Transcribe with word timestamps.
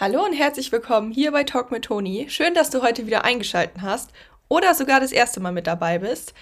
Hallo 0.00 0.24
und 0.24 0.32
herzlich 0.32 0.70
willkommen 0.70 1.10
hier 1.10 1.32
bei 1.32 1.42
Talk 1.42 1.72
mit 1.72 1.86
Toni. 1.86 2.26
Schön, 2.30 2.54
dass 2.54 2.70
du 2.70 2.82
heute 2.82 3.08
wieder 3.08 3.24
eingeschaltet 3.24 3.82
hast 3.82 4.12
oder 4.46 4.72
sogar 4.72 5.00
das 5.00 5.10
erste 5.10 5.40
Mal 5.40 5.50
mit 5.50 5.66
dabei 5.66 5.98
bist. 5.98 6.34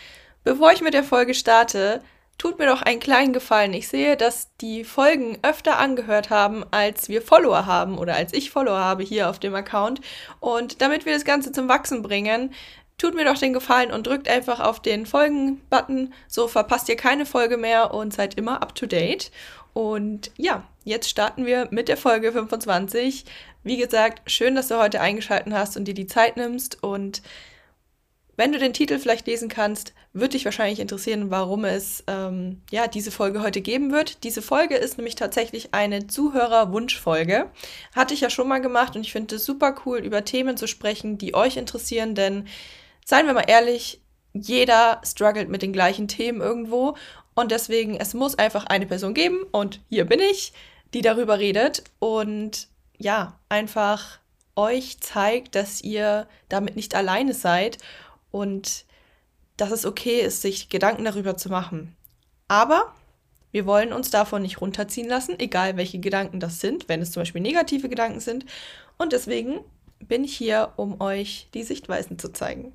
Bevor 0.44 0.72
ich 0.72 0.82
mit 0.82 0.92
der 0.92 1.02
Folge 1.02 1.32
starte, 1.32 2.02
tut 2.36 2.58
mir 2.58 2.66
doch 2.66 2.82
einen 2.82 3.00
kleinen 3.00 3.32
Gefallen. 3.32 3.72
Ich 3.72 3.88
sehe, 3.88 4.18
dass 4.18 4.54
die 4.60 4.84
Folgen 4.84 5.38
öfter 5.40 5.78
angehört 5.78 6.28
haben, 6.28 6.66
als 6.70 7.08
wir 7.08 7.22
Follower 7.22 7.64
haben 7.64 7.96
oder 7.96 8.14
als 8.14 8.34
ich 8.34 8.50
Follower 8.50 8.76
habe 8.76 9.04
hier 9.04 9.30
auf 9.30 9.38
dem 9.38 9.54
Account. 9.54 10.02
Und 10.38 10.82
damit 10.82 11.06
wir 11.06 11.14
das 11.14 11.24
Ganze 11.24 11.50
zum 11.50 11.66
Wachsen 11.66 12.02
bringen, 12.02 12.52
tut 12.98 13.14
mir 13.14 13.24
doch 13.24 13.38
den 13.38 13.54
Gefallen 13.54 13.90
und 13.90 14.06
drückt 14.06 14.28
einfach 14.28 14.60
auf 14.60 14.80
den 14.80 15.06
Folgen-Button. 15.06 16.12
So 16.28 16.46
verpasst 16.46 16.90
ihr 16.90 16.96
keine 16.96 17.24
Folge 17.24 17.56
mehr 17.56 17.94
und 17.94 18.12
seid 18.12 18.34
immer 18.34 18.60
up 18.60 18.74
to 18.74 18.84
date. 18.84 19.30
Und 19.76 20.30
ja, 20.38 20.66
jetzt 20.84 21.10
starten 21.10 21.44
wir 21.44 21.68
mit 21.70 21.88
der 21.88 21.98
Folge 21.98 22.32
25. 22.32 23.26
Wie 23.62 23.76
gesagt, 23.76 24.22
schön, 24.30 24.54
dass 24.54 24.68
du 24.68 24.78
heute 24.78 25.02
eingeschaltet 25.02 25.52
hast 25.52 25.76
und 25.76 25.84
dir 25.84 25.92
die 25.92 26.06
Zeit 26.06 26.38
nimmst. 26.38 26.82
Und 26.82 27.20
wenn 28.36 28.52
du 28.52 28.58
den 28.58 28.72
Titel 28.72 28.98
vielleicht 28.98 29.26
lesen 29.26 29.50
kannst, 29.50 29.92
würde 30.14 30.30
dich 30.30 30.46
wahrscheinlich 30.46 30.80
interessieren, 30.80 31.30
warum 31.30 31.66
es 31.66 32.02
ähm, 32.06 32.62
ja 32.70 32.88
diese 32.88 33.10
Folge 33.10 33.42
heute 33.42 33.60
geben 33.60 33.92
wird. 33.92 34.24
Diese 34.24 34.40
Folge 34.40 34.76
ist 34.76 34.96
nämlich 34.96 35.14
tatsächlich 35.14 35.74
eine 35.74 36.06
Zuhörer-Wunschfolge. 36.06 37.50
Hatte 37.94 38.14
ich 38.14 38.22
ja 38.22 38.30
schon 38.30 38.48
mal 38.48 38.62
gemacht 38.62 38.96
und 38.96 39.02
ich 39.02 39.12
finde 39.12 39.36
es 39.36 39.44
super 39.44 39.74
cool, 39.84 39.98
über 39.98 40.24
Themen 40.24 40.56
zu 40.56 40.66
sprechen, 40.68 41.18
die 41.18 41.34
euch 41.34 41.58
interessieren, 41.58 42.14
denn 42.14 42.46
seien 43.04 43.26
wir 43.26 43.34
mal 43.34 43.44
ehrlich, 43.46 44.00
jeder 44.32 45.02
struggelt 45.04 45.50
mit 45.50 45.60
den 45.60 45.74
gleichen 45.74 46.08
Themen 46.08 46.40
irgendwo 46.40 46.96
und 47.36 47.52
deswegen, 47.52 47.96
es 47.96 48.14
muss 48.14 48.36
einfach 48.36 48.64
eine 48.64 48.86
Person 48.86 49.14
geben 49.14 49.44
und 49.52 49.80
hier 49.88 50.06
bin 50.06 50.20
ich, 50.20 50.52
die 50.94 51.02
darüber 51.02 51.38
redet 51.38 51.84
und 51.98 52.68
ja, 52.96 53.38
einfach 53.50 54.18
euch 54.56 55.00
zeigt, 55.00 55.54
dass 55.54 55.82
ihr 55.82 56.26
damit 56.48 56.76
nicht 56.76 56.94
alleine 56.94 57.34
seid 57.34 57.76
und 58.30 58.86
dass 59.58 59.70
es 59.70 59.84
okay 59.84 60.20
ist, 60.20 60.40
sich 60.40 60.70
Gedanken 60.70 61.04
darüber 61.04 61.36
zu 61.36 61.50
machen. 61.50 61.94
Aber 62.48 62.94
wir 63.52 63.66
wollen 63.66 63.92
uns 63.92 64.10
davon 64.10 64.40
nicht 64.40 64.62
runterziehen 64.62 65.08
lassen, 65.08 65.38
egal 65.38 65.76
welche 65.76 65.98
Gedanken 65.98 66.40
das 66.40 66.60
sind, 66.60 66.88
wenn 66.88 67.02
es 67.02 67.12
zum 67.12 67.20
Beispiel 67.20 67.42
negative 67.42 67.90
Gedanken 67.90 68.20
sind. 68.20 68.46
Und 68.96 69.12
deswegen 69.12 69.60
bin 69.98 70.24
ich 70.24 70.34
hier, 70.34 70.72
um 70.76 71.02
euch 71.02 71.48
die 71.52 71.64
Sichtweisen 71.64 72.18
zu 72.18 72.32
zeigen. 72.32 72.72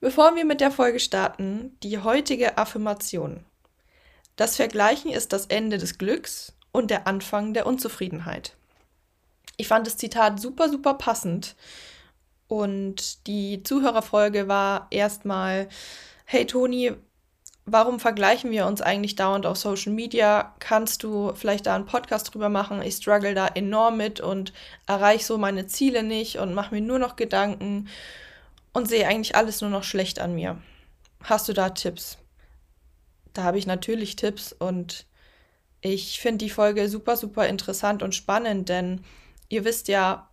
Bevor 0.00 0.36
wir 0.36 0.44
mit 0.44 0.60
der 0.60 0.70
Folge 0.70 1.00
starten, 1.00 1.76
die 1.82 1.98
heutige 1.98 2.58
Affirmation. 2.58 3.44
Das 4.38 4.54
Vergleichen 4.54 5.10
ist 5.10 5.32
das 5.32 5.46
Ende 5.46 5.78
des 5.78 5.98
Glücks 5.98 6.52
und 6.70 6.92
der 6.92 7.08
Anfang 7.08 7.54
der 7.54 7.66
Unzufriedenheit. 7.66 8.54
Ich 9.56 9.66
fand 9.66 9.84
das 9.84 9.96
Zitat 9.96 10.38
super, 10.38 10.68
super 10.68 10.94
passend. 10.94 11.56
Und 12.46 13.26
die 13.26 13.64
Zuhörerfolge 13.64 14.46
war 14.46 14.86
erstmal, 14.90 15.68
hey 16.24 16.46
Toni, 16.46 16.92
warum 17.66 17.98
vergleichen 17.98 18.52
wir 18.52 18.66
uns 18.66 18.80
eigentlich 18.80 19.16
dauernd 19.16 19.44
auf 19.44 19.56
Social 19.56 19.92
Media? 19.92 20.54
Kannst 20.60 21.02
du 21.02 21.32
vielleicht 21.34 21.66
da 21.66 21.74
einen 21.74 21.86
Podcast 21.86 22.32
drüber 22.32 22.48
machen? 22.48 22.80
Ich 22.80 22.94
struggle 22.94 23.34
da 23.34 23.48
enorm 23.48 23.96
mit 23.96 24.20
und 24.20 24.52
erreiche 24.86 25.24
so 25.24 25.36
meine 25.36 25.66
Ziele 25.66 26.04
nicht 26.04 26.38
und 26.38 26.54
mache 26.54 26.76
mir 26.76 26.80
nur 26.80 27.00
noch 27.00 27.16
Gedanken 27.16 27.88
und 28.72 28.86
sehe 28.88 29.08
eigentlich 29.08 29.34
alles 29.34 29.62
nur 29.62 29.70
noch 29.70 29.82
schlecht 29.82 30.20
an 30.20 30.36
mir. 30.36 30.62
Hast 31.24 31.48
du 31.48 31.52
da 31.52 31.70
Tipps? 31.70 32.18
Da 33.32 33.42
habe 33.44 33.58
ich 33.58 33.66
natürlich 33.66 34.16
Tipps 34.16 34.52
und 34.52 35.06
ich 35.80 36.20
finde 36.20 36.44
die 36.44 36.50
Folge 36.50 36.88
super, 36.88 37.16
super 37.16 37.46
interessant 37.46 38.02
und 38.02 38.14
spannend, 38.14 38.68
denn 38.68 39.02
ihr 39.48 39.64
wisst 39.64 39.88
ja, 39.88 40.28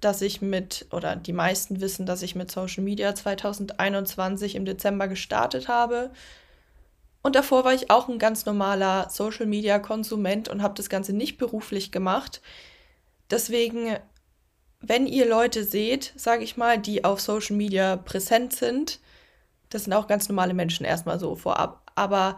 dass 0.00 0.22
ich 0.22 0.40
mit, 0.40 0.86
oder 0.92 1.16
die 1.16 1.32
meisten 1.32 1.80
wissen, 1.80 2.06
dass 2.06 2.22
ich 2.22 2.34
mit 2.34 2.50
Social 2.50 2.82
Media 2.82 3.14
2021 3.14 4.54
im 4.54 4.64
Dezember 4.64 5.08
gestartet 5.08 5.68
habe. 5.68 6.10
Und 7.22 7.36
davor 7.36 7.64
war 7.64 7.74
ich 7.74 7.90
auch 7.90 8.08
ein 8.08 8.18
ganz 8.18 8.46
normaler 8.46 9.10
Social 9.10 9.46
Media 9.46 9.78
Konsument 9.78 10.48
und 10.48 10.62
habe 10.62 10.74
das 10.74 10.88
Ganze 10.88 11.12
nicht 11.12 11.36
beruflich 11.36 11.92
gemacht. 11.92 12.40
Deswegen, 13.30 13.96
wenn 14.80 15.06
ihr 15.06 15.28
Leute 15.28 15.64
seht, 15.64 16.14
sage 16.16 16.44
ich 16.44 16.56
mal, 16.56 16.78
die 16.78 17.04
auf 17.04 17.20
Social 17.20 17.56
Media 17.56 17.96
präsent 17.96 18.54
sind, 18.54 19.00
das 19.68 19.84
sind 19.84 19.92
auch 19.92 20.06
ganz 20.06 20.28
normale 20.28 20.54
Menschen 20.54 20.86
erstmal 20.86 21.20
so 21.20 21.36
vorab. 21.36 21.79
Aber 21.94 22.36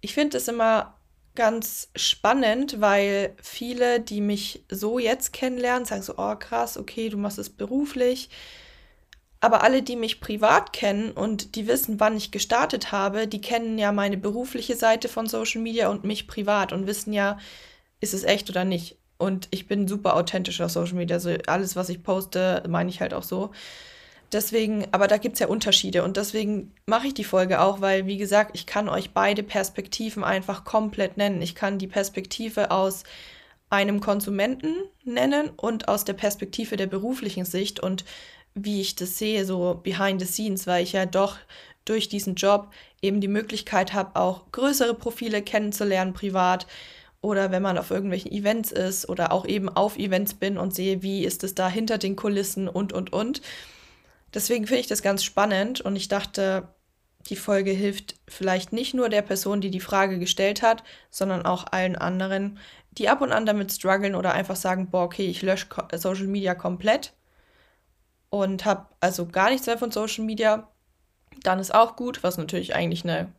ich 0.00 0.14
finde 0.14 0.36
es 0.38 0.48
immer 0.48 0.94
ganz 1.34 1.88
spannend, 1.96 2.80
weil 2.80 3.34
viele, 3.42 4.00
die 4.00 4.20
mich 4.20 4.64
so 4.70 4.98
jetzt 4.98 5.32
kennenlernen, 5.32 5.84
sagen 5.84 6.02
so, 6.02 6.14
oh 6.16 6.36
krass, 6.36 6.78
okay, 6.78 7.08
du 7.08 7.16
machst 7.16 7.38
es 7.38 7.50
beruflich. 7.50 8.30
Aber 9.40 9.62
alle, 9.62 9.82
die 9.82 9.96
mich 9.96 10.20
privat 10.20 10.72
kennen 10.72 11.10
und 11.10 11.54
die 11.56 11.66
wissen, 11.66 12.00
wann 12.00 12.16
ich 12.16 12.30
gestartet 12.30 12.92
habe, 12.92 13.28
die 13.28 13.42
kennen 13.42 13.78
ja 13.78 13.92
meine 13.92 14.16
berufliche 14.16 14.76
Seite 14.76 15.08
von 15.08 15.26
Social 15.26 15.60
Media 15.60 15.88
und 15.88 16.04
mich 16.04 16.26
privat 16.26 16.72
und 16.72 16.86
wissen 16.86 17.12
ja, 17.12 17.38
ist 18.00 18.14
es 18.14 18.24
echt 18.24 18.48
oder 18.48 18.64
nicht. 18.64 18.96
Und 19.18 19.48
ich 19.50 19.66
bin 19.68 19.86
super 19.86 20.16
authentisch 20.16 20.60
auf 20.60 20.70
Social 20.70 20.94
Media. 20.94 21.16
Also 21.16 21.36
alles, 21.46 21.76
was 21.76 21.88
ich 21.88 22.02
poste, 22.02 22.62
meine 22.68 22.88
ich 22.90 23.00
halt 23.00 23.12
auch 23.12 23.22
so. 23.22 23.50
Deswegen, 24.34 24.84
aber 24.90 25.06
da 25.06 25.16
gibt 25.16 25.34
es 25.34 25.40
ja 25.40 25.46
Unterschiede 25.46 26.02
und 26.02 26.16
deswegen 26.16 26.74
mache 26.86 27.06
ich 27.06 27.14
die 27.14 27.22
Folge 27.22 27.60
auch, 27.60 27.80
weil, 27.80 28.06
wie 28.06 28.16
gesagt, 28.16 28.50
ich 28.54 28.66
kann 28.66 28.88
euch 28.88 29.12
beide 29.12 29.44
Perspektiven 29.44 30.24
einfach 30.24 30.64
komplett 30.64 31.16
nennen. 31.16 31.40
Ich 31.40 31.54
kann 31.54 31.78
die 31.78 31.86
Perspektive 31.86 32.72
aus 32.72 33.04
einem 33.70 34.00
Konsumenten 34.00 34.74
nennen 35.04 35.50
und 35.50 35.86
aus 35.86 36.04
der 36.04 36.14
Perspektive 36.14 36.76
der 36.76 36.88
beruflichen 36.88 37.44
Sicht 37.44 37.78
und 37.78 38.04
wie 38.56 38.80
ich 38.80 38.96
das 38.96 39.18
sehe, 39.18 39.44
so 39.44 39.80
behind 39.84 40.20
the 40.20 40.26
scenes, 40.26 40.66
weil 40.66 40.82
ich 40.82 40.94
ja 40.94 41.06
doch 41.06 41.36
durch 41.84 42.08
diesen 42.08 42.34
Job 42.34 42.72
eben 43.02 43.20
die 43.20 43.28
Möglichkeit 43.28 43.92
habe, 43.92 44.18
auch 44.18 44.50
größere 44.50 44.94
Profile 44.94 45.42
kennenzulernen 45.42 46.12
privat 46.12 46.66
oder 47.20 47.52
wenn 47.52 47.62
man 47.62 47.78
auf 47.78 47.92
irgendwelchen 47.92 48.32
Events 48.32 48.72
ist 48.72 49.08
oder 49.08 49.30
auch 49.30 49.46
eben 49.46 49.68
auf 49.68 49.96
Events 49.96 50.34
bin 50.34 50.58
und 50.58 50.74
sehe, 50.74 51.02
wie 51.02 51.24
ist 51.24 51.44
es 51.44 51.54
da 51.54 51.68
hinter 51.68 51.98
den 51.98 52.16
Kulissen 52.16 52.68
und, 52.68 52.92
und, 52.92 53.12
und. 53.12 53.40
Deswegen 54.34 54.66
finde 54.66 54.80
ich 54.80 54.86
das 54.88 55.02
ganz 55.02 55.22
spannend 55.22 55.80
und 55.80 55.94
ich 55.96 56.08
dachte, 56.08 56.68
die 57.28 57.36
Folge 57.36 57.70
hilft 57.70 58.16
vielleicht 58.28 58.72
nicht 58.72 58.92
nur 58.92 59.08
der 59.08 59.22
Person, 59.22 59.60
die 59.60 59.70
die 59.70 59.80
Frage 59.80 60.18
gestellt 60.18 60.60
hat, 60.60 60.82
sondern 61.10 61.46
auch 61.46 61.66
allen 61.70 61.96
anderen, 61.96 62.58
die 62.92 63.08
ab 63.08 63.22
und 63.22 63.32
an 63.32 63.46
damit 63.46 63.72
strugglen 63.72 64.14
oder 64.14 64.34
einfach 64.34 64.56
sagen, 64.56 64.90
boah, 64.90 65.04
okay, 65.04 65.26
ich 65.26 65.42
lösche 65.42 65.68
Social 65.94 66.26
Media 66.26 66.54
komplett 66.54 67.14
und 68.28 68.64
habe 68.64 68.86
also 69.00 69.26
gar 69.26 69.50
nichts 69.50 69.66
mehr 69.66 69.78
von 69.78 69.90
Social 69.90 70.24
Media. 70.24 70.68
Dann 71.42 71.58
ist 71.58 71.74
auch 71.74 71.96
gut, 71.96 72.22
was 72.22 72.36
natürlich 72.36 72.74
eigentlich 72.74 73.04
eine 73.04 73.32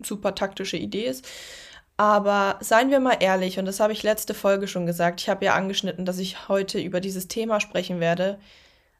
super 0.00 0.34
taktische 0.34 0.76
Idee 0.76 1.06
ist. 1.06 1.26
Aber 1.96 2.58
seien 2.60 2.90
wir 2.90 3.00
mal 3.00 3.16
ehrlich, 3.20 3.58
und 3.58 3.64
das 3.64 3.80
habe 3.80 3.92
ich 3.94 4.02
letzte 4.02 4.34
Folge 4.34 4.68
schon 4.68 4.84
gesagt, 4.84 5.20
ich 5.22 5.28
habe 5.30 5.46
ja 5.46 5.54
angeschnitten, 5.54 6.04
dass 6.04 6.18
ich 6.18 6.48
heute 6.48 6.78
über 6.78 7.00
dieses 7.00 7.28
Thema 7.28 7.60
sprechen 7.60 8.00
werde 8.00 8.38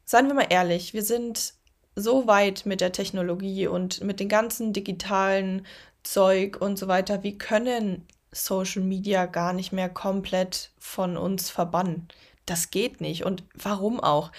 seien 0.07 0.29
wir 0.29 0.35
mal 0.35 0.47
ehrlich, 0.49 0.95
wir 0.95 1.03
sind 1.03 1.53
so 1.95 2.27
weit 2.27 2.65
mit 2.65 2.81
der 2.81 2.93
Technologie 2.93 3.67
und 3.67 4.03
mit 4.03 4.21
dem 4.21 4.29
ganzen 4.29 4.73
digitalen 4.73 5.67
Zeug 6.03 6.59
und 6.61 6.79
so 6.79 6.89
weiter. 6.89 7.23
Wir 7.23 7.37
können 7.37 8.07
Social 8.33 8.83
Media 8.83 9.27
gar 9.27 9.53
nicht 9.53 9.73
mehr 9.73 9.89
komplett 9.89 10.71
von 10.79 11.17
uns 11.17 11.51
verbannen. 11.51 12.09
Das 12.45 12.71
geht 12.71 13.01
nicht. 13.01 13.25
Und 13.25 13.43
warum 13.55 13.99
auch? 13.99 14.31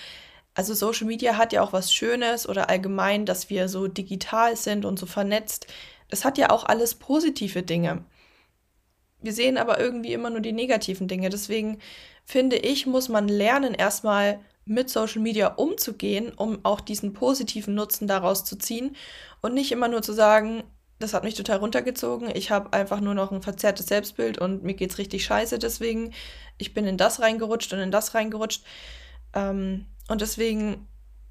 Also 0.53 0.73
Social 0.73 1.07
Media 1.07 1.38
hat 1.38 1.51
ja 1.51 1.61
auch 1.61 1.73
was 1.73 1.94
Schönes 1.94 2.47
oder 2.47 2.69
allgemein, 2.69 3.25
dass 3.25 3.50
wir 3.50 3.67
so 3.69 3.88
digital 3.88 4.56
sind 4.56 4.85
und 4.85 4.97
so 4.97 5.06
vernetzt. 5.06 5.67
Das 6.09 6.23
hat 6.23 6.38
ja 6.38 6.51
auch 6.51 6.63
alles 6.63 6.95
positive 6.95 7.63
Dinge. 7.63 8.06
Wir 9.22 9.33
sehen 9.33 9.57
aber 9.57 9.79
irgendwie 9.79 10.13
immer 10.13 10.29
nur 10.29 10.41
die 10.41 10.53
negativen 10.53 11.07
Dinge. 11.07 11.29
Deswegen 11.29 11.79
finde 12.23 12.56
ich, 12.56 12.85
muss 12.85 13.09
man 13.09 13.27
lernen, 13.27 13.73
erstmal 13.73 14.39
mit 14.68 14.90
Social 14.90 15.22
Media 15.22 15.48
umzugehen, 15.48 16.34
um 16.36 16.60
auch 16.64 16.81
diesen 16.81 17.14
positiven 17.14 17.75
Nutzen 17.75 18.08
daraus 18.08 18.44
zu 18.46 18.58
ziehen 18.58 18.96
und 19.42 19.54
nicht 19.54 19.72
immer 19.72 19.88
nur 19.88 20.02
zu 20.02 20.14
sagen, 20.14 20.64
das 21.00 21.14
hat 21.14 21.24
mich 21.24 21.36
total 21.36 21.58
runtergezogen, 21.58 22.30
ich 22.34 22.50
habe 22.50 22.74
einfach 22.74 23.00
nur 23.02 23.14
noch 23.14 23.31
ein 23.31 23.42
verzerrtes 23.42 23.86
Selbstbild 23.88 24.40
und 24.40 24.64
mir 24.64 24.74
geht 24.74 24.92
es 24.92 24.98
richtig 24.98 25.25
scheiße, 25.25 25.60
deswegen 25.60 26.14
ich 26.58 26.74
bin 26.74 26.86
in 26.86 26.98
das 26.98 27.19
reingerutscht 27.19 27.72
und 27.74 27.80
in 27.80 27.92
das 27.92 28.16
reingerutscht. 28.16 28.64
Ähm, 29.34 29.86
und 30.08 30.22
deswegen 30.22 30.88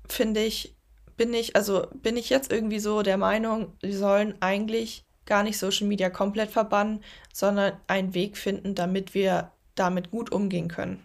finde 0.08 0.44
ich, 0.44 0.76
bin 1.16 1.34
ich, 1.34 1.56
also 1.56 1.86
bin 1.94 2.16
ich 2.16 2.30
jetzt 2.30 2.52
irgendwie 2.52 2.78
so 2.78 3.02
der 3.02 3.16
Meinung, 3.16 3.72
wir 3.80 3.96
sollen 3.96 4.34
eigentlich 4.40 5.04
gar 5.24 5.42
nicht 5.42 5.58
Social 5.58 5.88
Media 5.88 6.10
komplett 6.10 6.50
verbannen, 6.50 7.02
sondern 7.32 7.72
einen 7.88 8.14
Weg 8.14 8.36
finden, 8.36 8.74
damit 8.74 9.14
wir 9.14 9.50
damit 9.74 10.10
gut 10.10 10.30
umgehen 10.30 10.68
können. 10.68 11.04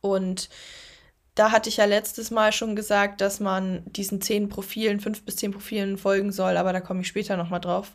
Und 0.00 0.48
da 1.34 1.50
hatte 1.50 1.68
ich 1.68 1.78
ja 1.78 1.84
letztes 1.84 2.30
Mal 2.30 2.52
schon 2.52 2.76
gesagt, 2.76 3.20
dass 3.20 3.40
man 3.40 3.82
diesen 3.86 4.20
zehn 4.20 4.48
Profilen, 4.48 5.00
fünf 5.00 5.24
bis 5.24 5.36
zehn 5.36 5.50
Profilen 5.50 5.98
folgen 5.98 6.32
soll, 6.32 6.56
aber 6.56 6.72
da 6.72 6.80
komme 6.80 7.00
ich 7.00 7.08
später 7.08 7.36
nochmal 7.36 7.60
drauf, 7.60 7.92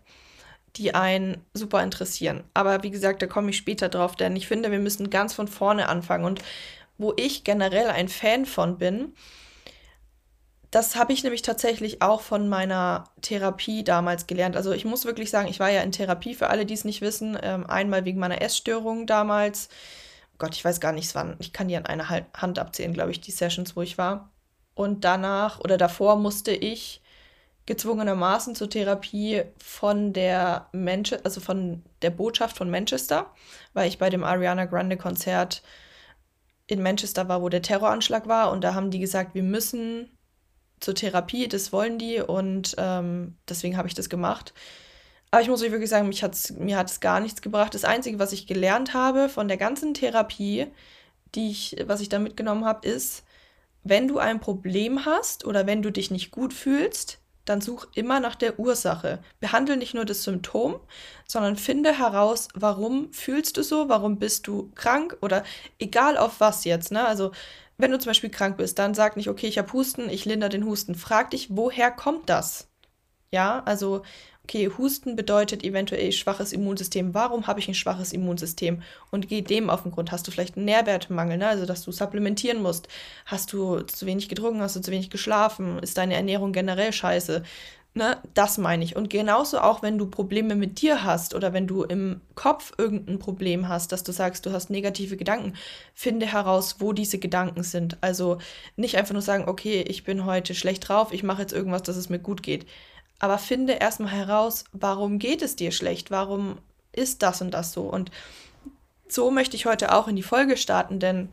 die 0.76 0.94
einen 0.94 1.38
super 1.54 1.82
interessieren. 1.82 2.44
Aber 2.54 2.84
wie 2.84 2.92
gesagt, 2.92 3.22
da 3.22 3.28
komme 3.28 3.52
ich 3.52 3.58
später 3.58 3.88
drauf, 3.88 4.16
denn 4.16 4.36
ich 4.36 4.48
finde, 4.48 4.72
wir 4.72 4.80
müssen 4.80 5.10
ganz 5.10 5.34
von 5.34 5.48
vorne 5.48 5.88
anfangen. 5.88 6.26
Und 6.26 6.42
wo 6.98 7.14
ich 7.16 7.46
generell 7.46 7.88
ein 7.88 8.10
Fan 8.10 8.46
von 8.46 8.78
bin, 8.78 9.14
das 10.70 10.96
habe 10.96 11.14
ich 11.14 11.24
nämlich 11.24 11.42
tatsächlich 11.42 12.02
auch 12.02 12.22
von 12.22 12.48
meiner 12.48 13.06
Therapie 13.22 13.84
damals 13.84 14.28
gelernt. 14.28 14.56
Also 14.56 14.72
ich 14.72 14.86
muss 14.86 15.06
wirklich 15.06 15.32
sagen, 15.32 15.48
ich 15.48 15.60
war 15.60 15.72
ja 15.72 15.82
in 15.82 15.92
Therapie, 15.92 16.36
für 16.36 16.50
alle, 16.50 16.66
die 16.66 16.76
es 16.76 16.86
nicht 16.86 17.02
wissen, 17.02 17.38
ähm, 17.42 17.66
einmal 17.66 18.06
wegen 18.06 18.20
meiner 18.20 18.42
Essstörung 18.42 19.08
damals. 19.08 19.70
Gott, 20.40 20.56
ich 20.56 20.66
weiß 20.66 20.80
gar 20.80 20.94
nicht, 20.94 21.14
wann. 21.16 21.36
Ich 21.40 21.54
kann 21.54 21.68
die 21.68 21.76
an 21.76 21.86
einer 21.86 22.10
Hand 22.10 22.58
abzählen, 22.58 22.94
glaube 22.94 23.12
ich, 23.12 23.22
die 23.22 23.32
Sessions, 23.32 23.76
wo 23.76 23.82
ich 23.82 23.98
war. 23.98 24.32
Und 24.74 25.04
danach 25.04 25.60
oder 25.60 25.78
davor 25.78 26.16
musste 26.16 26.52
ich 26.52 27.02
gezwungenermaßen 27.66 28.56
zur 28.56 28.70
Therapie 28.70 29.44
von 29.58 30.12
der 30.14 30.70
Mensch 30.72 31.14
also 31.24 31.40
von 31.40 31.84
der 32.02 32.10
Botschaft 32.10 32.58
von 32.58 32.70
Manchester, 32.72 33.32
weil 33.74 33.88
ich 33.88 34.00
bei 34.00 34.10
dem 34.10 34.24
Ariana 34.24 34.66
Grande 34.66 34.98
Konzert 34.98 35.62
in 36.66 36.82
Manchester 36.82 37.28
war, 37.28 37.44
wo 37.44 37.50
der 37.50 37.62
Terroranschlag 37.62 38.28
war 38.28 38.52
und 38.52 38.64
da 38.64 38.74
haben 38.74 38.90
die 38.90 39.00
gesagt, 39.00 39.36
wir 39.36 39.44
müssen 39.44 40.10
zur 40.80 40.96
Therapie, 40.96 41.48
das 41.48 41.72
wollen 41.72 42.00
die 42.00 42.22
und 42.22 42.76
ähm, 42.80 43.38
deswegen 43.48 43.78
habe 43.78 43.88
ich 43.88 43.94
das 43.94 44.10
gemacht. 44.10 44.54
Aber 45.32 45.42
ich 45.42 45.48
muss 45.48 45.62
euch 45.62 45.72
wirklich 45.72 45.90
sagen, 45.90 46.08
mich 46.08 46.24
hat's, 46.24 46.52
mir 46.52 46.78
hat 46.78 46.90
es 46.90 47.00
gar 47.00 47.20
nichts 47.20 47.42
gebracht. 47.42 47.74
Das 47.76 47.86
Einzige, 47.86 48.20
was 48.20 48.32
ich 48.32 48.48
gelernt 48.48 48.94
habe 48.94 49.30
von 49.30 49.48
der 49.48 49.58
ganzen 49.58 49.94
Therapie, 49.94 50.68
die 51.36 51.52
ich, 51.52 51.76
was 51.86 52.02
ich 52.02 52.10
da 52.10 52.20
mitgenommen 52.20 52.66
habe, 52.66 52.88
ist, 52.88 53.24
wenn 53.84 54.08
du 54.08 54.18
ein 54.18 54.40
Problem 54.40 55.06
hast 55.06 55.46
oder 55.46 55.68
wenn 55.68 55.82
du 55.82 55.92
dich 55.92 56.12
nicht 56.12 56.32
gut 56.32 56.54
fühlst, 56.54 57.20
dann 57.46 57.62
such 57.62 57.88
immer 57.96 58.20
nach 58.20 58.36
der 58.36 58.60
Ursache. 58.60 59.20
Behandle 59.40 59.78
nicht 59.78 59.94
nur 59.94 60.06
das 60.06 60.24
Symptom, 60.24 60.80
sondern 61.28 61.56
finde 61.56 61.98
heraus, 61.98 62.48
warum 62.54 63.12
fühlst 63.14 63.58
du 63.58 63.64
so, 63.64 63.90
warum 63.90 64.20
bist 64.20 64.48
du 64.48 64.72
krank 64.76 65.18
oder 65.22 65.44
egal 65.80 66.18
auf 66.18 66.40
was 66.40 66.66
jetzt. 66.66 66.92
Ne? 66.92 67.06
Also 67.06 67.32
wenn 67.78 67.92
du 67.92 68.00
zum 68.00 68.10
Beispiel 68.12 68.30
krank 68.30 68.58
bist, 68.58 68.78
dann 68.78 68.94
sag 68.94 69.16
nicht, 69.16 69.30
okay, 69.30 69.48
ich 69.48 69.58
habe 69.58 69.72
Husten, 69.74 70.10
ich 70.10 70.26
lindere 70.26 70.50
den 70.50 70.66
Husten. 70.66 70.96
Frag 70.96 71.32
dich, 71.32 71.56
woher 71.56 71.92
kommt 71.92 72.30
das? 72.30 72.68
Ja, 73.32 73.62
also, 73.66 74.02
okay, 74.50 74.72
Husten 74.80 75.16
bedeutet 75.16 75.64
eventuell 75.64 76.12
schwaches 76.12 76.54
Immunsystem. 76.54 77.14
Warum 77.14 77.46
habe 77.46 77.60
ich 77.60 77.68
ein 77.68 77.76
schwaches 77.76 78.14
Immunsystem? 78.14 78.82
Und 79.12 79.30
geh 79.30 79.42
dem 79.42 79.70
auf 79.70 79.84
den 79.84 79.92
Grund. 79.92 80.12
Hast 80.12 80.28
du 80.28 80.32
vielleicht 80.32 80.58
einen 80.58 80.66
Nährwertmangel, 80.66 81.38
ne? 81.38 81.48
also 81.48 81.68
dass 81.68 81.84
du 81.84 81.92
supplementieren 81.92 82.64
musst? 82.64 82.88
Hast 83.28 83.54
du 83.54 83.82
zu 83.82 84.08
wenig 84.08 84.28
getrunken? 84.28 84.62
Hast 84.62 84.76
du 84.76 84.82
zu 84.82 84.92
wenig 84.92 85.12
geschlafen? 85.12 85.78
Ist 85.80 86.00
deine 86.00 86.16
Ernährung 86.16 86.52
generell 86.52 86.92
scheiße? 86.92 87.44
Ne, 87.94 88.18
das 88.34 88.58
meine 88.58 88.84
ich. 88.84 88.96
Und 88.96 89.10
genauso 89.10 89.60
auch, 89.60 89.84
wenn 89.84 89.98
du 89.98 90.08
Probleme 90.08 90.56
mit 90.56 90.82
dir 90.82 91.04
hast 91.04 91.36
oder 91.36 91.54
wenn 91.54 91.68
du 91.68 91.84
im 91.84 92.22
Kopf 92.36 92.72
irgendein 92.78 93.20
Problem 93.20 93.68
hast, 93.68 93.92
dass 93.92 94.04
du 94.04 94.12
sagst, 94.12 94.46
du 94.46 94.52
hast 94.52 94.70
negative 94.70 95.18
Gedanken, 95.18 95.54
finde 95.94 96.26
heraus, 96.26 96.78
wo 96.80 96.94
diese 96.94 97.20
Gedanken 97.20 97.64
sind. 97.64 97.98
Also 98.02 98.38
nicht 98.76 98.98
einfach 98.98 99.14
nur 99.14 99.24
sagen, 99.24 99.46
okay, 99.48 99.84
ich 99.88 100.04
bin 100.04 100.26
heute 100.26 100.56
schlecht 100.56 100.88
drauf, 100.88 101.12
ich 101.12 101.24
mache 101.24 101.42
jetzt 101.42 101.54
irgendwas, 101.54 101.84
dass 101.84 101.98
es 101.98 102.10
mir 102.10 102.20
gut 102.20 102.44
geht. 102.44 102.66
Aber 103.20 103.38
finde 103.38 103.74
erstmal 103.74 104.12
heraus, 104.12 104.64
warum 104.72 105.20
geht 105.20 105.42
es 105.42 105.56
dir 105.56 105.72
schlecht? 105.72 106.10
Warum 106.10 106.58
ist 106.94 107.22
das 107.22 107.42
und 107.42 107.52
das 107.52 107.74
so? 107.74 107.84
Und 107.84 108.12
so 109.08 109.30
möchte 109.30 109.56
ich 109.56 109.66
heute 109.66 109.94
auch 109.94 110.08
in 110.08 110.16
die 110.16 110.24
Folge 110.24 110.56
starten, 110.56 111.00
denn 111.00 111.30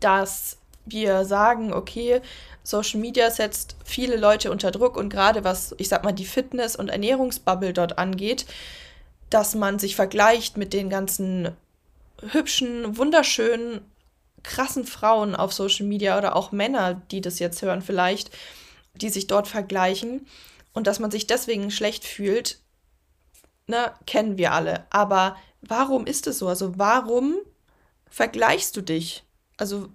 dass 0.00 0.58
wir 0.84 1.24
sagen, 1.24 1.72
okay, 1.72 2.20
Social 2.64 3.00
Media 3.00 3.30
setzt 3.30 3.76
viele 3.84 4.16
Leute 4.16 4.50
unter 4.50 4.72
Druck 4.72 4.96
und 4.96 5.08
gerade 5.08 5.44
was, 5.44 5.74
ich 5.78 5.88
sag 5.88 6.02
mal, 6.02 6.12
die 6.12 6.24
Fitness- 6.24 6.76
und 6.76 6.88
Ernährungsbubble 6.88 7.72
dort 7.72 7.98
angeht, 7.98 8.46
dass 9.30 9.54
man 9.54 9.78
sich 9.78 9.94
vergleicht 9.94 10.56
mit 10.56 10.72
den 10.72 10.90
ganzen 10.90 11.52
hübschen, 12.20 12.96
wunderschönen, 12.96 13.80
krassen 14.42 14.84
Frauen 14.84 15.36
auf 15.36 15.52
Social 15.52 15.86
Media 15.86 16.18
oder 16.18 16.34
auch 16.34 16.50
Männer, 16.50 17.00
die 17.10 17.20
das 17.20 17.38
jetzt 17.38 17.62
hören 17.62 17.82
vielleicht, 17.82 18.30
die 18.94 19.08
sich 19.08 19.28
dort 19.28 19.46
vergleichen 19.46 20.26
und 20.72 20.86
dass 20.86 20.98
man 20.98 21.10
sich 21.10 21.26
deswegen 21.26 21.70
schlecht 21.70 22.04
fühlt, 22.04 22.58
ne, 23.66 23.92
kennen 24.06 24.38
wir 24.38 24.52
alle. 24.52 24.86
Aber 24.90 25.36
warum 25.60 26.06
ist 26.06 26.26
es 26.26 26.38
so? 26.38 26.48
Also 26.48 26.78
warum 26.78 27.36
vergleichst 28.08 28.76
du 28.76 28.80
dich? 28.82 29.24
Also 29.56 29.88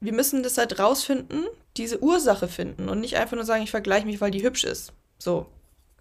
wir 0.00 0.12
müssen 0.12 0.42
das 0.42 0.58
halt 0.58 0.78
rausfinden, 0.78 1.46
diese 1.76 2.02
Ursache 2.02 2.48
finden 2.48 2.88
und 2.88 3.00
nicht 3.00 3.16
einfach 3.16 3.36
nur 3.36 3.44
sagen, 3.44 3.62
ich 3.62 3.70
vergleiche 3.70 4.06
mich, 4.06 4.20
weil 4.20 4.30
die 4.30 4.42
hübsch 4.42 4.64
ist. 4.64 4.92
So. 5.18 5.46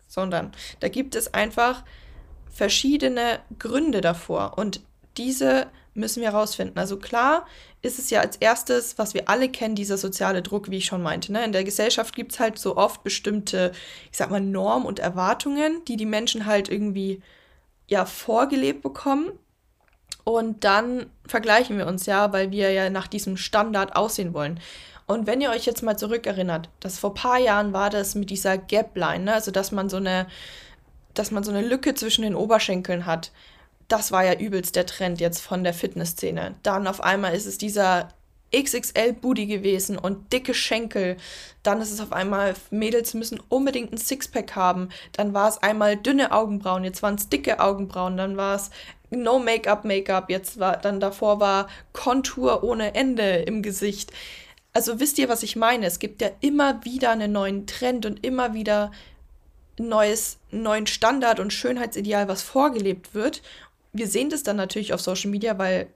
Sondern 0.08 0.52
da 0.80 0.88
gibt 0.88 1.16
es 1.16 1.34
einfach 1.34 1.84
verschiedene 2.52 3.40
Gründe 3.60 4.02
davor 4.02 4.58
und 4.58 4.82
diese 5.18 5.68
müssen 5.94 6.22
wir 6.22 6.32
herausfinden. 6.32 6.78
Also 6.78 6.98
klar 6.98 7.46
ist 7.82 8.00
es 8.00 8.10
ja 8.10 8.22
als 8.22 8.38
erstes, 8.38 8.98
was 8.98 9.14
wir 9.14 9.30
alle 9.30 9.50
kennen, 9.50 9.76
dieser 9.76 9.98
soziale 9.98 10.42
Druck, 10.42 10.70
wie 10.70 10.78
ich 10.78 10.86
schon 10.86 11.02
meinte. 11.02 11.32
Ne? 11.32 11.44
In 11.44 11.52
der 11.52 11.64
Gesellschaft 11.64 12.16
gibt 12.16 12.34
es 12.34 12.40
halt 12.40 12.58
so 12.58 12.78
oft 12.78 13.04
bestimmte, 13.04 13.72
ich 14.12 14.18
sag 14.18 14.30
mal, 14.30 14.42
Normen 14.42 14.86
und 14.86 15.00
Erwartungen, 15.00 15.84
die 15.88 15.98
die 15.98 16.06
Menschen 16.06 16.46
halt 16.46 16.70
irgendwie 16.70 17.22
ja 17.88 18.06
vorgelebt 18.06 18.82
bekommen. 18.82 19.32
Und 20.24 20.64
dann 20.64 21.08
vergleichen 21.26 21.78
wir 21.78 21.88
uns 21.88 22.06
ja, 22.06 22.32
weil 22.34 22.52
wir 22.52 22.72
ja 22.72 22.90
nach 22.90 23.08
diesem 23.08 23.38
Standard 23.38 23.96
aussehen 23.96 24.34
wollen. 24.34 24.60
Und 25.08 25.26
wenn 25.26 25.42
ihr 25.42 25.50
euch 25.50 25.66
jetzt 25.66 25.82
mal 25.82 25.98
zurückerinnert, 25.98 26.70
dass 26.82 27.00
vor 27.00 27.12
ein 27.12 27.16
paar 27.16 27.40
Jahren 27.40 27.74
war 27.74 27.90
das 27.90 28.14
mit 28.14 28.30
dieser 28.30 28.60
Gapline, 28.60 29.24
ne? 29.24 29.34
also 29.34 29.50
dass 29.50 29.72
man 29.72 29.90
so 29.90 29.98
eine, 29.98 30.28
dass 31.16 31.32
man 31.32 31.44
so 31.44 31.50
eine 31.50 31.68
Lücke 31.68 31.96
zwischen 31.96 32.22
den 32.22 32.36
Oberschenkeln 32.36 33.08
hat. 33.08 33.32
Das 33.90 34.12
war 34.12 34.24
ja 34.24 34.36
übelst 34.36 34.76
der 34.78 34.86
Trend 34.86 35.20
jetzt 35.20 35.42
von 35.42 35.64
der 35.64 35.74
Fitnessszene. 35.74 36.56
Dann 36.64 36.88
auf 36.88 37.02
einmal 37.02 37.36
ist 37.36 37.46
es 37.46 37.58
dieser 37.58 38.10
XXL-Booty 38.56 39.46
gewesen 39.46 39.98
und 39.98 40.32
dicke 40.32 40.54
Schenkel. 40.54 41.18
Dann 41.64 41.82
ist 41.82 41.92
es 41.92 42.00
auf 42.00 42.14
einmal, 42.14 42.56
Mädels 42.72 43.14
müssen 43.14 43.40
unbedingt 43.50 43.92
ein 43.92 43.98
Sixpack 43.98 44.56
haben. 44.56 44.90
Dann 45.12 45.34
war 45.34 45.50
es 45.50 45.58
einmal 45.62 45.98
dünne 45.98 46.32
Augenbrauen, 46.32 46.84
jetzt 46.84 47.04
waren 47.04 47.16
es 47.16 47.30
dicke 47.30 47.60
Augenbrauen. 47.60 48.18
Dann 48.18 48.38
war 48.38 48.56
es 48.56 48.70
No 49.12 49.40
Make-up, 49.40 49.86
Make-up. 49.86 50.30
Jetzt 50.30 50.60
war, 50.60 50.78
dann 50.78 51.00
davor 51.00 51.40
war 51.40 51.68
Kontur 51.94 52.64
ohne 52.64 52.96
Ende 52.96 53.38
im 53.38 53.62
Gesicht. 53.62 54.12
Also 54.74 55.00
wisst 55.00 55.18
ihr, 55.18 55.30
was 55.30 55.44
ich 55.44 55.56
meine? 55.56 55.86
Es 55.88 56.00
gibt 56.00 56.22
ja 56.22 56.30
immer 56.42 56.84
wieder 56.86 57.12
einen 57.12 57.32
neuen 57.32 57.66
Trend 57.66 58.06
und 58.06 58.24
immer 58.24 58.54
wieder 58.54 58.92
neues, 59.78 60.38
neuen 60.52 60.88
Standard 60.88 61.40
und 61.40 61.54
Schönheitsideal, 61.54 62.28
was 62.28 62.42
vorgelebt 62.44 63.16
wird. 63.16 63.42
Wir 63.92 64.08
sehen 64.08 64.30
das 64.30 64.44
dann 64.44 64.56
natürlich 64.56 64.94
auf 64.94 65.02
Social 65.02 65.32
Media, 65.32 65.58
weil 65.58 65.88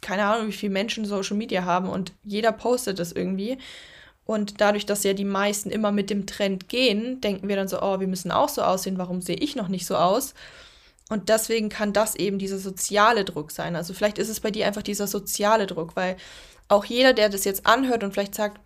keine 0.00 0.24
Ahnung, 0.24 0.48
wie 0.48 0.52
viele 0.52 0.72
Menschen 0.72 1.04
Social 1.04 1.36
Media 1.36 1.64
haben 1.64 1.88
und 1.88 2.12
jeder 2.22 2.52
postet 2.52 2.98
das 2.98 3.12
irgendwie. 3.12 3.58
Und 4.24 4.60
dadurch, 4.60 4.84
dass 4.84 5.04
ja 5.04 5.14
die 5.14 5.24
meisten 5.24 5.70
immer 5.70 5.90
mit 5.90 6.10
dem 6.10 6.26
Trend 6.26 6.68
gehen, 6.68 7.22
denken 7.22 7.48
wir 7.48 7.56
dann 7.56 7.68
so, 7.68 7.80
oh, 7.80 7.98
wir 7.98 8.06
müssen 8.06 8.30
auch 8.30 8.50
so 8.50 8.60
aussehen, 8.60 8.98
warum 8.98 9.22
sehe 9.22 9.36
ich 9.36 9.56
noch 9.56 9.68
nicht 9.68 9.86
so 9.86 9.96
aus? 9.96 10.34
Und 11.08 11.30
deswegen 11.30 11.70
kann 11.70 11.94
das 11.94 12.14
eben 12.14 12.38
dieser 12.38 12.58
soziale 12.58 13.24
Druck 13.24 13.50
sein. 13.50 13.74
Also 13.74 13.94
vielleicht 13.94 14.18
ist 14.18 14.28
es 14.28 14.40
bei 14.40 14.50
dir 14.50 14.66
einfach 14.66 14.82
dieser 14.82 15.06
soziale 15.06 15.66
Druck, 15.66 15.96
weil 15.96 16.18
auch 16.68 16.84
jeder, 16.84 17.14
der 17.14 17.30
das 17.30 17.44
jetzt 17.44 17.66
anhört 17.66 18.04
und 18.04 18.12
vielleicht 18.12 18.34
sagt, 18.34 18.60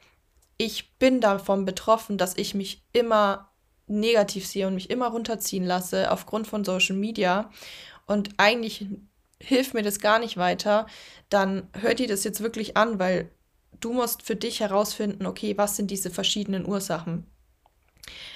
ich 0.56 0.96
bin 0.98 1.20
davon 1.20 1.64
betroffen, 1.64 2.18
dass 2.18 2.36
ich 2.36 2.54
mich 2.54 2.82
immer 2.92 3.48
negativ 3.86 4.46
sehe 4.46 4.66
und 4.66 4.74
mich 4.74 4.90
immer 4.90 5.08
runterziehen 5.08 5.64
lasse 5.64 6.10
aufgrund 6.10 6.46
von 6.46 6.64
Social 6.64 6.96
Media 6.96 7.50
und 8.06 8.30
eigentlich 8.36 8.86
hilft 9.40 9.74
mir 9.74 9.82
das 9.82 9.98
gar 9.98 10.18
nicht 10.18 10.36
weiter, 10.36 10.86
dann 11.28 11.68
hört 11.78 12.00
ihr 12.00 12.08
das 12.08 12.24
jetzt 12.24 12.42
wirklich 12.42 12.76
an, 12.76 12.98
weil 12.98 13.30
du 13.80 13.92
musst 13.92 14.22
für 14.22 14.36
dich 14.36 14.60
herausfinden, 14.60 15.26
okay, 15.26 15.58
was 15.58 15.76
sind 15.76 15.90
diese 15.90 16.10
verschiedenen 16.10 16.66
Ursachen. 16.66 17.26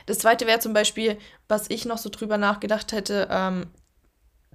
Das 0.06 0.18
zweite 0.18 0.46
wäre 0.46 0.60
zum 0.60 0.72
Beispiel, 0.72 1.18
was 1.48 1.70
ich 1.70 1.84
noch 1.84 1.98
so 1.98 2.08
drüber 2.08 2.38
nachgedacht 2.38 2.92
hätte, 2.92 3.28
ähm, 3.30 3.66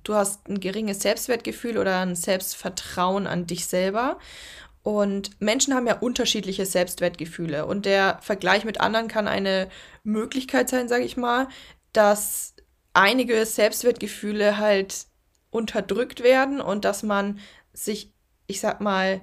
du 0.03 0.15
hast 0.15 0.47
ein 0.47 0.59
geringes 0.59 1.01
Selbstwertgefühl 1.01 1.77
oder 1.77 1.99
ein 1.99 2.15
Selbstvertrauen 2.15 3.27
an 3.27 3.47
dich 3.47 3.65
selber. 3.65 4.17
Und 4.83 5.39
Menschen 5.39 5.75
haben 5.75 5.85
ja 5.85 5.99
unterschiedliche 5.99 6.65
Selbstwertgefühle. 6.65 7.65
Und 7.65 7.85
der 7.85 8.17
Vergleich 8.21 8.65
mit 8.65 8.81
anderen 8.81 9.07
kann 9.07 9.27
eine 9.27 9.69
Möglichkeit 10.03 10.69
sein, 10.69 10.87
sage 10.87 11.03
ich 11.03 11.17
mal, 11.17 11.47
dass 11.93 12.55
einige 12.93 13.45
Selbstwertgefühle 13.45 14.57
halt 14.57 15.05
unterdrückt 15.49 16.23
werden 16.23 16.61
und 16.61 16.85
dass 16.85 17.03
man 17.03 17.39
sich, 17.73 18.13
ich 18.47 18.59
sag 18.59 18.81
mal, 18.81 19.21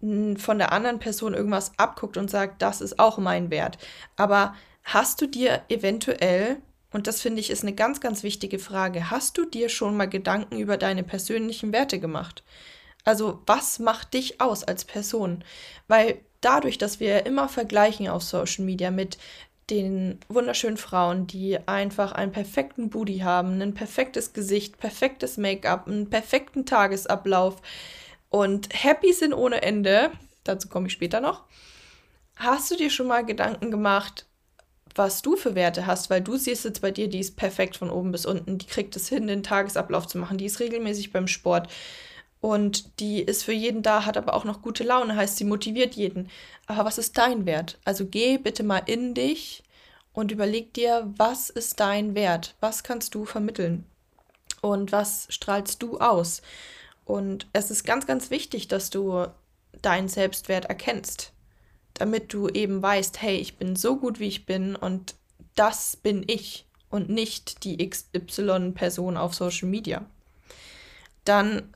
von 0.00 0.58
der 0.58 0.72
anderen 0.72 0.98
Person 0.98 1.34
irgendwas 1.34 1.72
abguckt 1.78 2.16
und 2.16 2.30
sagt, 2.30 2.62
das 2.62 2.80
ist 2.80 2.98
auch 2.98 3.18
mein 3.18 3.50
Wert. 3.50 3.76
Aber 4.16 4.54
hast 4.82 5.20
du 5.20 5.26
dir 5.26 5.62
eventuell 5.68 6.62
und 6.92 7.06
das 7.06 7.20
finde 7.20 7.40
ich 7.40 7.50
ist 7.50 7.62
eine 7.62 7.74
ganz, 7.74 8.00
ganz 8.00 8.22
wichtige 8.22 8.58
Frage. 8.58 9.10
Hast 9.10 9.38
du 9.38 9.44
dir 9.44 9.68
schon 9.68 9.96
mal 9.96 10.08
Gedanken 10.08 10.58
über 10.58 10.76
deine 10.76 11.04
persönlichen 11.04 11.72
Werte 11.72 12.00
gemacht? 12.00 12.42
Also 13.04 13.42
was 13.46 13.78
macht 13.78 14.14
dich 14.14 14.40
aus 14.40 14.64
als 14.64 14.84
Person? 14.84 15.44
Weil 15.86 16.20
dadurch, 16.40 16.78
dass 16.78 17.00
wir 17.00 17.26
immer 17.26 17.48
vergleichen 17.48 18.08
auf 18.08 18.22
Social 18.22 18.64
Media 18.64 18.90
mit 18.90 19.18
den 19.70 20.18
wunderschönen 20.28 20.76
Frauen, 20.76 21.26
die 21.26 21.58
einfach 21.66 22.12
einen 22.12 22.32
perfekten 22.32 22.90
Booty 22.90 23.18
haben, 23.18 23.60
ein 23.62 23.74
perfektes 23.74 24.32
Gesicht, 24.32 24.78
perfektes 24.78 25.36
Make-up, 25.36 25.86
einen 25.86 26.10
perfekten 26.10 26.66
Tagesablauf, 26.66 27.62
und 28.30 28.68
happy 28.72 29.12
sind 29.12 29.34
ohne 29.34 29.62
Ende. 29.62 30.12
Dazu 30.44 30.68
komme 30.68 30.86
ich 30.86 30.92
später 30.92 31.20
noch. 31.20 31.44
Hast 32.36 32.70
du 32.70 32.76
dir 32.76 32.88
schon 32.88 33.08
mal 33.08 33.26
Gedanken 33.26 33.70
gemacht, 33.70 34.24
was 34.94 35.20
du 35.20 35.36
für 35.36 35.54
Werte 35.54 35.86
hast, 35.86 36.10
weil 36.10 36.22
du 36.22 36.36
siehst 36.36 36.64
jetzt 36.64 36.80
bei 36.80 36.90
dir, 36.90 37.08
die 37.08 37.20
ist 37.20 37.36
perfekt 37.36 37.76
von 37.76 37.90
oben 37.90 38.12
bis 38.12 38.24
unten, 38.26 38.58
die 38.58 38.66
kriegt 38.66 38.96
es 38.96 39.08
hin, 39.08 39.26
den 39.26 39.42
Tagesablauf 39.42 40.06
zu 40.06 40.18
machen, 40.18 40.38
die 40.38 40.46
ist 40.46 40.60
regelmäßig 40.60 41.12
beim 41.12 41.26
Sport 41.26 41.68
und 42.40 43.00
die 43.00 43.20
ist 43.20 43.44
für 43.44 43.52
jeden 43.52 43.82
da, 43.82 44.06
hat 44.06 44.16
aber 44.16 44.34
auch 44.34 44.44
noch 44.44 44.62
gute 44.62 44.84
Laune, 44.84 45.16
heißt, 45.16 45.36
sie 45.36 45.44
motiviert 45.44 45.94
jeden. 45.94 46.30
Aber 46.66 46.84
was 46.84 46.98
ist 46.98 47.18
dein 47.18 47.46
Wert? 47.46 47.78
Also 47.84 48.06
geh 48.06 48.38
bitte 48.38 48.62
mal 48.62 48.82
in 48.86 49.14
dich 49.14 49.62
und 50.12 50.32
überleg 50.32 50.72
dir, 50.74 51.12
was 51.16 51.50
ist 51.50 51.80
dein 51.80 52.14
Wert? 52.14 52.54
Was 52.60 52.82
kannst 52.82 53.14
du 53.14 53.24
vermitteln? 53.24 53.84
Und 54.62 54.92
was 54.92 55.26
strahlst 55.30 55.82
du 55.82 55.98
aus? 55.98 56.42
Und 57.04 57.46
es 57.52 57.70
ist 57.70 57.84
ganz, 57.84 58.06
ganz 58.06 58.30
wichtig, 58.30 58.68
dass 58.68 58.90
du 58.90 59.26
deinen 59.82 60.08
Selbstwert 60.08 60.66
erkennst 60.66 61.32
damit 62.00 62.32
du 62.32 62.48
eben 62.48 62.82
weißt, 62.82 63.20
hey, 63.20 63.36
ich 63.36 63.58
bin 63.58 63.76
so 63.76 63.96
gut, 63.96 64.20
wie 64.20 64.28
ich 64.28 64.46
bin 64.46 64.74
und 64.74 65.14
das 65.54 65.96
bin 65.96 66.24
ich 66.26 66.66
und 66.88 67.10
nicht 67.10 67.64
die 67.64 67.88
XY-Person 67.88 69.18
auf 69.18 69.34
Social 69.34 69.68
Media. 69.68 70.06
Dann 71.24 71.74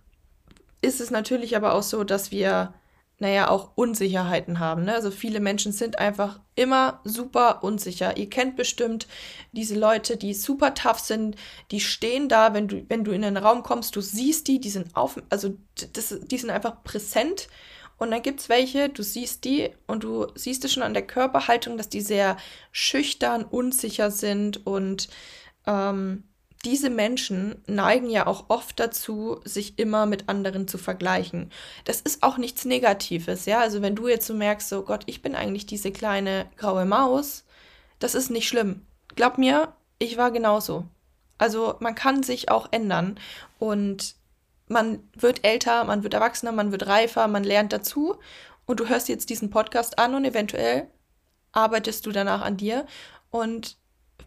ist 0.84 1.00
es 1.00 1.10
natürlich 1.10 1.56
aber 1.56 1.74
auch 1.74 1.82
so, 1.82 2.04
dass 2.04 2.30
wir, 2.30 2.74
naja, 3.18 3.48
auch 3.48 3.72
Unsicherheiten 3.74 4.58
haben. 4.58 4.84
Ne? 4.84 4.94
Also 4.94 5.10
viele 5.10 5.40
Menschen 5.40 5.72
sind 5.72 5.98
einfach 5.98 6.40
immer 6.54 7.00
super 7.04 7.64
unsicher. 7.64 8.16
Ihr 8.16 8.30
kennt 8.30 8.56
bestimmt 8.56 9.08
diese 9.52 9.78
Leute, 9.78 10.16
die 10.16 10.34
super 10.34 10.74
tough 10.74 11.00
sind, 11.00 11.36
die 11.70 11.80
stehen 11.80 12.28
da, 12.28 12.54
wenn 12.54 12.68
du, 12.68 12.84
wenn 12.88 13.04
du 13.04 13.12
in 13.12 13.22
den 13.22 13.36
Raum 13.36 13.62
kommst, 13.62 13.96
du 13.96 14.00
siehst 14.00 14.48
die, 14.48 14.60
die 14.60 14.70
sind 14.70 14.94
auf, 14.94 15.20
also 15.30 15.56
das, 15.92 16.18
die 16.22 16.38
sind 16.38 16.50
einfach 16.50 16.84
präsent 16.84 17.48
und 17.96 18.10
dann 18.10 18.22
gibt 18.22 18.40
es 18.40 18.48
welche, 18.48 18.88
du 18.88 19.02
siehst 19.02 19.44
die 19.44 19.70
und 19.86 20.04
du 20.04 20.26
siehst 20.34 20.64
es 20.64 20.72
schon 20.72 20.82
an 20.82 20.94
der 20.94 21.06
Körperhaltung, 21.06 21.76
dass 21.76 21.88
die 21.88 22.00
sehr 22.00 22.36
schüchtern, 22.72 23.44
unsicher 23.44 24.10
sind. 24.10 24.66
Und 24.66 25.08
ähm, 25.66 26.24
diese 26.64 26.90
Menschen 26.90 27.62
neigen 27.66 28.08
ja 28.10 28.26
auch 28.26 28.46
oft 28.48 28.80
dazu, 28.80 29.40
sich 29.44 29.78
immer 29.78 30.06
mit 30.06 30.28
anderen 30.28 30.66
zu 30.66 30.78
vergleichen. 30.78 31.50
Das 31.84 32.00
ist 32.00 32.22
auch 32.22 32.38
nichts 32.38 32.64
Negatives, 32.64 33.46
ja. 33.46 33.60
Also 33.60 33.82
wenn 33.82 33.94
du 33.96 34.08
jetzt 34.08 34.26
so 34.26 34.34
merkst, 34.34 34.68
so 34.68 34.82
Gott, 34.82 35.02
ich 35.06 35.22
bin 35.22 35.34
eigentlich 35.34 35.66
diese 35.66 35.92
kleine 35.92 36.46
graue 36.56 36.84
Maus, 36.84 37.44
das 37.98 38.14
ist 38.14 38.30
nicht 38.30 38.48
schlimm. 38.48 38.86
Glaub 39.14 39.38
mir, 39.38 39.74
ich 39.98 40.16
war 40.16 40.30
genauso. 40.30 40.86
Also 41.38 41.76
man 41.80 41.94
kann 41.94 42.22
sich 42.22 42.50
auch 42.50 42.68
ändern. 42.70 43.18
Und 43.58 44.16
man 44.68 45.00
wird 45.14 45.44
älter, 45.44 45.84
man 45.84 46.02
wird 46.02 46.14
erwachsener, 46.14 46.52
man 46.52 46.72
wird 46.72 46.86
reifer, 46.86 47.28
man 47.28 47.44
lernt 47.44 47.72
dazu 47.72 48.16
und 48.66 48.80
du 48.80 48.88
hörst 48.88 49.08
jetzt 49.08 49.30
diesen 49.30 49.50
Podcast 49.50 49.98
an 49.98 50.14
und 50.14 50.24
eventuell 50.24 50.88
arbeitest 51.52 52.06
du 52.06 52.12
danach 52.12 52.40
an 52.40 52.56
dir 52.56 52.86
und 53.30 53.76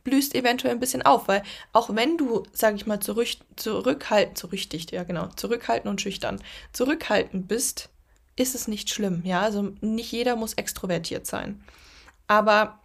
blühst 0.08 0.36
eventuell 0.36 0.74
ein 0.74 0.80
bisschen 0.80 1.02
auf, 1.02 1.28
weil 1.28 1.44
auch 1.74 1.94
wenn 1.94 2.18
du, 2.18 2.44
sag 2.54 2.76
ich 2.76 2.88
mal, 2.88 3.02
zurück, 3.02 3.28
zurückhaltend, 3.58 4.38
zurückdicht, 4.38 4.94
ja 4.94 5.04
genau, 5.04 5.28
zurückhaltend 5.36 5.90
und 5.90 6.00
schüchtern, 6.00 6.42
zurückhaltend 6.72 7.50
bist, 7.50 7.90
ist 8.38 8.56
es 8.56 8.70
nicht 8.70 8.90
schlimm, 8.90 9.24
ja, 9.26 9.42
also 9.42 9.74
nicht 9.82 10.14
jeder 10.14 10.38
muss 10.38 10.54
extrovertiert 10.54 11.28
sein. 11.28 11.62
Aber 12.26 12.80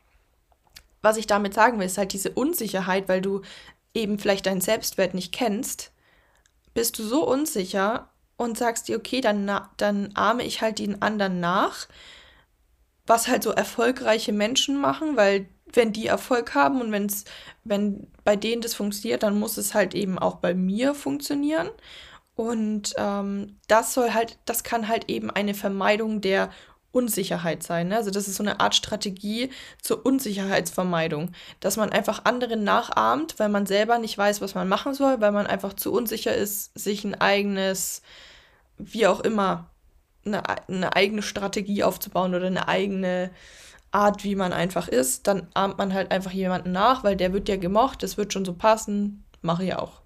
was 1.00 1.16
ich 1.16 1.28
damit 1.28 1.54
sagen 1.54 1.78
will, 1.78 1.86
ist 1.86 1.98
halt 1.98 2.12
diese 2.12 2.30
Unsicherheit, 2.30 3.08
weil 3.08 3.20
du 3.20 3.42
eben 3.94 4.18
vielleicht 4.18 4.46
deinen 4.46 4.60
Selbstwert 4.60 5.14
nicht 5.14 5.32
kennst, 5.32 5.92
bist 6.74 6.98
du 6.98 7.04
so 7.04 7.24
unsicher 7.24 8.08
und 8.36 8.58
sagst 8.58 8.88
dir, 8.88 8.96
okay, 8.96 9.20
dann, 9.20 9.48
dann 9.76 10.10
ahme 10.14 10.42
ich 10.42 10.60
halt 10.60 10.80
den 10.80 11.02
anderen 11.02 11.38
nach, 11.38 11.86
was 13.06 13.28
halt 13.28 13.44
so 13.44 13.50
erfolgreiche 13.50 14.32
Menschen 14.32 14.80
machen, 14.80 15.16
weil 15.16 15.46
wenn 15.72 15.92
die 15.92 16.06
Erfolg 16.06 16.54
haben 16.54 16.80
und 16.80 16.92
wenn's, 16.92 17.24
wenn 17.64 18.06
bei 18.24 18.36
denen 18.36 18.62
das 18.62 18.74
funktioniert, 18.74 19.22
dann 19.22 19.38
muss 19.38 19.56
es 19.56 19.74
halt 19.74 19.94
eben 19.94 20.18
auch 20.18 20.36
bei 20.36 20.54
mir 20.54 20.94
funktionieren. 20.94 21.70
Und 22.34 22.94
ähm, 22.96 23.58
das 23.68 23.94
soll 23.94 24.12
halt, 24.12 24.38
das 24.46 24.64
kann 24.64 24.88
halt 24.88 25.08
eben 25.10 25.30
eine 25.30 25.54
Vermeidung 25.54 26.20
der 26.20 26.50
Unsicherheit 26.92 27.62
sein. 27.62 27.88
Ne? 27.88 27.96
Also 27.96 28.10
das 28.10 28.28
ist 28.28 28.36
so 28.36 28.42
eine 28.42 28.60
Art 28.60 28.74
Strategie 28.74 29.50
zur 29.80 30.04
Unsicherheitsvermeidung, 30.04 31.32
dass 31.60 31.76
man 31.76 31.90
einfach 31.90 32.24
anderen 32.24 32.64
nachahmt, 32.64 33.38
weil 33.38 33.48
man 33.48 33.66
selber 33.66 33.98
nicht 33.98 34.16
weiß, 34.16 34.40
was 34.40 34.54
man 34.54 34.68
machen 34.68 34.94
soll, 34.94 35.20
weil 35.20 35.32
man 35.32 35.46
einfach 35.46 35.72
zu 35.72 35.92
unsicher 35.92 36.34
ist, 36.34 36.78
sich 36.78 37.04
ein 37.04 37.18
eigenes, 37.20 38.02
wie 38.78 39.06
auch 39.06 39.20
immer, 39.20 39.70
eine, 40.24 40.42
eine 40.68 40.94
eigene 40.94 41.22
Strategie 41.22 41.82
aufzubauen 41.82 42.34
oder 42.34 42.46
eine 42.46 42.68
eigene 42.68 43.30
Art, 43.92 44.24
wie 44.24 44.34
man 44.34 44.52
einfach 44.52 44.88
ist. 44.88 45.26
Dann 45.26 45.46
ahmt 45.54 45.78
man 45.78 45.94
halt 45.94 46.10
einfach 46.10 46.32
jemanden 46.32 46.72
nach, 46.72 47.04
weil 47.04 47.16
der 47.16 47.32
wird 47.32 47.48
ja 47.48 47.56
gemocht, 47.56 48.02
das 48.02 48.16
wird 48.16 48.32
schon 48.32 48.44
so 48.44 48.54
passen, 48.54 49.24
mache 49.42 49.64
ich 49.64 49.74
auch. 49.74 50.00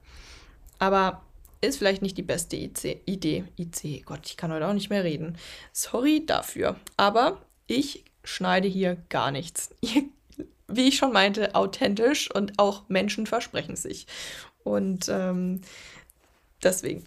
Aber 0.78 1.22
ist 1.60 1.78
vielleicht 1.78 2.02
nicht 2.02 2.18
die 2.18 2.22
beste 2.22 2.56
IC, 2.56 3.02
Idee. 3.06 3.44
IC, 3.58 4.04
Gott, 4.04 4.20
ich 4.26 4.36
kann 4.36 4.52
heute 4.52 4.68
auch 4.68 4.74
nicht 4.74 4.90
mehr 4.90 5.04
reden. 5.04 5.38
Sorry 5.72 6.24
dafür. 6.26 6.76
Aber 6.96 7.40
ich 7.66 8.04
schneide 8.24 8.68
hier 8.68 8.96
gar 9.08 9.30
nichts. 9.30 9.70
Wie 10.68 10.88
ich 10.88 10.96
schon 10.96 11.12
meinte, 11.12 11.54
authentisch 11.54 12.30
und 12.34 12.58
auch 12.58 12.88
Menschen 12.88 13.26
versprechen 13.26 13.76
sich. 13.76 14.06
Und 14.64 15.08
ähm, 15.08 15.60
deswegen. 16.62 17.04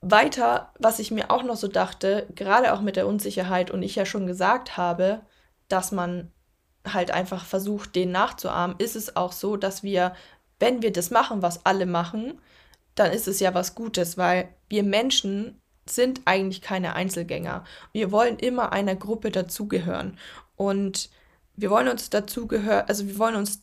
Weiter, 0.00 0.72
was 0.78 0.98
ich 0.98 1.10
mir 1.10 1.30
auch 1.30 1.42
noch 1.42 1.56
so 1.56 1.68
dachte, 1.68 2.26
gerade 2.34 2.72
auch 2.72 2.80
mit 2.80 2.96
der 2.96 3.06
Unsicherheit 3.06 3.70
und 3.70 3.82
ich 3.82 3.96
ja 3.96 4.06
schon 4.06 4.26
gesagt 4.26 4.76
habe, 4.76 5.20
dass 5.72 5.92
man 5.92 6.30
halt 6.86 7.10
einfach 7.10 7.44
versucht, 7.44 7.94
den 7.94 8.10
nachzuahmen, 8.10 8.76
ist 8.78 8.96
es 8.96 9.16
auch 9.16 9.32
so, 9.32 9.56
dass 9.56 9.82
wir, 9.82 10.14
wenn 10.58 10.82
wir 10.82 10.92
das 10.92 11.10
machen, 11.10 11.42
was 11.42 11.64
alle 11.66 11.86
machen, 11.86 12.38
dann 12.94 13.12
ist 13.12 13.28
es 13.28 13.40
ja 13.40 13.54
was 13.54 13.74
Gutes, 13.74 14.18
weil 14.18 14.48
wir 14.68 14.82
Menschen 14.82 15.60
sind 15.86 16.22
eigentlich 16.24 16.62
keine 16.62 16.94
Einzelgänger. 16.94 17.64
Wir 17.92 18.12
wollen 18.12 18.38
immer 18.38 18.72
einer 18.72 18.94
Gruppe 18.94 19.30
dazugehören. 19.30 20.18
Und 20.56 21.10
wir 21.56 21.70
wollen 21.70 21.88
uns 21.88 22.10
dazugehören, 22.10 22.84
also 22.86 23.06
wir 23.06 23.18
wollen 23.18 23.34
uns 23.34 23.62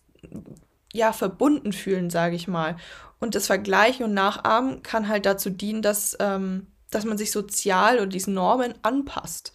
ja 0.94 1.14
verbunden 1.14 1.74
fühlen, 1.74 2.10
sage 2.10 2.36
ich 2.36 2.48
mal. 2.48 2.78
Und 3.20 3.36
das 3.36 3.48
Vergleichen 3.48 4.06
und 4.06 4.14
Nachahmen 4.14 4.84
kann 4.84 5.08
halt 5.08 5.26
dazu 5.26 5.50
dienen, 5.50 5.82
dass, 5.82 6.18
ähm, 6.20 6.68
dass 6.92 7.06
man 7.06 7.18
sich 7.18 7.32
sozial 7.32 7.98
oder 7.98 8.08
diesen 8.08 8.34
Normen 8.34 8.74
anpasst 8.84 9.54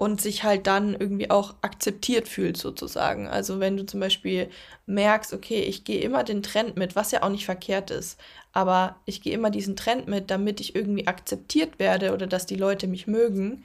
und 0.00 0.18
sich 0.18 0.44
halt 0.44 0.66
dann 0.66 0.94
irgendwie 0.94 1.30
auch 1.30 1.56
akzeptiert 1.60 2.26
fühlt 2.26 2.56
sozusagen. 2.56 3.28
Also 3.28 3.60
wenn 3.60 3.76
du 3.76 3.84
zum 3.84 4.00
Beispiel 4.00 4.48
merkst, 4.86 5.34
okay, 5.34 5.60
ich 5.60 5.84
gehe 5.84 6.00
immer 6.00 6.24
den 6.24 6.42
Trend 6.42 6.78
mit, 6.78 6.96
was 6.96 7.10
ja 7.10 7.22
auch 7.22 7.28
nicht 7.28 7.44
verkehrt 7.44 7.90
ist, 7.90 8.18
aber 8.54 8.96
ich 9.04 9.20
gehe 9.20 9.34
immer 9.34 9.50
diesen 9.50 9.76
Trend 9.76 10.08
mit, 10.08 10.30
damit 10.30 10.58
ich 10.62 10.74
irgendwie 10.74 11.06
akzeptiert 11.06 11.78
werde 11.78 12.14
oder 12.14 12.26
dass 12.26 12.46
die 12.46 12.56
Leute 12.56 12.86
mich 12.86 13.08
mögen, 13.08 13.62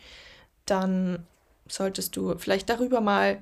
dann 0.66 1.26
solltest 1.70 2.18
du 2.18 2.38
vielleicht 2.38 2.70
darüber 2.70 3.00
mal 3.00 3.42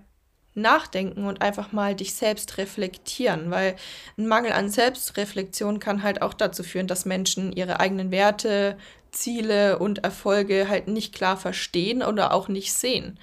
nachdenken 0.53 1.25
und 1.25 1.41
einfach 1.41 1.71
mal 1.71 1.95
dich 1.95 2.13
selbst 2.13 2.59
reflektieren, 2.59 3.49
weil 3.49 3.75
ein 4.19 4.27
Mangel 4.27 4.51
an 4.51 4.69
Selbstreflexion 4.69 5.79
kann 5.79 6.03
halt 6.03 6.21
auch 6.21 6.35
dazu 6.35 6.61
führen, 6.61 6.85
dass 6.85 7.05
Menschen 7.05 7.53
ihre 7.53 7.79
eigenen 7.79 8.11
Werte, 8.11 8.77
Ziele 9.13 9.79
und 9.79 10.03
Erfolge 10.03 10.67
halt 10.67 10.87
nicht 10.87 11.13
klar 11.13 11.37
verstehen 11.37 12.03
oder 12.03 12.33
auch 12.33 12.47
nicht 12.47 12.73
sehen. 12.73 13.19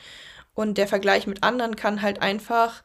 Und 0.54 0.78
der 0.78 0.88
Vergleich 0.88 1.26
mit 1.26 1.42
anderen 1.42 1.76
kann 1.76 2.02
halt 2.02 2.22
einfach, 2.22 2.82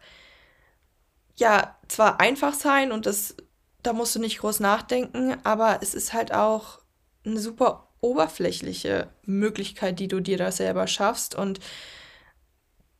ja, 1.36 1.78
zwar 1.88 2.20
einfach 2.20 2.54
sein 2.54 2.92
und 2.92 3.06
das, 3.06 3.36
da 3.84 3.94
musst 3.94 4.16
du 4.16 4.20
nicht 4.20 4.40
groß 4.40 4.60
nachdenken, 4.60 5.38
aber 5.44 5.80
es 5.82 5.94
ist 5.94 6.14
halt 6.14 6.34
auch 6.34 6.80
eine 7.26 7.40
super 7.40 7.90
oberflächliche 8.02 9.10
Möglichkeit, 9.24 10.00
die 10.00 10.08
du 10.08 10.20
dir 10.20 10.38
da 10.38 10.52
selber 10.52 10.88
schaffst 10.88 11.36
und 11.36 11.60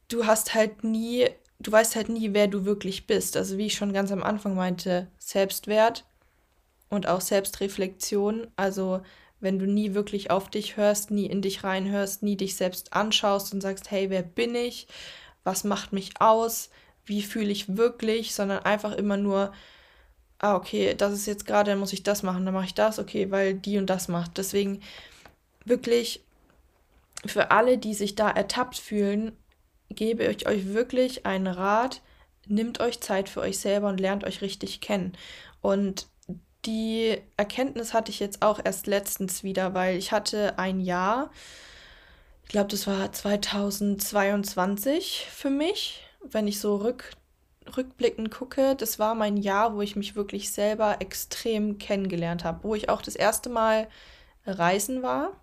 du 0.08 0.26
hast 0.26 0.54
halt 0.56 0.84
nie, 0.84 1.30
du 1.60 1.72
weißt 1.72 1.96
halt 1.96 2.10
nie, 2.10 2.34
wer 2.34 2.48
du 2.48 2.66
wirklich 2.66 3.08
bist. 3.08 3.38
Also 3.38 3.58
wie 3.58 3.68
ich 3.68 3.76
schon 3.76 3.94
ganz 3.94 4.12
am 4.12 4.24
Anfang 4.24 4.56
meinte, 4.56 5.08
Selbstwert 5.18 6.06
und 6.90 7.08
auch 7.08 7.22
Selbstreflexion. 7.22 8.48
Also 8.56 9.02
wenn 9.46 9.60
du 9.60 9.66
nie 9.66 9.94
wirklich 9.94 10.32
auf 10.32 10.50
dich 10.50 10.76
hörst, 10.76 11.12
nie 11.12 11.28
in 11.28 11.42
dich 11.42 11.64
reinhörst, 11.64 12.24
nie 12.24 12.36
dich 12.36 12.58
selbst 12.58 12.92
anschaust 12.92 13.54
und 13.54 13.62
sagst, 13.62 13.92
hey, 13.92 14.10
wer 14.10 14.24
bin 14.24 14.56
ich? 14.56 14.88
Was 15.46 15.64
macht 15.64 15.94
mich 15.94 16.20
aus? 16.20 16.70
Wie 17.06 17.22
fühle 17.22 17.52
ich 17.52 17.78
wirklich? 17.78 18.36
Sondern 18.36 18.60
einfach 18.64 18.92
immer 18.92 19.16
nur, 19.16 19.54
ah, 20.40 20.56
okay, 20.56 20.96
das 20.96 21.14
ist 21.14 21.28
jetzt 21.28 21.46
gerade, 21.46 21.72
dann 21.72 21.80
muss 21.80 21.94
ich 21.94 22.04
das 22.04 22.24
machen, 22.24 22.44
dann 22.44 22.54
mache 22.54 22.66
ich 22.66 22.74
das, 22.74 23.00
okay, 23.00 23.32
weil 23.32 23.54
die 23.54 23.78
und 23.78 23.90
das 23.90 24.08
macht. 24.08 24.38
Deswegen 24.38 24.82
wirklich 25.64 26.24
für 27.26 27.52
alle, 27.52 27.78
die 27.78 27.94
sich 27.94 28.16
da 28.16 28.30
ertappt 28.30 28.78
fühlen, 28.78 29.32
gebe 29.90 30.26
ich 30.26 30.48
euch 30.48 30.74
wirklich 30.74 31.26
einen 31.26 31.48
Rat, 31.48 32.02
nimmt 32.48 32.80
euch 32.80 33.00
Zeit 33.00 33.30
für 33.30 33.42
euch 33.42 33.60
selber 33.60 33.90
und 33.90 34.00
lernt 34.00 34.24
euch 34.24 34.42
richtig 34.42 34.82
kennen. 34.82 35.14
Und 35.62 36.08
die 36.66 37.18
Erkenntnis 37.38 37.94
hatte 37.94 38.12
ich 38.12 38.20
jetzt 38.20 38.42
auch 38.42 38.60
erst 38.64 38.88
letztens 38.88 39.44
wieder, 39.44 39.74
weil 39.74 39.98
ich 39.98 40.12
hatte 40.12 40.58
ein 40.58 40.80
Jahr, 40.80 41.32
ich 42.44 42.50
glaube, 42.50 42.70
das 42.70 42.88
war 42.88 43.12
2022 43.12 45.28
für 45.32 45.50
mich, 45.50 46.06
wenn 46.22 46.48
ich 46.48 46.60
so 46.60 46.78
rück, 46.78 47.12
rückblickend 47.76 48.32
gucke, 48.32 48.76
das 48.76 49.00
war 49.00 49.16
mein 49.16 49.38
Jahr, 49.38 49.76
wo 49.76 49.82
ich 49.82 49.96
mich 49.96 50.16
wirklich 50.16 50.52
selber 50.52 50.98
extrem 51.00 51.78
kennengelernt 51.78 52.44
habe, 52.44 52.64
wo 52.64 52.76
ich 52.76 52.90
auch 52.90 53.02
das 53.02 53.16
erste 53.16 53.50
Mal 53.50 53.88
reisen 54.46 55.02
war. 55.02 55.40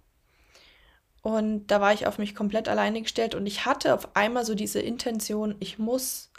Und 1.22 1.68
da 1.68 1.80
war 1.80 1.92
ich 1.92 2.06
auf 2.06 2.18
mich 2.18 2.34
komplett 2.34 2.68
alleine 2.68 3.02
gestellt 3.02 3.36
und 3.36 3.46
ich 3.46 3.64
hatte 3.64 3.94
auf 3.94 4.16
einmal 4.16 4.44
so 4.44 4.56
diese 4.56 4.80
Intention, 4.80 5.54
ich 5.60 5.78
muss 5.78 6.31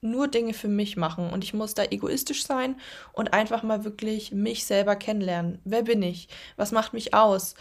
nur 0.00 0.28
Dinge 0.28 0.54
für 0.54 0.68
mich 0.68 0.96
machen 0.96 1.30
und 1.30 1.44
ich 1.44 1.54
muss 1.54 1.74
da 1.74 1.84
egoistisch 1.84 2.44
sein 2.44 2.76
und 3.12 3.32
einfach 3.32 3.62
mal 3.62 3.84
wirklich 3.84 4.32
mich 4.32 4.64
selber 4.64 4.96
kennenlernen. 4.96 5.60
Wer 5.64 5.82
bin 5.82 6.02
ich? 6.02 6.28
Was 6.56 6.72
macht 6.72 6.92
mich 6.92 7.14
aus? 7.14 7.54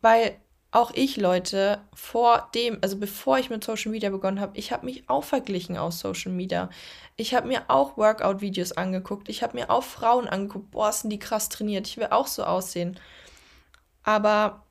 Weil 0.00 0.36
auch 0.72 0.90
ich, 0.94 1.18
Leute, 1.18 1.80
vor 1.92 2.48
dem, 2.54 2.78
also 2.80 2.96
bevor 2.96 3.38
ich 3.38 3.50
mit 3.50 3.62
Social 3.62 3.92
Media 3.92 4.08
begonnen 4.08 4.40
habe, 4.40 4.56
ich 4.56 4.72
habe 4.72 4.86
mich 4.86 5.08
auch 5.08 5.22
verglichen 5.22 5.76
aus 5.76 5.98
Social 5.98 6.32
Media. 6.32 6.70
Ich 7.16 7.34
habe 7.34 7.46
mir 7.46 7.64
auch 7.68 7.98
Workout-Videos 7.98 8.72
angeguckt. 8.72 9.28
Ich 9.28 9.42
habe 9.42 9.58
mir 9.58 9.70
auch 9.70 9.84
Frauen 9.84 10.26
angeguckt. 10.26 10.70
Boah, 10.70 10.90
sind 10.90 11.10
die 11.10 11.18
krass 11.18 11.50
trainiert. 11.50 11.86
Ich 11.86 11.98
will 11.98 12.08
auch 12.10 12.26
so 12.26 12.44
aussehen. 12.44 12.98
Aber 14.02 14.64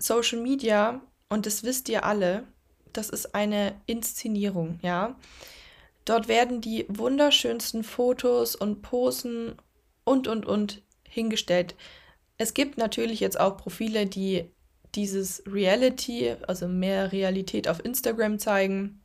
Social 0.00 0.40
Media, 0.40 1.00
und 1.28 1.46
das 1.46 1.62
wisst 1.62 1.88
ihr 1.88 2.04
alle, 2.04 2.44
das 2.92 3.10
ist 3.10 3.36
eine 3.36 3.80
Inszenierung, 3.86 4.80
ja. 4.82 5.14
Dort 6.08 6.26
werden 6.26 6.62
die 6.62 6.86
wunderschönsten 6.88 7.84
Fotos 7.84 8.56
und 8.56 8.80
Posen 8.80 9.56
und, 10.04 10.26
und, 10.26 10.46
und 10.46 10.80
hingestellt. 11.06 11.74
Es 12.38 12.54
gibt 12.54 12.78
natürlich 12.78 13.20
jetzt 13.20 13.38
auch 13.38 13.58
Profile, 13.58 14.06
die 14.06 14.50
dieses 14.94 15.42
Reality, 15.46 16.34
also 16.46 16.66
mehr 16.66 17.12
Realität 17.12 17.68
auf 17.68 17.84
Instagram 17.84 18.38
zeigen. 18.38 19.02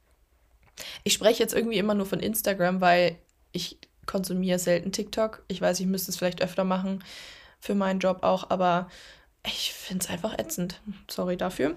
Ich 1.03 1.12
spreche 1.12 1.43
jetzt 1.43 1.53
irgendwie 1.53 1.77
immer 1.77 1.93
nur 1.93 2.05
von 2.05 2.22
Instagram, 2.22 2.79
weil 2.79 3.17
ich 3.51 3.79
konsumiere 4.05 4.57
selten 4.57 4.93
TikTok. 4.93 5.43
Ich 5.50 5.60
weiß, 5.60 5.81
ich 5.81 5.88
müsste 5.88 6.12
es 6.12 6.17
vielleicht 6.17 6.41
öfter 6.41 6.63
machen 6.63 7.03
für 7.60 7.75
meinen 7.75 8.00
Job 8.00 8.19
auch, 8.24 8.50
aber 8.50 8.88
ich 9.45 9.74
finde 9.74 10.05
es 10.05 10.10
einfach 10.10 10.39
ätzend. 10.39 10.81
Sorry 11.12 11.36
dafür. 11.36 11.75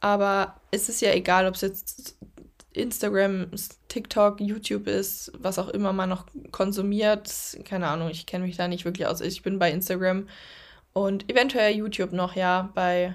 Aber 0.00 0.60
es 0.70 0.90
ist 0.90 1.00
ja 1.00 1.14
egal, 1.14 1.46
ob 1.46 1.54
es 1.54 1.62
jetzt 1.62 2.18
Instagram, 2.76 3.50
TikTok, 3.88 4.40
YouTube 4.40 4.86
ist, 4.86 5.32
was 5.38 5.58
auch 5.58 5.68
immer 5.68 5.92
man 5.92 6.08
noch 6.08 6.26
konsumiert. 6.52 7.30
Keine 7.64 7.88
Ahnung, 7.88 8.10
ich 8.10 8.26
kenne 8.26 8.44
mich 8.44 8.56
da 8.56 8.68
nicht 8.68 8.84
wirklich 8.84 9.06
aus. 9.06 9.20
Ich 9.20 9.42
bin 9.42 9.58
bei 9.58 9.70
Instagram 9.70 10.28
und 10.92 11.30
eventuell 11.30 11.74
YouTube 11.74 12.12
noch, 12.12 12.36
ja, 12.36 12.70
bei 12.74 13.14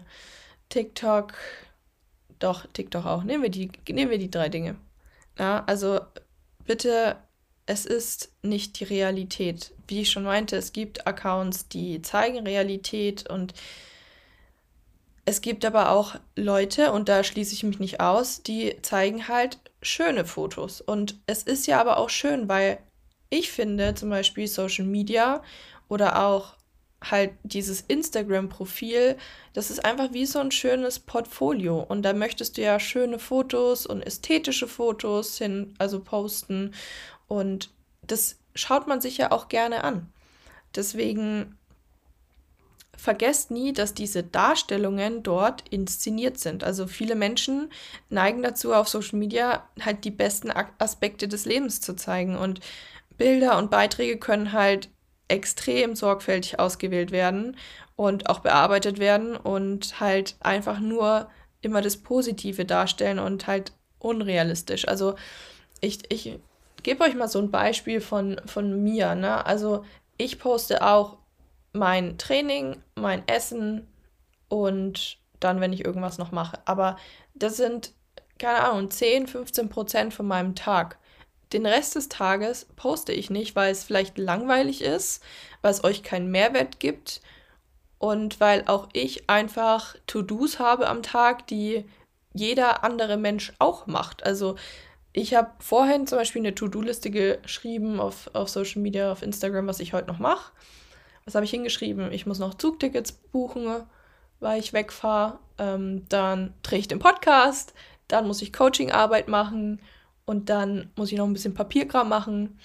TikTok. 0.70 1.34
Doch, 2.40 2.66
TikTok 2.74 3.06
auch. 3.06 3.24
Nehmen 3.24 3.44
wir 3.44 3.50
die, 3.50 3.72
nehmen 3.90 4.12
wir 4.12 4.18
die 4.18 4.32
drei 4.32 4.50
Dinge. 4.50 4.76
Ja, 5.38 5.64
also 5.66 6.02
bitte, 6.66 7.18
es 7.66 7.86
ist 7.86 8.34
nicht 8.42 8.80
die 8.80 8.86
Realität. 8.86 9.74
Wie 9.88 10.02
ich 10.02 10.12
schon 10.12 10.24
meinte, 10.24 10.58
es 10.58 10.74
gibt 10.74 11.08
Accounts, 11.08 11.68
die 11.68 12.02
zeigen 12.02 12.46
Realität 12.46 13.30
und 13.30 13.54
es 15.26 15.42
gibt 15.42 15.66
aber 15.66 15.92
auch 15.92 16.16
Leute, 16.36 16.92
und 16.92 17.10
da 17.10 17.24
schließe 17.24 17.54
ich 17.54 17.64
mich 17.64 17.80
nicht 17.80 18.00
aus, 18.00 18.42
die 18.44 18.76
zeigen 18.82 19.28
halt 19.28 19.60
schöne 19.82 20.26
Fotos. 20.26 20.82
Und 20.82 21.20
es 21.28 21.44
ist 21.44 21.68
ja 21.68 21.80
aber 21.80 21.98
auch 21.98 22.10
schön, 22.10 22.50
weil 22.50 22.80
ich 23.30 23.52
finde 23.52 23.94
zum 23.96 24.10
Beispiel 24.10 24.48
Social 24.48 24.86
Media 24.86 25.44
oder 25.88 26.26
auch 26.26 26.56
halt 27.04 27.32
dieses 27.44 27.82
Instagram-Profil, 27.82 29.18
das 29.54 29.72
ist 29.72 29.84
einfach 29.84 30.14
wie 30.14 30.26
so 30.26 30.40
ein 30.40 30.52
schönes 30.52 31.00
Portfolio. 31.00 31.80
Und 31.80 32.04
da 32.04 32.14
möchtest 32.14 32.58
du 32.58 32.62
ja 32.62 32.80
schöne 32.80 33.18
Fotos 33.20 33.86
und 33.86 34.02
ästhetische 34.02 34.68
Fotos 34.68 35.38
hin, 35.38 35.74
also 35.80 36.00
posten. 36.00 36.74
Und 37.28 37.70
das 38.06 38.38
schaut 38.54 38.88
man 38.88 39.02
sich 39.02 39.18
ja 39.18 39.32
auch 39.32 39.48
gerne 39.48 39.84
an. 39.84 40.12
Deswegen 40.76 41.58
vergesst 43.02 43.50
nie, 43.50 43.74
dass 43.74 43.96
diese 43.96 44.22
Darstellungen 44.22 45.24
dort 45.24 45.68
inszeniert 45.70 46.38
sind. 46.38 46.64
Also 46.64 46.86
viele 46.86 47.16
Menschen 47.16 47.72
neigen 48.10 48.44
dazu, 48.44 48.76
auf 48.76 48.88
Social 48.88 49.18
Media 49.18 49.68
halt 49.84 50.06
die 50.06 50.12
besten 50.12 50.52
Aspekte 50.78 51.28
des 51.28 51.46
Lebens 51.46 51.82
zu 51.82 51.96
zeigen. 51.96 52.38
Und 52.38 52.60
Bilder 53.18 53.58
und 53.58 53.72
Beiträge 53.72 54.20
können 54.20 54.52
halt 54.52 54.90
extrem 55.30 55.96
sorgfältig 55.96 56.60
ausgewählt 56.60 57.10
werden 57.12 57.58
und 57.96 58.30
auch 58.30 58.42
bearbeitet 58.42 59.00
werden 59.00 59.36
und 59.36 60.00
halt 60.00 60.36
einfach 60.40 60.80
nur 60.80 61.28
immer 61.62 61.82
das 61.82 61.98
Positive 61.98 62.66
darstellen 62.66 63.18
und 63.18 63.48
halt 63.48 63.74
unrealistisch. 63.98 64.88
Also 64.88 65.16
ich, 65.80 66.02
ich 66.10 66.38
gebe 66.84 67.04
euch 67.04 67.16
mal 67.16 67.28
so 67.28 67.40
ein 67.40 67.50
Beispiel 67.50 68.00
von, 68.00 68.40
von 68.46 68.84
mir. 68.84 69.16
Ne? 69.16 69.44
Also 69.44 69.86
ich 70.18 70.38
poste 70.38 70.86
auch 70.86 71.18
mein 71.74 72.18
Training, 72.18 72.82
mein 72.96 73.28
Essen 73.28 73.88
und 74.50 75.18
dann, 75.40 75.62
wenn 75.62 75.74
ich 75.74 75.86
irgendwas 75.86 76.18
noch 76.18 76.32
mache. 76.32 76.60
Aber 76.66 76.98
das 77.34 77.58
sind, 77.58 77.94
keine 78.38 78.64
Ahnung, 78.64 78.92
10, 78.92 79.28
15 79.28 79.70
Prozent 79.70 80.14
von 80.14 80.28
meinem 80.28 80.56
Tag. 80.56 80.98
Den 81.54 81.66
Rest 81.66 81.96
des 81.96 82.10
Tages 82.10 82.66
poste 82.76 83.12
ich 83.12 83.30
nicht, 83.30 83.56
weil 83.56 83.72
es 83.72 83.84
vielleicht 83.84 84.18
langweilig 84.18 84.82
ist, 84.82 85.24
weil 85.62 85.72
es 85.72 85.84
euch 85.84 86.04
keinen 86.04 86.32
Mehrwert 86.32 86.80
gibt 86.80 87.22
und 87.98 88.40
weil 88.40 88.64
auch 88.68 88.88
ich 88.94 89.30
einfach 89.30 89.96
To-Dos 90.08 90.60
habe 90.60 90.88
am 90.88 91.04
Tag, 91.04 91.48
die 91.48 91.86
jeder 92.34 92.84
andere 92.84 93.18
Mensch 93.18 93.54
auch 93.60 93.86
macht. 93.88 94.26
Also 94.26 94.56
ich 95.14 95.36
habe 95.36 95.52
vorhin 95.60 96.08
zum 96.08 96.18
Beispiel 96.18 96.42
eine 96.42 96.56
To-Do-Liste 96.56 97.12
geschrieben 97.12 98.00
auf, 98.00 98.30
auf 98.34 98.50
Social 98.50 98.82
Media, 98.82 99.12
auf 99.12 99.22
Instagram, 99.22 99.68
was 99.68 99.82
ich 99.82 99.94
heute 99.94 100.08
noch 100.08 100.20
mache. 100.20 100.52
Was 101.26 101.36
habe 101.36 101.46
ich 101.46 101.52
hingeschrieben? 101.52 102.12
Ich 102.12 102.26
muss 102.26 102.40
noch 102.40 102.56
Zugtickets 102.56 103.12
buchen, 103.12 103.84
weil 104.40 104.60
ich 104.60 104.74
wegfahre. 104.74 105.40
Ähm, 105.58 106.08
dann 106.10 106.54
drehe 106.64 106.80
ich 106.80 106.88
den 106.88 107.00
Podcast. 107.00 107.74
Dann 108.08 108.28
muss 108.28 108.42
ich 108.42 108.54
Coachingarbeit 108.54 109.28
machen. 109.28 109.80
Und 110.26 110.50
dann 110.50 110.92
muss 110.96 111.12
ich 111.12 111.18
noch 111.18 111.26
ein 111.26 111.34
bisschen 111.34 111.54
Papierkram 111.54 112.10
machen. 112.10 112.60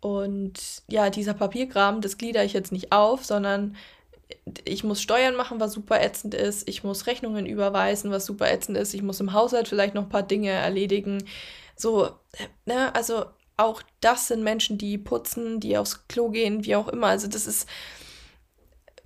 Und 0.00 0.82
ja, 0.88 1.10
dieser 1.10 1.34
Papierkram, 1.34 2.00
das 2.00 2.16
glieder 2.16 2.44
ich 2.44 2.52
jetzt 2.52 2.72
nicht 2.72 2.92
auf, 2.92 3.24
sondern 3.24 3.76
ich 4.64 4.84
muss 4.84 5.02
Steuern 5.02 5.36
machen, 5.36 5.60
was 5.60 5.72
super 5.72 6.00
ätzend 6.00 6.34
ist. 6.34 6.68
Ich 6.68 6.84
muss 6.84 7.06
Rechnungen 7.06 7.46
überweisen, 7.46 8.10
was 8.10 8.26
super 8.26 8.50
ätzend 8.50 8.78
ist. 8.78 8.94
Ich 8.94 9.02
muss 9.02 9.20
im 9.20 9.32
Haushalt 9.32 9.68
vielleicht 9.68 9.94
noch 9.94 10.04
ein 10.04 10.08
paar 10.08 10.22
Dinge 10.22 10.50
erledigen. 10.50 11.24
So, 11.76 12.06
äh, 12.06 12.46
ne, 12.66 12.94
also 12.94 13.24
auch 13.60 13.82
das 14.00 14.28
sind 14.28 14.42
Menschen, 14.42 14.78
die 14.78 14.98
putzen, 14.98 15.60
die 15.60 15.76
aufs 15.76 16.08
Klo 16.08 16.30
gehen, 16.30 16.64
wie 16.64 16.76
auch 16.76 16.88
immer. 16.88 17.08
Also 17.08 17.28
das 17.28 17.46
ist, 17.46 17.68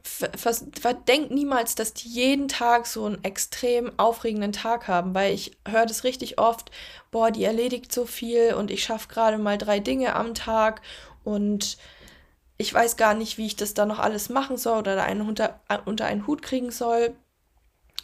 verdenkt 0.03 1.31
niemals, 1.31 1.75
dass 1.75 1.93
die 1.95 2.09
jeden 2.09 2.49
Tag 2.49 2.87
so 2.87 3.05
einen 3.05 3.23
extrem 3.25 3.93
aufregenden 3.99 4.53
Tag 4.53 4.87
haben, 4.87 5.15
weil 5.15 5.35
ich 5.35 5.57
höre 5.67 5.87
das 5.87 6.05
richtig 6.05 6.39
oft, 6.39 6.71
boah, 7.11 7.31
die 7.31 7.45
erledigt 7.45 7.93
so 7.93 8.07
viel 8.07 8.55
und 8.55 8.71
ich 8.71 8.85
schaffe 8.85 9.09
gerade 9.09 9.39
mal 9.39 9.59
drei 9.59 9.81
Dinge 9.81 10.15
am 10.15 10.35
Tag 10.35 10.83
und 11.25 11.79
ich 12.57 12.73
weiß 12.73 12.97
gar 12.97 13.15
nicht, 13.15 13.39
wie 13.39 13.47
ich 13.47 13.57
das 13.57 13.75
da 13.75 13.85
noch 13.87 13.99
alles 13.99 14.29
machen 14.29 14.57
soll 14.57 14.79
oder 14.79 15.03
einen 15.03 15.23
unter, 15.23 15.61
unter 15.87 16.07
einen 16.07 16.27
Hut 16.27 16.43
kriegen 16.43 16.71
soll. 16.71 17.15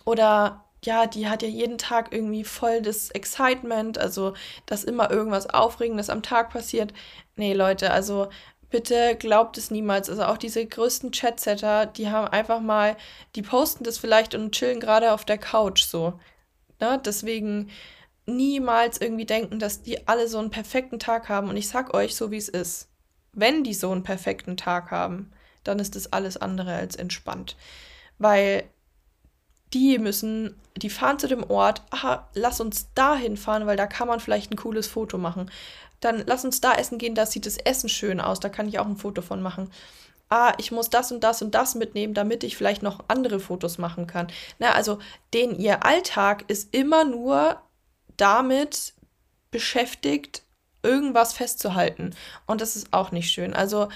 Oder 0.04 0.64
ja, 0.84 1.06
die 1.06 1.28
hat 1.28 1.42
ja 1.42 1.48
jeden 1.48 1.78
Tag 1.78 2.12
irgendwie 2.12 2.44
voll 2.44 2.80
das 2.82 3.10
Excitement, 3.10 3.98
also 3.98 4.34
dass 4.66 4.84
immer 4.84 5.10
irgendwas 5.10 5.48
Aufregendes 5.48 6.10
am 6.10 6.22
Tag 6.22 6.50
passiert. 6.50 6.92
Nee, 7.36 7.52
Leute, 7.52 7.90
also 7.90 8.28
bitte 8.70 9.16
glaubt 9.16 9.58
es 9.58 9.70
niemals. 9.70 10.08
Also 10.08 10.24
auch 10.24 10.38
diese 10.38 10.64
größten 10.64 11.10
Chatsetter, 11.10 11.86
die 11.86 12.08
haben 12.08 12.28
einfach 12.28 12.60
mal, 12.60 12.96
die 13.34 13.42
posten 13.42 13.84
das 13.84 13.98
vielleicht 13.98 14.34
und 14.34 14.52
chillen 14.52 14.80
gerade 14.80 15.12
auf 15.12 15.24
der 15.24 15.38
Couch 15.38 15.82
so. 15.82 16.18
Ne? 16.80 17.00
Deswegen 17.04 17.70
niemals 18.26 19.00
irgendwie 19.00 19.26
denken, 19.26 19.58
dass 19.58 19.82
die 19.82 20.06
alle 20.08 20.28
so 20.28 20.38
einen 20.38 20.50
perfekten 20.50 20.98
Tag 20.98 21.28
haben. 21.28 21.48
Und 21.48 21.56
ich 21.56 21.68
sag 21.68 21.92
euch 21.94 22.14
so, 22.14 22.30
wie 22.30 22.36
es 22.36 22.48
ist. 22.48 22.88
Wenn 23.32 23.64
die 23.64 23.74
so 23.74 23.90
einen 23.90 24.02
perfekten 24.02 24.56
Tag 24.56 24.90
haben, 24.90 25.32
dann 25.64 25.78
ist 25.78 25.94
das 25.96 26.12
alles 26.12 26.36
andere 26.36 26.74
als 26.74 26.96
entspannt. 26.96 27.56
Weil 28.18 28.64
die 29.74 29.98
müssen, 29.98 30.61
die 30.76 30.90
fahren 30.90 31.18
zu 31.18 31.28
dem 31.28 31.44
Ort, 31.48 31.83
aha, 31.90 32.28
lass 32.35 32.61
uns 32.61 32.92
dahin 32.94 33.37
fahren, 33.37 33.66
weil 33.66 33.76
da 33.76 33.87
kann 33.87 34.09
man 34.09 34.20
vielleicht 34.20 34.50
ein 34.52 34.56
cooles 34.56 34.87
Foto 34.87 35.18
machen. 35.18 35.50
Dann 36.00 36.24
lass 36.26 36.44
uns 36.44 36.61
da 36.61 36.72
essen 36.74 36.98
gehen, 36.98 37.14
da 37.14 37.26
sieht 37.26 37.46
das 37.46 37.59
Essen 37.59 37.88
schön 37.88 38.20
aus, 38.20 38.40
da 38.40 38.48
kann 38.48 38.68
ich 38.68 38.78
auch 38.78 38.87
ein 38.87 38.96
Foto 38.96 39.22
von 39.22 39.42
machen. 39.42 39.70
Ah, 40.28 40.52
ich 40.59 40.70
muss 40.72 40.90
das 40.90 41.12
und 41.12 41.24
das 41.24 41.42
und 41.42 41.54
das 41.54 41.74
mitnehmen, 41.74 42.14
damit 42.14 42.44
ich 42.44 42.56
vielleicht 42.56 42.83
noch 42.83 43.04
andere 43.09 43.40
Fotos 43.40 43.78
machen 43.78 44.06
kann. 44.06 44.28
Na, 44.59 44.72
also, 44.72 44.98
den 45.35 45.59
ihr 45.59 45.85
Alltag 45.85 46.44
ist 46.48 46.72
immer 46.74 47.04
nur 47.04 47.61
damit 48.16 48.94
beschäftigt, 49.50 50.42
irgendwas 50.83 51.33
festzuhalten. 51.33 52.14
Und 52.46 52.61
das 52.61 52.76
ist 52.76 52.92
auch 52.92 53.12
nicht 53.12 53.30
schön. 53.30 53.54
Also, 53.54 53.88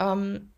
Ähm, 0.00 0.52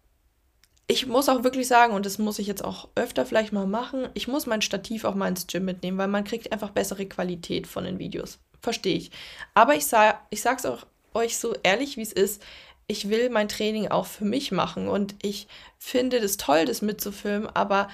ich 0.90 1.06
muss 1.06 1.28
auch 1.28 1.44
wirklich 1.44 1.68
sagen, 1.68 1.94
und 1.94 2.04
das 2.04 2.18
muss 2.18 2.40
ich 2.40 2.48
jetzt 2.48 2.64
auch 2.64 2.88
öfter 2.96 3.24
vielleicht 3.24 3.52
mal 3.52 3.66
machen, 3.66 4.08
ich 4.14 4.26
muss 4.26 4.46
mein 4.46 4.60
Stativ 4.60 5.04
auch 5.04 5.14
mal 5.14 5.28
ins 5.28 5.46
Gym 5.46 5.64
mitnehmen, 5.64 5.98
weil 5.98 6.08
man 6.08 6.24
kriegt 6.24 6.50
einfach 6.50 6.70
bessere 6.70 7.06
Qualität 7.06 7.68
von 7.68 7.84
den 7.84 8.00
Videos. 8.00 8.40
Verstehe 8.60 8.96
ich. 8.96 9.12
Aber 9.54 9.76
ich, 9.76 9.86
sag, 9.86 10.20
ich 10.30 10.42
sag's 10.42 10.66
auch 10.66 10.84
euch 11.14 11.38
so 11.38 11.54
ehrlich, 11.62 11.96
wie 11.96 12.02
es 12.02 12.12
ist. 12.12 12.42
Ich 12.88 13.08
will 13.08 13.30
mein 13.30 13.48
Training 13.48 13.86
auch 13.86 14.06
für 14.06 14.24
mich 14.24 14.50
machen 14.50 14.88
und 14.88 15.14
ich 15.22 15.46
finde 15.78 16.20
das 16.20 16.36
toll, 16.38 16.64
das 16.64 16.82
mitzufilmen, 16.82 17.48
aber 17.54 17.86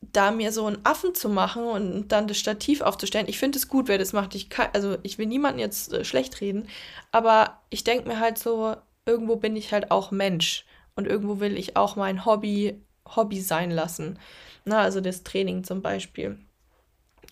da 0.00 0.30
mir 0.30 0.52
so 0.52 0.66
einen 0.66 0.78
Affen 0.84 1.16
zu 1.16 1.28
machen 1.28 1.64
und 1.64 2.12
dann 2.12 2.28
das 2.28 2.38
Stativ 2.38 2.80
aufzustellen, 2.80 3.26
ich 3.28 3.40
finde 3.40 3.58
es 3.58 3.66
gut, 3.66 3.88
wer 3.88 3.98
das 3.98 4.12
macht. 4.12 4.36
Ich 4.36 4.50
kann, 4.50 4.68
also 4.72 4.98
ich 5.02 5.18
will 5.18 5.26
niemanden 5.26 5.58
jetzt 5.58 5.92
äh, 5.92 6.04
schlecht 6.04 6.40
reden, 6.40 6.68
aber 7.10 7.60
ich 7.70 7.82
denke 7.82 8.06
mir 8.06 8.20
halt 8.20 8.38
so, 8.38 8.76
irgendwo 9.04 9.34
bin 9.34 9.56
ich 9.56 9.72
halt 9.72 9.90
auch 9.90 10.12
Mensch 10.12 10.64
und 10.96 11.06
irgendwo 11.06 11.38
will 11.38 11.56
ich 11.56 11.76
auch 11.76 11.94
mein 11.96 12.24
Hobby 12.24 12.80
Hobby 13.14 13.40
sein 13.40 13.70
lassen. 13.70 14.18
Na, 14.64 14.80
also 14.80 15.00
das 15.00 15.22
Training 15.22 15.62
zum 15.62 15.82
Beispiel. 15.82 16.38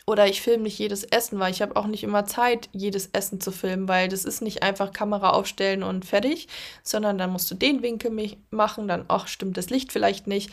Oder 0.07 0.29
ich 0.29 0.43
filme 0.43 0.65
nicht 0.65 0.79
jedes 0.79 1.03
Essen, 1.03 1.39
weil 1.39 1.51
ich 1.51 1.63
habe 1.63 1.77
auch 1.77 1.87
nicht 1.87 2.05
immer 2.05 2.27
Zeit, 2.27 2.69
jedes 2.73 3.07
Essen 3.13 3.41
zu 3.41 3.51
filmen, 3.51 3.89
weil 3.89 4.09
das 4.09 4.25
ist 4.25 4.43
nicht 4.43 4.63
einfach 4.63 4.93
Kamera 4.93 5.31
aufstellen 5.31 5.83
und 5.83 6.05
fertig, 6.05 6.47
sondern 6.83 7.17
dann 7.17 7.31
musst 7.31 7.51
du 7.51 7.55
den 7.55 7.83
Winkel 7.83 8.37
machen, 8.51 8.87
dann 8.87 9.09
auch 9.09 9.27
stimmt 9.27 9.57
das 9.57 9.71
Licht 9.71 9.93
vielleicht 9.93 10.27
nicht. 10.27 10.53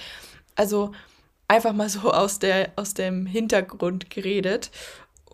Also 0.56 0.93
einfach 1.50 1.74
mal 1.74 1.89
so 1.89 2.12
aus, 2.12 2.39
der, 2.39 2.71
aus 2.78 2.93
dem 2.93 3.26
Hintergrund 3.26 4.10
geredet. 4.10 4.71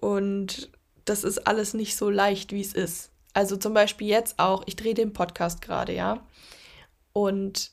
Und 0.01 0.69
das 1.05 1.23
ist 1.23 1.47
alles 1.47 1.73
nicht 1.73 1.95
so 1.95 2.09
leicht, 2.09 2.51
wie 2.51 2.61
es 2.61 2.73
ist. 2.73 3.11
Also 3.33 3.55
zum 3.55 3.75
Beispiel 3.75 4.07
jetzt 4.07 4.39
auch, 4.39 4.63
ich 4.65 4.75
drehe 4.75 4.95
den 4.95 5.13
Podcast 5.13 5.61
gerade, 5.61 5.93
ja. 5.93 6.25
Und 7.17 7.71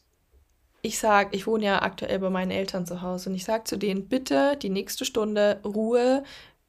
ich 0.81 0.99
sage, 0.99 1.37
ich 1.37 1.47
wohne 1.47 1.67
ja 1.67 1.83
aktuell 1.83 2.19
bei 2.19 2.31
meinen 2.31 2.51
Eltern 2.51 2.87
zu 2.87 3.03
Hause 3.03 3.29
und 3.29 3.35
ich 3.35 3.45
sage 3.45 3.65
zu 3.65 3.77
denen, 3.77 4.09
bitte 4.09 4.57
die 4.57 4.71
nächste 4.71 5.05
Stunde 5.05 5.61
Ruhe, 5.67 6.25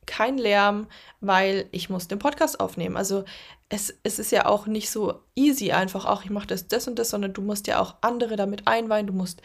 kein 0.06 0.38
Lärm, 0.38 0.88
weil 1.22 1.70
ich 1.72 1.90
muss 1.90 2.10
den 2.10 2.20
Podcast 2.20 2.60
aufnehmen. 2.60 2.98
Also 2.98 3.24
es, 3.70 3.98
es 4.04 4.20
ist 4.20 4.34
ja 4.34 4.46
auch 4.46 4.68
nicht 4.68 4.90
so 4.90 5.22
easy 5.36 5.72
einfach, 5.72 6.04
auch 6.04 6.26
ich 6.26 6.30
mache 6.30 6.48
das, 6.48 6.68
das 6.68 6.86
und 6.90 7.00
das, 7.00 7.12
sondern 7.12 7.32
du 7.32 7.42
musst 7.42 7.66
ja 7.68 7.80
auch 7.80 7.96
andere 8.02 8.36
damit 8.36 8.68
einweihen. 8.68 9.08
Du 9.08 9.14
musst, 9.14 9.42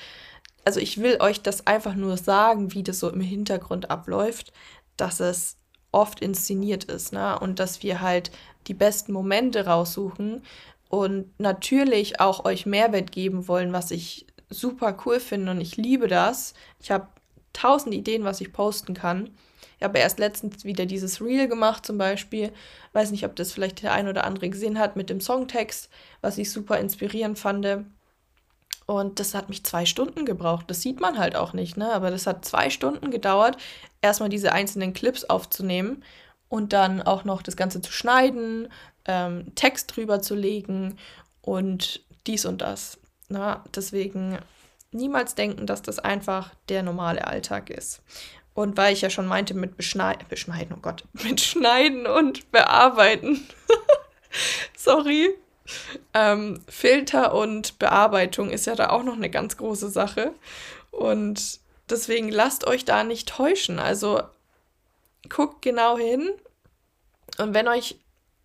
also 0.65 0.81
ich 0.81 1.01
will 1.01 1.19
euch 1.21 1.41
das 1.41 1.69
einfach 1.69 1.95
nur 1.95 2.17
sagen, 2.17 2.73
wie 2.73 2.83
das 2.83 2.99
so 2.99 3.11
im 3.11 3.21
Hintergrund 3.21 3.93
abläuft, 3.93 4.53
dass 4.97 5.21
es 5.21 5.57
oft 5.93 6.19
inszeniert 6.19 6.83
ist, 6.83 7.13
ne? 7.13 7.39
Und 7.39 7.61
dass 7.61 7.85
wir 7.85 8.01
halt 8.01 8.33
die 8.67 8.75
besten 8.75 9.13
Momente 9.13 9.67
raussuchen 9.67 10.43
und 10.91 11.39
natürlich 11.39 12.21
auch 12.21 12.45
euch 12.45 12.67
Mehrwert 12.67 13.13
geben 13.13 13.47
wollen, 13.47 13.73
was 13.73 13.93
ich 13.93 14.27
super 14.51 14.99
cool 15.07 15.21
finde 15.21 15.53
und 15.53 15.61
ich 15.61 15.77
liebe 15.77 16.09
das. 16.09 16.53
Ich 16.81 16.91
habe 16.91 17.07
tausend 17.53 17.95
Ideen, 17.95 18.25
was 18.25 18.41
ich 18.41 18.53
posten 18.53 18.93
kann. 18.93 19.31
Ich 19.79 19.85
habe 19.85 20.01
erst 20.01 20.19
letztens 20.19 20.65
wieder 20.65 20.87
dieses 20.87 21.23
Reel 21.23 21.47
gemacht 21.47 21.87
zum 21.87 21.97
Beispiel. 21.97 22.53
Weiß 22.93 23.13
nicht, 23.13 23.25
ob 23.25 23.37
das 23.37 23.53
vielleicht 23.53 23.83
der 23.83 23.93
ein 23.93 24.09
oder 24.09 24.25
andere 24.25 24.51
gesehen 24.51 24.81
hat 24.81 24.97
mit 24.97 25.11
dem 25.11 25.21
Songtext, 25.21 25.89
was 26.23 26.39
ich 26.39 26.51
super 26.51 26.79
inspirierend 26.79 27.39
fand. 27.39 27.67
Und 28.87 29.21
das 29.21 29.35
hat 29.35 29.49
mich 29.49 29.65
zwei 29.65 29.87
Stunden 29.87 30.25
gebraucht. 30.27 30.65
Das 30.69 30.83
sieht 30.83 31.01
man 31.01 31.19
halt 31.19 31.37
auch 31.37 31.53
nicht, 31.53 31.77
ne? 31.77 31.93
Aber 31.93 32.11
das 32.11 32.27
hat 32.27 32.45
zwei 32.45 32.69
Stunden 32.69 33.13
gedauert, 33.13 33.57
erstmal 34.03 34.29
diese 34.29 34.53
einzelnen 34.53 34.93
Clips 34.93 35.23
aufzunehmen 35.25 36.03
und 36.49 36.73
dann 36.73 37.01
auch 37.01 37.23
noch 37.23 37.43
das 37.43 37.57
Ganze 37.57 37.81
zu 37.81 37.93
schneiden, 37.93 38.69
ähm, 39.07 39.55
Text 39.55 39.97
drüber 39.97 40.21
zu 40.21 40.35
legen 40.35 40.99
und 41.43 42.03
dies 42.27 42.45
und 42.45 42.61
das. 42.61 42.99
Na, 43.29 43.65
deswegen 43.75 44.39
niemals 44.93 45.35
denken, 45.35 45.67
dass 45.67 45.83
das 45.83 45.99
einfach 45.99 46.53
der 46.69 46.83
normale 46.83 47.27
Alltag 47.27 47.71
ist. 47.71 48.03
Und 48.55 48.77
weil 48.77 48.93
ich 48.93 49.01
ja 49.01 49.11
schon 49.11 49.27
meinte, 49.27 49.55
mit 49.55 49.77
Beschneiden, 49.77 50.27
Beschneiden, 50.29 50.75
oh 50.77 50.81
Gott, 50.83 51.05
mit 51.25 51.41
Schneiden 51.41 52.07
und 52.07 52.51
Bearbeiten. 52.51 53.47
Sorry. 54.77 55.31
Ähm, 56.15 56.61
Filter 56.69 57.33
und 57.35 57.79
Bearbeitung 57.79 58.51
ist 58.51 58.67
ja 58.67 58.75
da 58.75 58.91
auch 58.91 59.05
noch 59.05 59.15
eine 59.15 59.31
ganz 59.31 59.57
große 59.57 59.89
Sache. 59.89 60.33
Und 60.91 61.61
deswegen 61.89 62.29
lasst 62.29 62.67
euch 62.67 62.85
da 62.85 63.05
nicht 63.05 63.29
täuschen. 63.29 63.79
Also 63.79 64.23
guckt 65.29 65.63
genau 65.63 65.97
hin. 65.97 66.31
Und 67.39 67.55
wenn 67.55 67.69
euch 67.69 67.97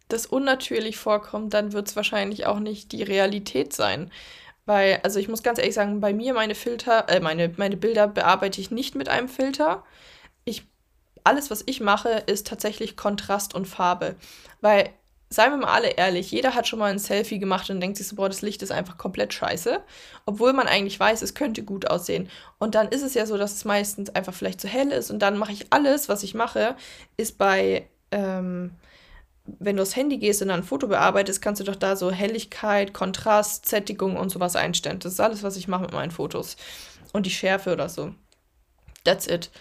das 0.07 0.25
unnatürlich 0.25 0.97
vorkommt, 0.97 1.53
dann 1.53 1.73
wird 1.73 1.87
es 1.87 1.95
wahrscheinlich 1.95 2.45
auch 2.45 2.59
nicht 2.59 2.91
die 2.91 3.03
Realität 3.03 3.73
sein. 3.73 4.11
Weil, 4.65 4.99
also 5.03 5.19
ich 5.19 5.27
muss 5.27 5.43
ganz 5.43 5.59
ehrlich 5.59 5.75
sagen, 5.75 5.99
bei 5.99 6.13
mir 6.13 6.33
meine 6.33 6.55
Filter, 6.55 7.07
äh, 7.09 7.19
meine, 7.19 7.53
meine 7.57 7.77
Bilder 7.77 8.07
bearbeite 8.07 8.59
ich 8.61 8.71
nicht 8.71 8.95
mit 8.95 9.09
einem 9.09 9.29
Filter. 9.29 9.83
Ich, 10.43 10.63
alles, 11.23 11.51
was 11.51 11.63
ich 11.67 11.81
mache, 11.81 12.23
ist 12.25 12.47
tatsächlich 12.47 12.97
Kontrast 12.97 13.53
und 13.53 13.67
Farbe. 13.67 14.15
Weil, 14.61 14.89
seien 15.29 15.51
wir 15.51 15.57
mal 15.57 15.73
alle 15.73 15.89
ehrlich, 15.89 16.31
jeder 16.31 16.55
hat 16.55 16.67
schon 16.67 16.79
mal 16.79 16.91
ein 16.91 16.99
Selfie 16.99 17.39
gemacht 17.39 17.69
und 17.69 17.79
denkt 17.79 17.97
sich 17.97 18.07
so, 18.07 18.15
boah, 18.15 18.27
das 18.27 18.41
Licht 18.41 18.63
ist 18.63 18.71
einfach 18.71 18.97
komplett 18.97 19.33
scheiße. 19.33 19.81
Obwohl 20.25 20.53
man 20.53 20.67
eigentlich 20.67 20.99
weiß, 20.99 21.21
es 21.21 21.35
könnte 21.35 21.63
gut 21.63 21.89
aussehen. 21.89 22.29
Und 22.57 22.73
dann 22.73 22.87
ist 22.89 23.03
es 23.03 23.13
ja 23.13 23.27
so, 23.27 23.37
dass 23.37 23.53
es 23.53 23.65
meistens 23.65 24.09
einfach 24.15 24.33
vielleicht 24.33 24.61
zu 24.61 24.67
hell 24.67 24.91
ist. 24.91 25.11
Und 25.11 25.19
dann 25.19 25.37
mache 25.37 25.51
ich 25.51 25.67
alles, 25.71 26.09
was 26.09 26.23
ich 26.23 26.33
mache, 26.33 26.75
ist 27.17 27.37
bei, 27.37 27.87
ähm, 28.11 28.71
wenn 29.45 29.75
du 29.75 29.83
aufs 29.83 29.95
Handy 29.95 30.17
gehst 30.17 30.41
und 30.41 30.47
dann 30.47 30.61
ein 30.61 30.65
Foto 30.65 30.87
bearbeitest, 30.87 31.41
kannst 31.41 31.61
du 31.61 31.65
doch 31.65 31.75
da 31.75 31.95
so 31.95 32.11
Helligkeit, 32.11 32.93
Kontrast, 32.93 33.67
Sättigung 33.67 34.17
und 34.17 34.29
sowas 34.29 34.55
einstellen. 34.55 34.99
Das 34.99 35.13
ist 35.13 35.19
alles, 35.19 35.43
was 35.43 35.57
ich 35.57 35.67
mache 35.67 35.83
mit 35.83 35.93
meinen 35.93 36.11
Fotos. 36.11 36.57
Und 37.13 37.25
die 37.25 37.31
Schärfe 37.31 37.73
oder 37.73 37.87
so. 37.89 38.13
That's 39.03 39.27
it. 39.27 39.51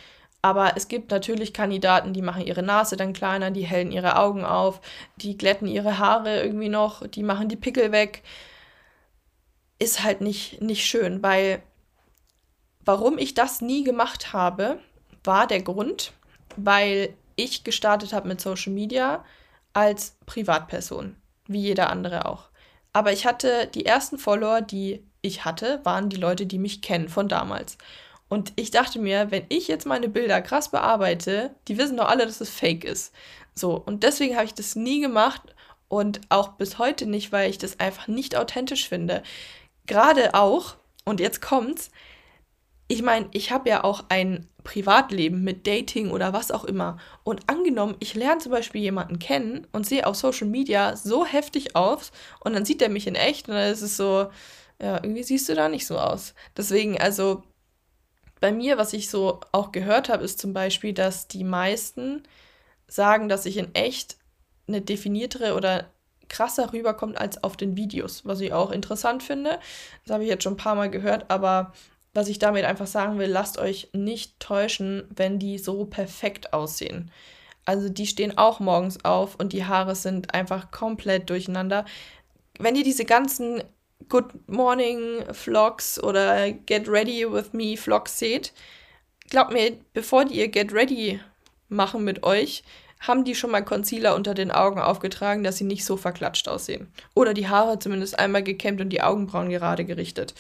Aber 0.43 0.77
es 0.77 0.89
gibt 0.89 1.11
natürlich 1.11 1.55
Kandidaten, 1.55 2.13
die 2.13 2.23
machen 2.23 2.45
ihre 2.45 2.63
Nase 2.63 2.97
dann 2.97 3.13
kleiner, 3.13 3.51
die 3.51 3.65
hellen 3.65 3.93
ihre 3.93 4.19
Augen 4.19 4.45
auf, 4.45 4.81
die 5.17 5.39
glätten 5.39 5.67
ihre 5.67 5.99
Haare 5.99 6.43
irgendwie 6.43 6.69
noch, 6.69 7.07
die 7.07 7.23
machen 7.23 7.49
die 7.49 7.57
Pickel 7.57 7.93
weg. 7.93 8.23
Ist 9.79 10.03
halt 10.03 10.21
nicht, 10.21 10.61
nicht 10.61 10.85
schön, 10.85 11.23
weil 11.23 11.63
warum 12.85 13.17
ich 13.19 13.35
das 13.35 13.61
nie 13.61 13.85
gemacht 13.85 14.33
habe, 14.33 14.79
war 15.25 15.47
der 15.47 15.63
Grund, 15.63 16.13
weil 16.57 17.15
ich 17.37 17.65
gestartet 17.65 18.13
habe 18.13 18.29
mit 18.29 18.41
Social 18.41 18.73
Media 18.73 19.25
als 19.75 20.17
Privatperson, 20.27 21.17
wie 21.47 21.61
jeder 21.61 21.91
andere 21.91 22.27
auch. 22.27 22.49
Aber 22.93 23.13
ich 23.13 23.27
hatte 23.27 23.67
die 23.75 23.85
ersten 23.85 24.19
Follower, 24.19 24.63
die 24.63 25.05
ich 25.21 25.45
hatte, 25.45 25.81
waren 25.85 26.09
die 26.09 26.17
Leute, 26.17 26.47
die 26.47 26.59
mich 26.59 26.81
kennen 26.81 27.09
von 27.09 27.29
damals. 27.29 27.77
Und 28.29 28.53
ich 28.57 28.71
dachte 28.71 28.99
mir, 28.99 29.31
wenn 29.31 29.45
ich 29.49 29.69
jetzt 29.69 29.87
meine 29.87 30.09
Bilder 30.09 30.41
krass 30.41 30.71
bearbeite, 30.71 31.55
die 31.69 31.77
wissen 31.79 31.97
doch 31.97 32.09
alle, 32.09 32.27
dass 32.27 32.41
es 32.41 32.51
fake 32.51 32.85
ist. 32.85 33.13
So, 33.55 33.77
und 33.77 34.03
deswegen 34.03 34.37
habe 34.37 34.47
ich 34.47 34.55
das 34.55 34.77
nie 34.77 35.01
gemacht 35.01 35.43
und 35.89 36.21
auch 36.29 36.49
bis 36.53 36.79
heute 36.79 37.07
nicht, 37.07 37.33
weil 37.33 37.51
ich 37.51 37.59
das 37.59 37.81
einfach 37.81 38.09
nicht 38.09 38.37
authentisch 38.37 38.89
finde. 38.89 39.23
Gerade 39.87 40.35
auch, 40.35 40.77
und 41.05 41.21
jetzt 41.21 41.43
kommt's, 41.43 41.91
ich 42.89 43.03
meine, 43.03 43.29
ich 43.33 43.51
habe 43.53 43.69
ja 43.69 43.85
auch 43.85 44.05
ein 44.09 44.49
Privatleben 44.65 45.45
mit 45.45 45.67
Dating 45.67 46.11
oder 46.11 46.33
was 46.33 46.51
auch 46.51 46.65
immer. 46.65 46.99
Und 47.23 47.49
angenommen, 47.49 47.97
ich 48.01 48.15
lerne 48.15 48.41
zum 48.41 48.51
Beispiel 48.51 48.81
jemanden 48.81 49.19
kennen 49.19 49.67
und 49.73 49.87
sehe 49.87 50.07
auf 50.07 50.17
Social 50.17 50.49
Media 50.49 50.97
so 50.97 51.25
heftig 51.25 51.77
aus 51.77 52.11
und 52.41 52.55
dann 52.55 52.65
sieht 52.65 52.83
er 52.83 52.89
mich 52.89 53.07
in 53.07 53.15
echt 53.15 53.49
und 53.49 53.55
dann 53.55 53.71
ist 53.71 53.83
es 53.83 53.97
so, 53.97 54.31
ja, 54.83 54.97
irgendwie 54.97 55.23
siehst 55.23 55.49
du 55.49 55.55
da 55.55 55.69
nicht 55.69 55.87
so 55.87 55.99
aus. 55.99 56.35
Deswegen, 56.57 57.01
also 57.01 57.45
bei 58.41 58.51
mir, 58.51 58.77
was 58.77 58.93
ich 58.93 59.09
so 59.09 59.41
auch 59.53 59.71
gehört 59.71 60.09
habe, 60.09 60.25
ist 60.25 60.41
zum 60.41 60.53
Beispiel, 60.53 60.93
dass 60.93 61.29
die 61.29 61.45
meisten 61.45 62.23
sagen, 62.89 63.29
dass 63.29 63.47
ich 63.47 63.57
in 63.59 63.75
echt 63.75 64.17
eine 64.67 64.81
definiertere 64.81 65.55
oder 65.55 65.91
krasser 66.29 66.73
rüberkommt 66.73 67.19
als 67.19 67.45
auf 67.45 67.57
den 67.57 67.77
Videos, 67.77 68.25
was 68.25 68.41
ich 68.41 68.53
auch 68.53 68.71
interessant 68.71 69.23
finde. 69.23 69.59
Das 70.05 70.15
habe 70.15 70.25
ich 70.25 70.31
jetzt 70.31 70.43
schon 70.43 70.55
ein 70.55 70.59
paar 70.59 70.75
Mal 70.75 70.91
gehört, 70.91 71.31
aber 71.31 71.73
was 72.15 72.29
ich 72.29 72.39
damit 72.39 72.65
einfach 72.65 72.87
sagen 72.87 73.19
will, 73.19 73.29
lasst 73.29 73.59
euch 73.59 73.89
nicht 73.93 74.39
täuschen, 74.41 75.05
wenn 75.15 75.39
die 75.39 75.59
so 75.59 75.85
perfekt 75.85 76.53
aussehen. 76.53 77.11
Also 77.65 77.89
die 77.89 78.07
stehen 78.07 78.39
auch 78.39 78.61
morgens 78.61 79.05
auf 79.05 79.37
und 79.37 79.53
die 79.53 79.65
Haare 79.65 79.97
sind 79.97 80.33
einfach 80.33 80.71
komplett 80.71 81.29
durcheinander. 81.29 81.85
Wenn 82.59 82.77
ihr 82.77 82.85
diese 82.85 83.05
ganzen 83.05 83.63
Good 84.09 84.49
Morning 84.49 85.25
Vlogs 85.33 86.03
oder 86.03 86.53
Get 86.53 86.89
Ready 86.89 87.31
with 87.31 87.53
Me 87.53 87.77
Vlogs 87.77 88.19
seht, 88.19 88.53
glaubt 89.31 89.53
mir, 89.53 89.77
bevor 89.93 90.25
die 90.25 90.39
ihr 90.39 90.49
Get 90.49 90.73
Ready 90.73 91.21
machen 91.69 92.05
mit 92.05 92.23
euch, 92.23 92.63
haben 93.07 93.25
die 93.25 93.35
schon 93.35 93.51
mal 93.51 93.65
Concealer 93.65 94.15
unter 94.15 94.35
den 94.35 94.51
Augen 94.51 94.81
aufgetragen, 94.81 95.45
dass 95.45 95.59
sie 95.59 95.65
nicht 95.65 95.85
so 95.85 95.97
verklatscht 95.97 96.49
aussehen. 96.49 96.89
Oder 97.15 97.35
die 97.35 97.49
Haare 97.49 97.79
zumindest 97.79 98.19
einmal 98.19 98.43
gekämmt 98.43 98.81
und 98.81 98.91
die 98.91 99.03
Augenbrauen 99.03 99.51
gerade 99.51 99.85
gerichtet. 99.85 100.35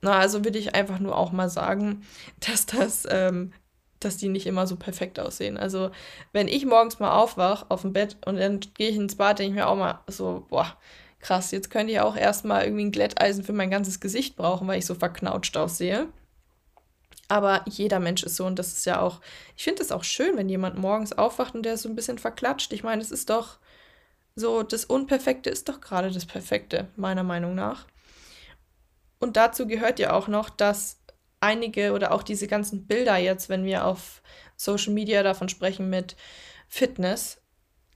Na, 0.00 0.18
also 0.18 0.44
würde 0.44 0.58
ich 0.58 0.74
einfach 0.74 0.98
nur 0.98 1.16
auch 1.16 1.32
mal 1.32 1.48
sagen, 1.48 2.02
dass 2.40 2.66
das, 2.66 3.06
ähm, 3.10 3.52
dass 4.00 4.16
die 4.16 4.28
nicht 4.28 4.46
immer 4.46 4.66
so 4.66 4.76
perfekt 4.76 5.18
aussehen. 5.18 5.56
Also, 5.56 5.90
wenn 6.32 6.48
ich 6.48 6.64
morgens 6.66 7.00
mal 7.00 7.12
aufwache 7.12 7.66
auf 7.68 7.82
dem 7.82 7.92
Bett 7.92 8.16
und 8.26 8.36
dann 8.36 8.60
gehe 8.74 8.90
ich 8.90 8.96
ins 8.96 9.16
Bad, 9.16 9.38
denke 9.38 9.50
ich 9.50 9.56
mir 9.56 9.68
auch 9.68 9.76
mal 9.76 10.00
so, 10.06 10.46
boah, 10.48 10.76
krass, 11.20 11.50
jetzt 11.50 11.70
könnt 11.70 11.90
ihr 11.90 12.04
auch 12.04 12.16
erstmal 12.16 12.64
irgendwie 12.64 12.84
ein 12.84 12.92
Glätteisen 12.92 13.42
für 13.44 13.52
mein 13.52 13.70
ganzes 13.70 14.00
Gesicht 14.00 14.36
brauchen, 14.36 14.68
weil 14.68 14.78
ich 14.78 14.86
so 14.86 14.94
verknautscht 14.94 15.56
aussehe. 15.56 16.08
Aber 17.28 17.62
jeder 17.66 18.00
Mensch 18.00 18.22
ist 18.22 18.36
so 18.36 18.46
und 18.46 18.58
das 18.58 18.72
ist 18.72 18.86
ja 18.86 19.00
auch, 19.00 19.20
ich 19.56 19.64
finde 19.64 19.82
es 19.82 19.92
auch 19.92 20.04
schön, 20.04 20.36
wenn 20.36 20.48
jemand 20.48 20.78
morgens 20.78 21.12
aufwacht 21.12 21.54
und 21.54 21.62
der 21.62 21.74
ist 21.74 21.82
so 21.82 21.88
ein 21.88 21.94
bisschen 21.94 22.18
verklatscht. 22.18 22.72
Ich 22.72 22.82
meine, 22.82 23.02
es 23.02 23.10
ist 23.10 23.28
doch 23.28 23.58
so, 24.34 24.62
das 24.62 24.86
Unperfekte 24.86 25.50
ist 25.50 25.68
doch 25.68 25.80
gerade 25.80 26.10
das 26.10 26.24
Perfekte, 26.24 26.88
meiner 26.96 27.24
Meinung 27.24 27.54
nach. 27.54 27.86
Und 29.18 29.36
dazu 29.36 29.66
gehört 29.66 29.98
ja 29.98 30.12
auch 30.12 30.28
noch, 30.28 30.48
dass 30.48 31.00
einige 31.40 31.92
oder 31.92 32.12
auch 32.12 32.22
diese 32.22 32.46
ganzen 32.46 32.86
Bilder 32.86 33.16
jetzt, 33.16 33.48
wenn 33.48 33.64
wir 33.64 33.84
auf 33.84 34.22
Social 34.56 34.92
Media 34.92 35.22
davon 35.22 35.48
sprechen 35.48 35.90
mit 35.90 36.16
Fitness, 36.68 37.40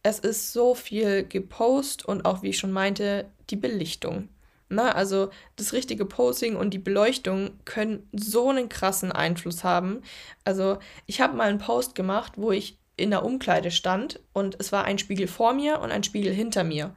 es 0.03 0.19
ist 0.19 0.53
so 0.53 0.75
viel 0.75 1.25
gepost 1.27 2.05
und 2.05 2.25
auch, 2.25 2.43
wie 2.43 2.51
ich 2.51 2.59
schon 2.59 2.73
meinte, 2.73 3.31
die 3.51 3.57
Belichtung. 3.57 4.29
Na, 4.73 4.93
also 4.93 5.29
das 5.57 5.75
richtige 5.75 6.07
Posing 6.07 6.57
und 6.57 6.71
die 6.71 6.79
Beleuchtung 6.79 7.51
können 7.67 8.09
so 8.13 8.49
einen 8.49 8.71
krassen 8.71 9.13
Einfluss 9.13 9.65
haben. 9.65 10.01
Also 10.47 10.79
ich 11.05 11.21
habe 11.21 11.37
mal 11.37 11.51
einen 11.51 11.59
Post 11.59 11.95
gemacht, 11.95 12.33
wo 12.37 12.53
ich 12.53 12.79
in 12.97 13.11
der 13.11 13.23
Umkleide 13.23 13.71
stand 13.71 14.21
und 14.33 14.59
es 14.59 14.73
war 14.73 14.85
ein 14.85 14.97
Spiegel 14.97 15.29
vor 15.29 15.53
mir 15.53 15.81
und 15.81 15.93
ein 15.93 16.05
Spiegel 16.05 16.33
hinter 16.33 16.65
mir. 16.65 16.95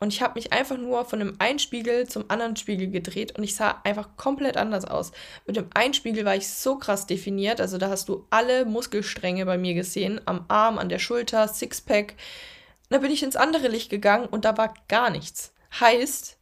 Und 0.00 0.12
ich 0.12 0.20
habe 0.20 0.34
mich 0.34 0.52
einfach 0.52 0.76
nur 0.76 1.06
von 1.06 1.18
dem 1.18 1.36
einen 1.38 1.58
Spiegel 1.58 2.06
zum 2.06 2.26
anderen 2.28 2.56
Spiegel 2.56 2.90
gedreht 2.90 3.38
und 3.38 3.42
ich 3.42 3.56
sah 3.56 3.80
einfach 3.84 4.18
komplett 4.18 4.58
anders 4.58 4.84
aus. 4.84 5.12
Mit 5.46 5.56
dem 5.56 5.70
einen 5.72 5.94
Spiegel 5.94 6.26
war 6.26 6.36
ich 6.36 6.50
so 6.50 6.76
krass 6.76 7.06
definiert, 7.06 7.58
also 7.58 7.78
da 7.78 7.88
hast 7.88 8.10
du 8.10 8.26
alle 8.28 8.66
Muskelstränge 8.66 9.46
bei 9.46 9.56
mir 9.56 9.72
gesehen, 9.72 10.20
am 10.26 10.44
Arm, 10.48 10.76
an 10.76 10.90
der 10.90 10.98
Schulter, 10.98 11.48
Sixpack. 11.48 12.16
Da 12.90 12.98
bin 12.98 13.10
ich 13.10 13.22
ins 13.22 13.36
andere 13.36 13.68
Licht 13.68 13.88
gegangen 13.88 14.26
und 14.26 14.44
da 14.44 14.58
war 14.58 14.74
gar 14.88 15.08
nichts. 15.08 15.54
Heißt, 15.80 16.36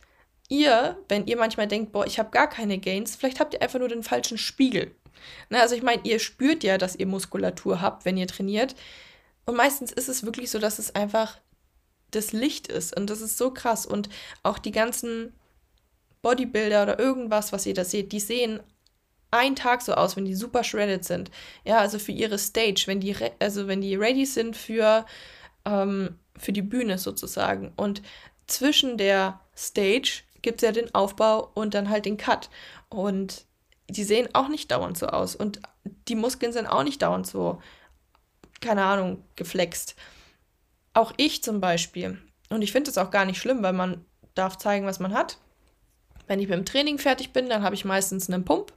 ihr, 0.52 0.98
wenn 1.08 1.26
ihr 1.26 1.38
manchmal 1.38 1.66
denkt, 1.66 1.92
boah, 1.92 2.06
ich 2.06 2.18
habe 2.18 2.30
gar 2.30 2.48
keine 2.48 2.78
Gains, 2.78 3.16
vielleicht 3.16 3.40
habt 3.40 3.54
ihr 3.54 3.62
einfach 3.62 3.78
nur 3.78 3.88
den 3.88 4.02
falschen 4.02 4.36
Spiegel. 4.36 4.94
Na, 5.48 5.60
also 5.60 5.74
ich 5.74 5.82
meine, 5.82 6.02
ihr 6.04 6.18
spürt 6.18 6.62
ja, 6.62 6.78
dass 6.78 6.94
ihr 6.94 7.06
Muskulatur 7.06 7.80
habt, 7.80 8.04
wenn 8.04 8.18
ihr 8.18 8.26
trainiert. 8.26 8.74
Und 9.46 9.56
meistens 9.56 9.90
ist 9.92 10.08
es 10.08 10.24
wirklich 10.24 10.50
so, 10.50 10.58
dass 10.58 10.78
es 10.78 10.94
einfach 10.94 11.38
das 12.10 12.32
Licht 12.32 12.68
ist. 12.68 12.94
Und 12.96 13.08
das 13.08 13.22
ist 13.22 13.38
so 13.38 13.50
krass. 13.50 13.86
Und 13.86 14.10
auch 14.42 14.58
die 14.58 14.72
ganzen 14.72 15.32
Bodybuilder 16.20 16.82
oder 16.82 16.98
irgendwas, 16.98 17.52
was 17.52 17.66
ihr 17.66 17.74
da 17.74 17.84
seht, 17.84 18.12
die 18.12 18.20
sehen 18.20 18.60
einen 19.30 19.56
Tag 19.56 19.80
so 19.80 19.94
aus, 19.94 20.16
wenn 20.16 20.26
die 20.26 20.34
super 20.34 20.62
shredded 20.62 21.04
sind. 21.04 21.30
Ja, 21.64 21.78
also 21.78 21.98
für 21.98 22.12
ihre 22.12 22.38
Stage, 22.38 22.84
wenn 22.86 23.00
die, 23.00 23.16
also 23.38 23.66
wenn 23.66 23.80
die 23.80 23.96
ready 23.96 24.26
sind 24.26 24.56
für, 24.56 25.06
ähm, 25.64 26.18
für 26.36 26.52
die 26.52 26.62
Bühne 26.62 26.98
sozusagen. 26.98 27.72
Und 27.76 28.02
zwischen 28.46 28.98
der 28.98 29.40
Stage 29.56 30.22
gibt 30.42 30.62
es 30.62 30.66
ja 30.66 30.72
den 30.72 30.94
Aufbau 30.94 31.50
und 31.54 31.74
dann 31.74 31.88
halt 31.88 32.04
den 32.04 32.16
Cut. 32.16 32.50
Und 32.88 33.46
die 33.88 34.04
sehen 34.04 34.28
auch 34.32 34.48
nicht 34.48 34.70
dauernd 34.70 34.98
so 34.98 35.06
aus. 35.06 35.34
Und 35.34 35.60
die 36.08 36.16
Muskeln 36.16 36.52
sind 36.52 36.66
auch 36.66 36.82
nicht 36.82 37.02
dauernd 37.02 37.26
so, 37.26 37.60
keine 38.60 38.84
Ahnung, 38.84 39.24
geflext. 39.36 39.96
Auch 40.94 41.12
ich 41.16 41.42
zum 41.42 41.60
Beispiel. 41.60 42.18
Und 42.50 42.62
ich 42.62 42.72
finde 42.72 42.90
es 42.90 42.98
auch 42.98 43.10
gar 43.10 43.24
nicht 43.24 43.38
schlimm, 43.38 43.62
weil 43.62 43.72
man 43.72 44.04
darf 44.34 44.58
zeigen, 44.58 44.86
was 44.86 45.00
man 45.00 45.14
hat. 45.14 45.38
Wenn 46.26 46.38
ich 46.38 46.48
mit 46.48 46.58
dem 46.58 46.66
Training 46.66 46.98
fertig 46.98 47.32
bin, 47.32 47.48
dann 47.48 47.62
habe 47.62 47.74
ich 47.74 47.84
meistens 47.84 48.28
einen 48.28 48.44
Pump. 48.44 48.72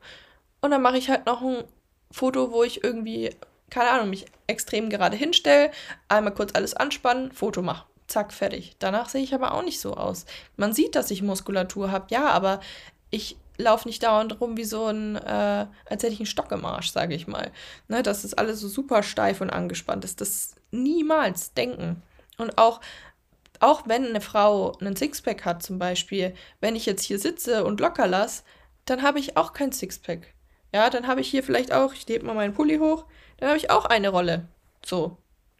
Und 0.61 0.71
dann 0.71 0.81
mache 0.81 0.97
ich 0.97 1.09
halt 1.09 1.25
noch 1.25 1.41
ein 1.41 1.63
Foto, 2.11 2.51
wo 2.51 2.63
ich 2.63 2.83
irgendwie, 2.83 3.31
keine 3.69 3.89
Ahnung, 3.89 4.09
mich 4.09 4.25
extrem 4.47 4.89
gerade 4.89 5.17
hinstelle, 5.17 5.71
einmal 6.07 6.33
kurz 6.33 6.55
alles 6.55 6.73
anspannen, 6.73 7.31
Foto 7.31 7.61
mache 7.61 7.85
zack, 8.07 8.33
fertig. 8.33 8.75
Danach 8.79 9.09
sehe 9.09 9.23
ich 9.23 9.33
aber 9.33 9.53
auch 9.53 9.63
nicht 9.63 9.79
so 9.79 9.95
aus. 9.95 10.25
Man 10.57 10.73
sieht, 10.73 10.95
dass 10.95 11.11
ich 11.11 11.21
Muskulatur 11.21 11.91
habe, 11.91 12.07
ja, 12.09 12.29
aber 12.29 12.59
ich 13.09 13.37
laufe 13.57 13.87
nicht 13.87 14.03
dauernd 14.03 14.39
rum 14.41 14.57
wie 14.57 14.65
so 14.65 14.87
ein, 14.87 15.15
äh, 15.15 15.67
als 15.85 16.03
hätte 16.03 16.13
ich 16.13 16.19
einen 16.19 16.25
Stock 16.25 16.51
im 16.51 16.65
Arsch, 16.65 16.91
sage 16.91 17.15
ich 17.15 17.27
mal. 17.27 17.51
Ne, 17.87 18.03
dass 18.03 18.23
das 18.23 18.33
alles 18.33 18.59
so 18.59 18.67
super 18.67 19.03
steif 19.03 19.41
und 19.41 19.49
angespannt 19.49 20.03
ist. 20.03 20.21
Das 20.21 20.55
niemals 20.71 21.53
denken. 21.53 22.01
Und 22.37 22.57
auch, 22.57 22.81
auch 23.59 23.87
wenn 23.87 24.05
eine 24.05 24.21
Frau 24.21 24.73
einen 24.79 24.95
Sixpack 24.95 25.45
hat 25.45 25.63
zum 25.63 25.79
Beispiel, 25.79 26.35
wenn 26.59 26.75
ich 26.75 26.85
jetzt 26.85 27.03
hier 27.03 27.19
sitze 27.19 27.63
und 27.63 27.79
locker 27.79 28.07
lasse, 28.07 28.43
dann 28.85 29.01
habe 29.01 29.19
ich 29.19 29.37
auch 29.37 29.53
kein 29.53 29.71
Sixpack. 29.71 30.33
Ja, 30.73 30.89
dann 30.89 31.07
habe 31.07 31.21
ich 31.21 31.29
hier 31.29 31.43
vielleicht 31.43 31.71
auch, 31.71 31.93
ich 31.93 32.05
hebe 32.07 32.25
mal 32.25 32.35
meinen 32.35 32.53
Pulli 32.53 32.77
hoch, 32.77 33.05
dann 33.37 33.47
habe 33.47 33.57
ich 33.57 33.71
auch 33.71 33.85
eine 33.85 34.09
Rolle. 34.09 34.47
So. 34.85 35.17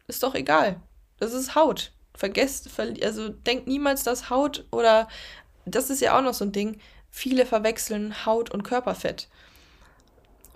Ist 0.08 0.22
doch 0.22 0.34
egal. 0.36 0.80
Das 1.18 1.32
ist 1.32 1.56
Haut 1.56 1.92
vergesst, 2.16 2.70
also 3.02 3.28
denkt 3.28 3.66
niemals, 3.66 4.02
dass 4.02 4.30
Haut 4.30 4.64
oder 4.70 5.08
das 5.64 5.90
ist 5.90 6.00
ja 6.00 6.16
auch 6.16 6.22
noch 6.22 6.34
so 6.34 6.44
ein 6.44 6.52
Ding. 6.52 6.78
Viele 7.10 7.46
verwechseln 7.46 8.26
Haut 8.26 8.50
und 8.50 8.62
Körperfett. 8.62 9.28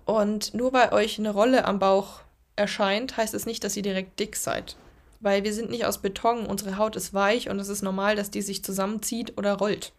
Und 0.04 0.54
nur 0.54 0.72
weil 0.72 0.92
euch 0.92 1.18
eine 1.18 1.30
Rolle 1.30 1.64
am 1.64 1.78
Bauch 1.78 2.20
erscheint, 2.56 3.16
heißt 3.16 3.34
es 3.34 3.46
nicht, 3.46 3.62
dass 3.64 3.76
ihr 3.76 3.82
direkt 3.82 4.18
dick 4.18 4.36
seid. 4.36 4.76
Weil 5.20 5.44
wir 5.44 5.52
sind 5.52 5.70
nicht 5.70 5.84
aus 5.84 5.98
Beton, 5.98 6.46
unsere 6.46 6.78
Haut 6.78 6.96
ist 6.96 7.12
weich 7.12 7.48
und 7.48 7.58
es 7.58 7.68
ist 7.68 7.82
normal, 7.82 8.16
dass 8.16 8.30
die 8.30 8.42
sich 8.42 8.64
zusammenzieht 8.64 9.36
oder 9.36 9.54
rollt. 9.54 9.92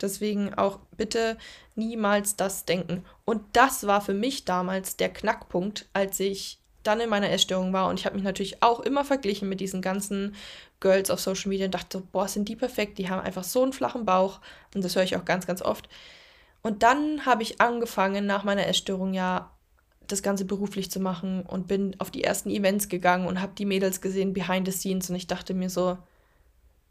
Deswegen 0.00 0.54
auch 0.54 0.78
bitte 0.96 1.36
niemals 1.74 2.36
das 2.36 2.64
denken. 2.64 3.04
Und 3.24 3.42
das 3.52 3.86
war 3.86 4.00
für 4.00 4.14
mich 4.14 4.44
damals 4.44 4.96
der 4.96 5.12
Knackpunkt, 5.12 5.88
als 5.92 6.18
ich 6.20 6.58
dann 6.82 7.00
in 7.00 7.10
meiner 7.10 7.30
Essstörung 7.30 7.72
war. 7.72 7.88
Und 7.88 7.98
ich 7.98 8.06
habe 8.06 8.14
mich 8.14 8.24
natürlich 8.24 8.62
auch 8.62 8.80
immer 8.80 9.04
verglichen 9.04 9.48
mit 9.48 9.60
diesen 9.60 9.82
ganzen 9.82 10.34
Girls 10.80 11.10
auf 11.10 11.20
Social 11.20 11.48
Media 11.48 11.66
und 11.66 11.74
dachte 11.74 11.98
so, 11.98 12.04
boah, 12.12 12.28
sind 12.28 12.48
die 12.48 12.56
perfekt, 12.56 12.98
die 12.98 13.10
haben 13.10 13.20
einfach 13.20 13.44
so 13.44 13.62
einen 13.62 13.72
flachen 13.72 14.04
Bauch. 14.04 14.40
Und 14.74 14.84
das 14.84 14.96
höre 14.96 15.02
ich 15.02 15.16
auch 15.16 15.24
ganz, 15.24 15.46
ganz 15.46 15.62
oft. 15.62 15.88
Und 16.62 16.82
dann 16.82 17.26
habe 17.26 17.42
ich 17.42 17.60
angefangen, 17.60 18.26
nach 18.26 18.44
meiner 18.44 18.66
Essstörung 18.66 19.14
ja 19.14 19.50
das 20.06 20.22
Ganze 20.22 20.44
beruflich 20.44 20.90
zu 20.90 21.00
machen 21.00 21.42
und 21.42 21.68
bin 21.68 21.94
auf 21.98 22.10
die 22.10 22.24
ersten 22.24 22.50
Events 22.50 22.88
gegangen 22.88 23.26
und 23.26 23.40
habe 23.40 23.52
die 23.56 23.64
Mädels 23.64 24.00
gesehen, 24.00 24.32
behind 24.32 24.66
the 24.66 24.72
scenes. 24.72 25.08
Und 25.08 25.16
ich 25.16 25.26
dachte 25.26 25.54
mir 25.54 25.70
so, 25.70 25.98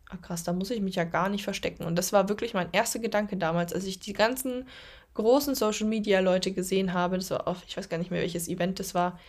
ah 0.09 0.17
krass, 0.21 0.43
da 0.43 0.53
muss 0.53 0.71
ich 0.71 0.81
mich 0.81 0.95
ja 0.95 1.03
gar 1.03 1.29
nicht 1.29 1.43
verstecken. 1.43 1.83
Und 1.83 1.95
das 1.95 2.13
war 2.13 2.29
wirklich 2.29 2.53
mein 2.53 2.69
erster 2.71 2.99
Gedanke 2.99 3.37
damals, 3.37 3.73
als 3.73 3.85
ich 3.85 3.99
die 3.99 4.13
ganzen 4.13 4.67
großen 5.13 5.55
Social 5.55 5.87
Media 5.87 6.19
Leute 6.19 6.51
gesehen 6.51 6.93
habe. 6.93 7.17
Das 7.17 7.31
war 7.31 7.47
auf, 7.47 7.63
ich 7.67 7.77
weiß 7.77 7.89
gar 7.89 7.97
nicht 7.97 8.11
mehr, 8.11 8.21
welches 8.21 8.47
Event 8.47 8.79
das 8.79 8.95
war. 8.95 9.19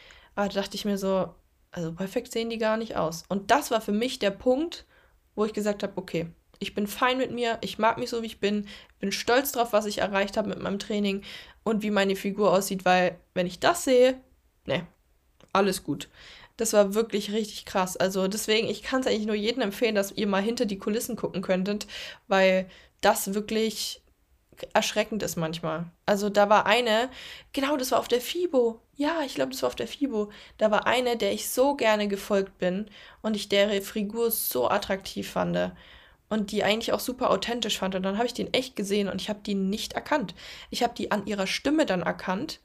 Aber 0.41 0.49
da 0.49 0.63
dachte 0.63 0.75
ich 0.75 0.87
mir 0.87 0.97
so, 0.97 1.35
also 1.71 1.93
perfekt 1.93 2.33
sehen 2.33 2.49
die 2.49 2.57
gar 2.57 2.79
nicht 2.79 2.97
aus. 2.97 3.25
Und 3.29 3.51
das 3.51 3.71
war 3.71 3.83
für 3.83 3.93
mich 3.93 4.21
der 4.21 4.31
Punkt, 4.31 4.87
wo 5.35 5.45
ich 5.45 5.53
gesagt 5.53 5.83
habe, 5.83 5.93
okay, 5.97 6.31
ich 6.59 6.75
bin 6.75 6.87
fein 6.87 7.19
mit 7.19 7.31
mir, 7.31 7.59
ich 7.61 7.79
mag 7.79 7.99
mich 7.99 8.09
so, 8.09 8.23
wie 8.23 8.27
ich 8.27 8.41
bin, 8.41 8.67
bin 9.01 9.13
stolz 9.13 9.53
drauf, 9.53 9.75
was 9.75 9.85
ich 9.85 9.99
erreicht 9.99 10.39
habe 10.39 10.49
mit 10.49 10.59
meinem 10.59 10.79
Training 10.79 11.21
und 11.63 11.83
wie 11.83 11.91
meine 11.91 12.17
Figur 12.17 12.55
aussieht, 12.55 12.87
weil 12.87 13.21
wenn 13.35 13.47
ich 13.47 13.61
das 13.61 13.85
sehe, 13.85 14.19
ne, 14.65 14.87
alles 15.53 15.85
gut. 15.85 16.09
Das 16.57 16.73
war 16.73 16.95
wirklich 16.95 17.33
richtig 17.33 17.67
krass. 17.67 17.99
Also 17.99 18.27
deswegen, 18.27 18.67
ich 18.67 18.83
kann 18.83 19.03
es 19.03 19.09
eigentlich 19.09 19.27
nur 19.27 19.37
jedem 19.37 19.61
empfehlen, 19.61 19.95
dass 19.95 20.11
ihr 20.11 20.27
mal 20.27 20.41
hinter 20.41 20.65
die 20.65 20.79
Kulissen 20.79 21.17
gucken 21.17 21.43
könntet, 21.43 21.87
weil 22.29 22.67
das 23.03 23.35
wirklich 23.35 24.01
erschreckend 24.73 25.23
ist 25.23 25.37
manchmal. 25.37 25.91
Also 26.07 26.29
da 26.29 26.49
war 26.49 26.67
eine, 26.67 27.11
genau, 27.53 27.77
das 27.77 27.91
war 27.93 27.99
auf 27.99 28.09
der 28.09 28.21
FIBO. 28.21 28.81
Ja, 28.97 29.23
ich 29.25 29.35
glaube, 29.35 29.53
das 29.53 29.63
war 29.63 29.69
auf 29.69 29.77
der 29.77 29.89
FIBO. 29.89 30.31
Da 30.59 30.71
war 30.71 30.87
eine, 30.87 31.17
der 31.17 31.33
ich 31.33 31.49
so 31.49 31.75
gerne 31.77 32.09
gefolgt 32.09 32.59
bin 32.59 32.91
und 33.23 33.37
ich 33.37 33.49
deren 33.49 33.83
Figur 33.83 34.31
so 34.31 34.69
attraktiv 34.69 35.31
fand 35.31 35.73
und 36.29 36.53
die 36.53 36.65
eigentlich 36.65 36.93
auch 36.93 37.01
super 37.01 37.31
authentisch 37.31 37.79
fand. 37.79 37.95
Und 37.95 38.03
dann 38.03 38.17
habe 38.17 38.27
ich 38.27 38.35
den 38.35 38.53
echt 38.55 38.77
gesehen 38.77 39.09
und 39.09 39.21
ich 39.21 39.29
habe 39.29 39.41
die 39.45 39.55
nicht 39.55 39.95
erkannt. 39.95 40.35
Ich 40.71 40.83
habe 40.83 40.95
die 40.95 41.11
an 41.11 41.27
ihrer 41.27 41.47
Stimme 41.47 41.87
dann 41.87 42.03
erkannt 42.03 42.61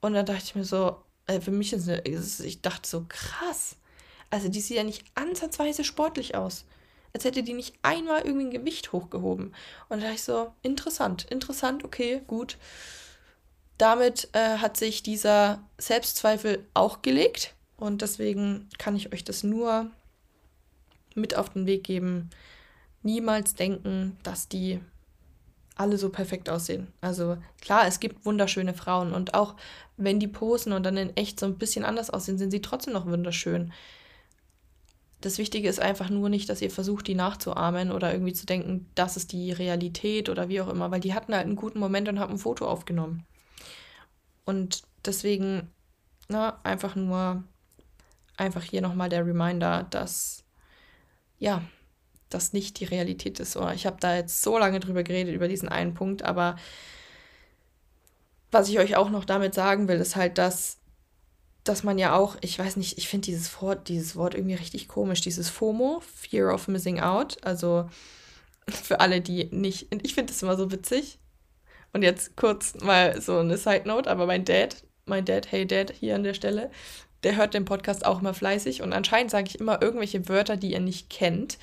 und 0.00 0.14
dann 0.14 0.26
dachte 0.26 0.44
ich 0.44 0.54
mir 0.54 0.64
so, 0.64 0.96
äh, 1.26 1.40
für 1.40 1.50
mich 1.50 1.72
ist, 1.72 1.88
eine, 1.88 2.02
ich 2.06 2.62
dachte 2.62 2.88
so 2.88 3.04
krass. 3.08 3.76
Also 4.30 4.48
die 4.48 4.60
sieht 4.60 4.76
ja 4.76 4.84
nicht 4.84 5.04
ansatzweise 5.14 5.84
sportlich 5.84 6.36
aus 6.36 6.64
als 7.12 7.24
hätte 7.24 7.42
die 7.42 7.54
nicht 7.54 7.74
einmal 7.82 8.22
irgendwie 8.22 8.46
ein 8.46 8.50
Gewicht 8.50 8.92
hochgehoben. 8.92 9.54
Und 9.88 9.98
da 9.98 10.06
dachte 10.06 10.14
ich 10.14 10.22
so, 10.22 10.52
interessant, 10.62 11.26
interessant, 11.30 11.84
okay, 11.84 12.22
gut. 12.26 12.56
Damit 13.78 14.28
äh, 14.32 14.58
hat 14.58 14.76
sich 14.76 15.02
dieser 15.02 15.62
Selbstzweifel 15.78 16.66
auch 16.74 17.02
gelegt. 17.02 17.54
Und 17.76 18.02
deswegen 18.02 18.68
kann 18.78 18.94
ich 18.94 19.12
euch 19.12 19.24
das 19.24 19.42
nur 19.42 19.90
mit 21.14 21.34
auf 21.34 21.50
den 21.50 21.66
Weg 21.66 21.84
geben. 21.84 22.30
Niemals 23.02 23.54
denken, 23.54 24.18
dass 24.22 24.48
die 24.48 24.80
alle 25.80 25.96
so 25.96 26.10
perfekt 26.10 26.50
aussehen. 26.50 26.88
Also 27.00 27.38
klar, 27.62 27.86
es 27.86 28.00
gibt 28.00 28.26
wunderschöne 28.26 28.74
Frauen 28.74 29.14
und 29.14 29.32
auch 29.32 29.56
wenn 29.96 30.20
die 30.20 30.28
posen 30.28 30.72
und 30.72 30.82
dann 30.84 30.98
in 30.98 31.16
echt 31.16 31.40
so 31.40 31.46
ein 31.46 31.56
bisschen 31.56 31.86
anders 31.86 32.10
aussehen, 32.10 32.36
sind 32.36 32.50
sie 32.50 32.60
trotzdem 32.60 32.92
noch 32.92 33.06
wunderschön. 33.06 33.72
Das 35.20 35.38
Wichtige 35.38 35.68
ist 35.68 35.80
einfach 35.80 36.08
nur 36.08 36.28
nicht, 36.28 36.48
dass 36.48 36.62
ihr 36.62 36.70
versucht, 36.70 37.06
die 37.06 37.14
nachzuahmen 37.14 37.92
oder 37.92 38.12
irgendwie 38.12 38.32
zu 38.32 38.46
denken, 38.46 38.88
das 38.94 39.16
ist 39.16 39.32
die 39.32 39.52
Realität 39.52 40.28
oder 40.28 40.48
wie 40.48 40.60
auch 40.60 40.68
immer, 40.68 40.90
weil 40.90 41.00
die 41.00 41.14
hatten 41.14 41.34
halt 41.34 41.46
einen 41.46 41.56
guten 41.56 41.78
Moment 41.78 42.08
und 42.08 42.18
haben 42.18 42.32
ein 42.32 42.38
Foto 42.38 42.66
aufgenommen. 42.66 43.26
Und 44.46 44.82
deswegen, 45.04 45.70
na, 46.28 46.58
einfach 46.62 46.96
nur, 46.96 47.44
einfach 48.36 48.62
hier 48.62 48.80
nochmal 48.80 49.10
der 49.10 49.26
Reminder, 49.26 49.86
dass, 49.90 50.44
ja, 51.38 51.62
das 52.30 52.52
nicht 52.52 52.80
die 52.80 52.84
Realität 52.84 53.40
ist. 53.40 53.56
Oder 53.56 53.74
ich 53.74 53.86
habe 53.86 53.98
da 54.00 54.16
jetzt 54.16 54.42
so 54.42 54.56
lange 54.56 54.80
drüber 54.80 55.02
geredet, 55.02 55.34
über 55.34 55.48
diesen 55.48 55.68
einen 55.68 55.94
Punkt, 55.94 56.22
aber 56.22 56.56
was 58.50 58.68
ich 58.68 58.78
euch 58.78 58.96
auch 58.96 59.10
noch 59.10 59.24
damit 59.24 59.54
sagen 59.54 59.86
will, 59.88 60.00
ist 60.00 60.16
halt, 60.16 60.38
dass, 60.38 60.79
dass 61.64 61.82
man 61.82 61.98
ja 61.98 62.16
auch, 62.16 62.36
ich 62.40 62.58
weiß 62.58 62.76
nicht, 62.76 62.98
ich 62.98 63.08
finde 63.08 63.26
dieses 63.26 63.60
Wort, 63.60 63.88
dieses 63.88 64.16
Wort 64.16 64.34
irgendwie 64.34 64.54
richtig 64.54 64.88
komisch, 64.88 65.20
dieses 65.20 65.50
FOMO, 65.50 66.02
Fear 66.14 66.54
of 66.54 66.68
Missing 66.68 67.00
Out. 67.00 67.36
Also 67.42 67.88
für 68.68 69.00
alle, 69.00 69.20
die 69.20 69.44
nicht, 69.50 69.88
ich 70.02 70.14
finde 70.14 70.32
das 70.32 70.42
immer 70.42 70.56
so 70.56 70.72
witzig. 70.72 71.18
Und 71.92 72.02
jetzt 72.02 72.36
kurz 72.36 72.74
mal 72.82 73.20
so 73.20 73.38
eine 73.38 73.58
Side 73.58 73.82
Note, 73.86 74.08
aber 74.08 74.26
mein 74.26 74.44
Dad, 74.44 74.84
mein 75.06 75.24
Dad, 75.24 75.50
hey 75.50 75.66
Dad, 75.66 75.92
hier 75.98 76.14
an 76.14 76.22
der 76.22 76.34
Stelle, 76.34 76.70
der 77.24 77.36
hört 77.36 77.54
den 77.54 77.64
Podcast 77.64 78.06
auch 78.06 78.20
immer 78.20 78.32
fleißig 78.32 78.80
und 78.80 78.92
anscheinend 78.92 79.30
sage 79.30 79.48
ich 79.48 79.60
immer 79.60 79.82
irgendwelche 79.82 80.28
Wörter, 80.28 80.56
die 80.56 80.72
ihr 80.72 80.80
nicht 80.80 81.10
kennt. 81.10 81.58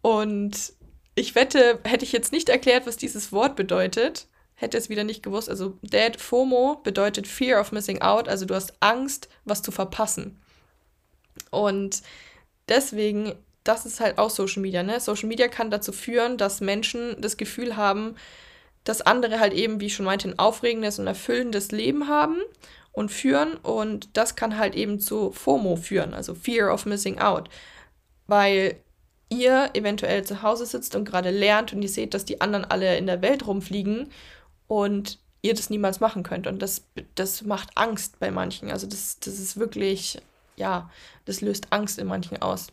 Und 0.00 0.72
ich 1.14 1.34
wette, 1.34 1.80
hätte 1.84 2.04
ich 2.04 2.12
jetzt 2.12 2.32
nicht 2.32 2.48
erklärt, 2.48 2.86
was 2.86 2.96
dieses 2.96 3.32
Wort 3.32 3.56
bedeutet, 3.56 4.28
hätte 4.54 4.78
es 4.78 4.88
wieder 4.88 5.04
nicht 5.04 5.22
gewusst. 5.22 5.48
Also 5.48 5.78
Dad 5.82 6.20
FOMO 6.20 6.80
bedeutet 6.82 7.26
Fear 7.26 7.60
of 7.60 7.72
Missing 7.72 8.02
Out, 8.02 8.28
also 8.28 8.46
du 8.46 8.54
hast 8.54 8.74
Angst, 8.80 9.28
was 9.44 9.62
zu 9.62 9.72
verpassen. 9.72 10.40
Und 11.50 12.02
deswegen, 12.68 13.34
das 13.64 13.86
ist 13.86 14.00
halt 14.00 14.18
auch 14.18 14.30
Social 14.30 14.62
Media, 14.62 14.82
ne? 14.82 15.00
Social 15.00 15.28
Media 15.28 15.48
kann 15.48 15.70
dazu 15.70 15.92
führen, 15.92 16.36
dass 16.36 16.60
Menschen 16.60 17.16
das 17.20 17.36
Gefühl 17.36 17.76
haben, 17.76 18.14
dass 18.84 19.00
andere 19.00 19.40
halt 19.40 19.54
eben, 19.54 19.80
wie 19.80 19.86
ich 19.86 19.94
schon 19.94 20.04
meinte, 20.04 20.28
ein 20.28 20.38
aufregendes 20.38 20.98
und 20.98 21.06
erfüllendes 21.06 21.72
Leben 21.72 22.08
haben 22.08 22.36
und 22.92 23.10
führen. 23.10 23.54
Und 23.56 24.16
das 24.16 24.36
kann 24.36 24.58
halt 24.58 24.74
eben 24.74 25.00
zu 25.00 25.32
FOMO 25.32 25.76
führen, 25.76 26.14
also 26.14 26.34
Fear 26.34 26.72
of 26.72 26.86
Missing 26.86 27.18
Out. 27.18 27.48
Weil 28.26 28.76
ihr 29.30 29.70
eventuell 29.74 30.24
zu 30.24 30.42
Hause 30.42 30.66
sitzt 30.66 30.94
und 30.94 31.04
gerade 31.04 31.30
lernt 31.30 31.72
und 31.72 31.82
ihr 31.82 31.88
seht, 31.88 32.14
dass 32.14 32.24
die 32.24 32.40
anderen 32.40 32.64
alle 32.64 32.96
in 32.96 33.06
der 33.06 33.22
Welt 33.22 33.46
rumfliegen 33.46 34.10
und 34.66 35.18
ihr 35.42 35.54
das 35.54 35.70
niemals 35.70 36.00
machen 36.00 36.22
könnt. 36.22 36.46
Und 36.46 36.60
das, 36.60 36.84
das 37.14 37.42
macht 37.42 37.76
Angst 37.76 38.18
bei 38.18 38.30
manchen. 38.30 38.70
Also 38.70 38.86
das, 38.86 39.18
das 39.20 39.38
ist 39.38 39.58
wirklich, 39.58 40.20
ja, 40.56 40.90
das 41.26 41.40
löst 41.40 41.66
Angst 41.70 41.98
in 41.98 42.06
manchen 42.06 42.40
aus. 42.40 42.68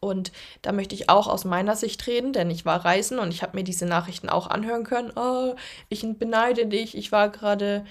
Und 0.00 0.32
da 0.62 0.72
möchte 0.72 0.94
ich 0.94 1.08
auch 1.08 1.26
aus 1.26 1.44
meiner 1.44 1.74
Sicht 1.74 2.06
reden, 2.06 2.32
denn 2.32 2.50
ich 2.50 2.66
war 2.66 2.84
reisen 2.84 3.18
und 3.18 3.32
ich 3.32 3.42
habe 3.42 3.56
mir 3.56 3.64
diese 3.64 3.86
Nachrichten 3.86 4.28
auch 4.28 4.46
anhören 4.46 4.84
können. 4.84 5.10
Oh, 5.16 5.54
ich 5.88 6.06
beneide 6.18 6.66
dich, 6.66 6.96
ich 6.96 7.12
war 7.12 7.30
gerade 7.30 7.84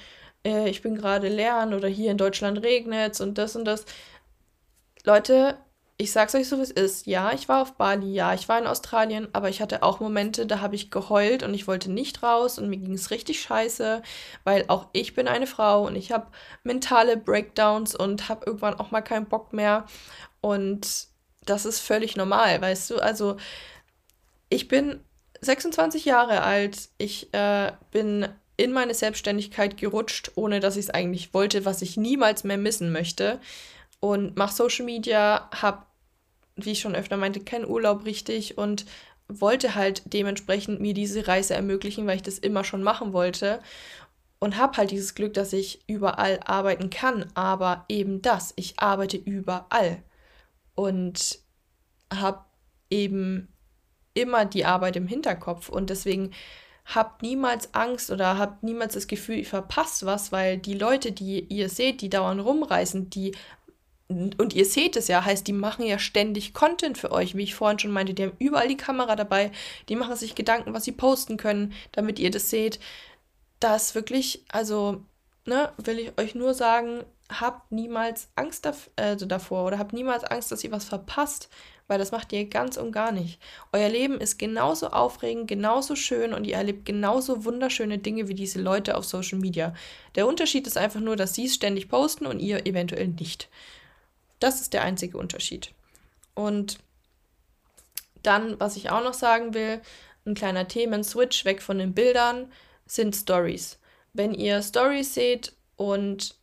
äh, 0.46 0.70
ich 0.70 0.82
bin 0.82 0.96
gerade 0.96 1.28
lernen 1.28 1.74
oder 1.74 1.88
hier 1.90 2.12
in 2.12 2.18
Deutschland 2.18 2.64
regnet 2.64 3.14
es 3.14 3.22
und 3.22 3.38
das 3.38 3.56
und 3.56 3.66
das. 3.66 3.86
Leute, 5.04 5.58
ich 5.98 6.12
sag's 6.12 6.36
euch 6.36 6.50
so, 6.50 6.58
wie 6.58 6.64
es 6.64 6.72
ist. 6.72 7.08
Ja, 7.08 7.32
ich 7.32 7.48
war 7.48 7.62
auf 7.62 7.76
Bali, 7.76 8.12
ja, 8.14 8.34
ich 8.34 8.50
war 8.50 8.60
in 8.60 8.68
Australien, 8.68 9.30
aber 9.32 9.50
ich 9.50 9.62
hatte 9.62 9.82
auch 9.82 10.02
Momente, 10.02 10.46
da 10.46 10.60
habe 10.60 10.76
ich 10.76 10.92
geheult 10.92 11.42
und 11.42 11.54
ich 11.54 11.68
wollte 11.68 11.90
nicht 11.90 12.22
raus 12.22 12.60
und 12.60 12.70
mir 12.70 12.78
ging 12.78 12.94
es 12.94 13.12
richtig 13.12 13.42
scheiße, 13.42 14.02
weil 14.44 14.66
auch 14.68 14.90
ich 14.92 15.14
bin 15.14 15.28
eine 15.30 15.48
Frau 15.48 15.86
und 15.88 15.96
ich 15.96 16.12
habe 16.12 16.28
mentale 16.64 17.16
Breakdowns 17.16 17.96
und 17.96 18.28
habe 18.28 18.46
irgendwann 18.46 18.80
auch 18.80 18.92
mal 18.92 19.02
keinen 19.02 19.28
Bock 19.28 19.54
mehr. 19.54 19.86
Und 20.42 21.08
das 21.46 21.66
ist 21.66 21.80
völlig 21.80 22.18
normal, 22.18 22.62
weißt 22.62 22.90
du? 22.90 22.98
Also, 23.00 23.38
ich 24.50 24.68
bin 24.68 25.00
26 25.42 26.06
Jahre 26.06 26.42
alt, 26.42 26.90
ich 26.98 27.34
äh, 27.34 27.72
bin 27.92 28.28
in 28.58 28.72
meine 28.74 28.94
Selbstständigkeit 28.94 29.78
gerutscht, 29.78 30.32
ohne 30.36 30.60
dass 30.60 30.78
ich 30.78 30.86
es 30.86 30.90
eigentlich 30.90 31.34
wollte, 31.34 31.66
was 31.66 31.82
ich 31.82 31.98
niemals 31.98 32.44
mehr 32.44 32.58
missen 32.58 32.92
möchte. 32.92 33.40
Und 34.00 34.36
mache 34.36 34.54
Social 34.54 34.86
Media, 34.86 35.50
habe, 35.54 35.86
wie 36.56 36.72
ich 36.72 36.80
schon 36.80 36.96
öfter 36.96 37.18
meinte, 37.18 37.40
keinen 37.40 37.66
Urlaub 37.66 38.06
richtig 38.06 38.58
und 38.58 38.86
wollte 39.28 39.76
halt 39.76 40.04
dementsprechend 40.14 40.80
mir 40.80 40.94
diese 40.94 41.28
Reise 41.28 41.56
ermöglichen, 41.56 42.06
weil 42.06 42.18
ich 42.18 42.24
das 42.24 42.38
immer 42.38 42.64
schon 42.64 42.84
machen 42.84 43.14
wollte. 43.14 43.60
Und 44.40 44.58
habe 44.58 44.78
halt 44.78 44.92
dieses 44.92 45.16
Glück, 45.16 45.34
dass 45.34 45.54
ich 45.54 45.82
überall 45.88 46.40
arbeiten 46.46 46.90
kann. 46.90 47.32
Aber 47.34 47.86
eben 47.90 48.22
das, 48.22 48.54
ich 48.58 48.80
arbeite 48.80 49.18
überall. 49.18 50.04
Und 50.76 51.40
habe 52.14 52.46
eben 52.90 53.48
immer 54.14 54.46
die 54.46 54.66
Arbeit 54.66 54.98
im 54.98 55.08
Hinterkopf. 55.08 55.70
Und 55.70 55.90
deswegen 55.90 56.32
habt 56.86 57.22
niemals 57.24 57.74
Angst 57.74 58.12
oder 58.12 58.38
habt 58.38 58.64
niemals 58.64 58.94
das 58.94 59.08
Gefühl, 59.08 59.38
ihr 59.38 59.46
verpasst 59.46 60.06
was, 60.06 60.32
weil 60.32 60.58
die 60.58 60.76
Leute, 60.76 61.12
die 61.12 61.40
ihr 61.46 61.70
seht, 61.70 62.02
die 62.02 62.10
dauernd 62.10 62.44
rumreisen, 62.44 63.10
die 63.10 63.36
und 64.08 64.54
ihr 64.54 64.66
seht 64.66 64.96
es 64.98 65.08
ja, 65.08 65.26
heißt, 65.26 65.48
die 65.48 65.54
machen 65.54 65.86
ja 65.86 65.98
ständig 65.98 66.54
Content 66.54 66.98
für 66.98 67.12
euch, 67.12 67.36
wie 67.36 67.44
ich 67.44 67.56
vorhin 67.56 67.80
schon 67.80 67.92
meinte, 67.92 68.14
die 68.14 68.24
haben 68.24 68.36
überall 68.38 68.68
die 68.68 68.78
Kamera 68.78 69.16
dabei, 69.16 69.52
die 69.90 69.96
machen 69.96 70.16
sich 70.16 70.36
Gedanken, 70.36 70.74
was 70.74 70.84
sie 70.84 70.92
posten 70.92 71.38
können, 71.38 71.74
damit 71.92 72.20
ihr 72.20 72.30
das 72.30 72.50
seht. 72.52 72.80
Das 73.60 73.96
wirklich, 73.96 74.44
also, 74.50 75.02
ne, 75.46 75.72
will 75.78 75.98
ich 75.98 76.18
euch 76.20 76.36
nur 76.36 76.54
sagen, 76.54 77.04
habt 77.30 77.72
niemals 77.72 78.30
Angst 78.36 78.70
also 78.96 79.26
davor 79.26 79.66
oder 79.66 79.80
habt 79.80 79.94
niemals 79.94 80.24
Angst, 80.24 80.52
dass 80.52 80.64
ihr 80.64 80.72
was 80.72 80.86
verpasst, 80.86 81.50
weil 81.88 81.98
das 81.98 82.12
macht 82.12 82.32
ihr 82.34 82.46
ganz 82.46 82.78
und 82.78 82.92
gar 82.92 83.12
nicht. 83.12 83.40
Euer 83.74 83.90
Leben 83.90 84.20
ist 84.20 84.38
genauso 84.38 84.90
aufregend, 84.90 85.48
genauso 85.48 85.96
schön 85.96 86.34
und 86.34 86.46
ihr 86.46 86.56
erlebt 86.58 86.86
genauso 86.86 87.46
wunderschöne 87.46 87.98
Dinge 87.98 88.28
wie 88.28 88.36
diese 88.36 88.62
Leute 88.62 88.96
auf 88.98 89.06
Social 89.06 89.40
Media. 89.40 89.74
Der 90.14 90.28
Unterschied 90.28 90.68
ist 90.68 90.78
einfach 90.78 91.00
nur, 91.00 91.16
dass 91.16 91.34
sie 91.34 91.46
es 91.46 91.56
ständig 91.56 91.90
posten 91.90 92.28
und 92.28 92.40
ihr 92.40 92.68
eventuell 92.68 93.08
nicht. 93.08 93.50
Das 94.40 94.62
ist 94.62 94.74
der 94.74 94.84
einzige 94.84 95.18
Unterschied. 95.18 95.74
Und 96.34 96.78
dann, 98.24 98.60
was 98.60 98.76
ich 98.76 98.90
auch 98.90 99.04
noch 99.04 99.14
sagen 99.14 99.54
will, 99.54 99.82
ein 100.26 100.34
kleiner 100.34 100.68
Themen-Switch 100.68 101.46
weg 101.46 101.62
von 101.62 101.78
den 101.78 101.94
Bildern 101.94 102.52
sind 102.86 103.16
Stories. 103.16 103.80
Wenn 104.14 104.34
ihr 104.34 104.62
Stories 104.62 105.14
seht 105.14 105.54
und 105.76 106.36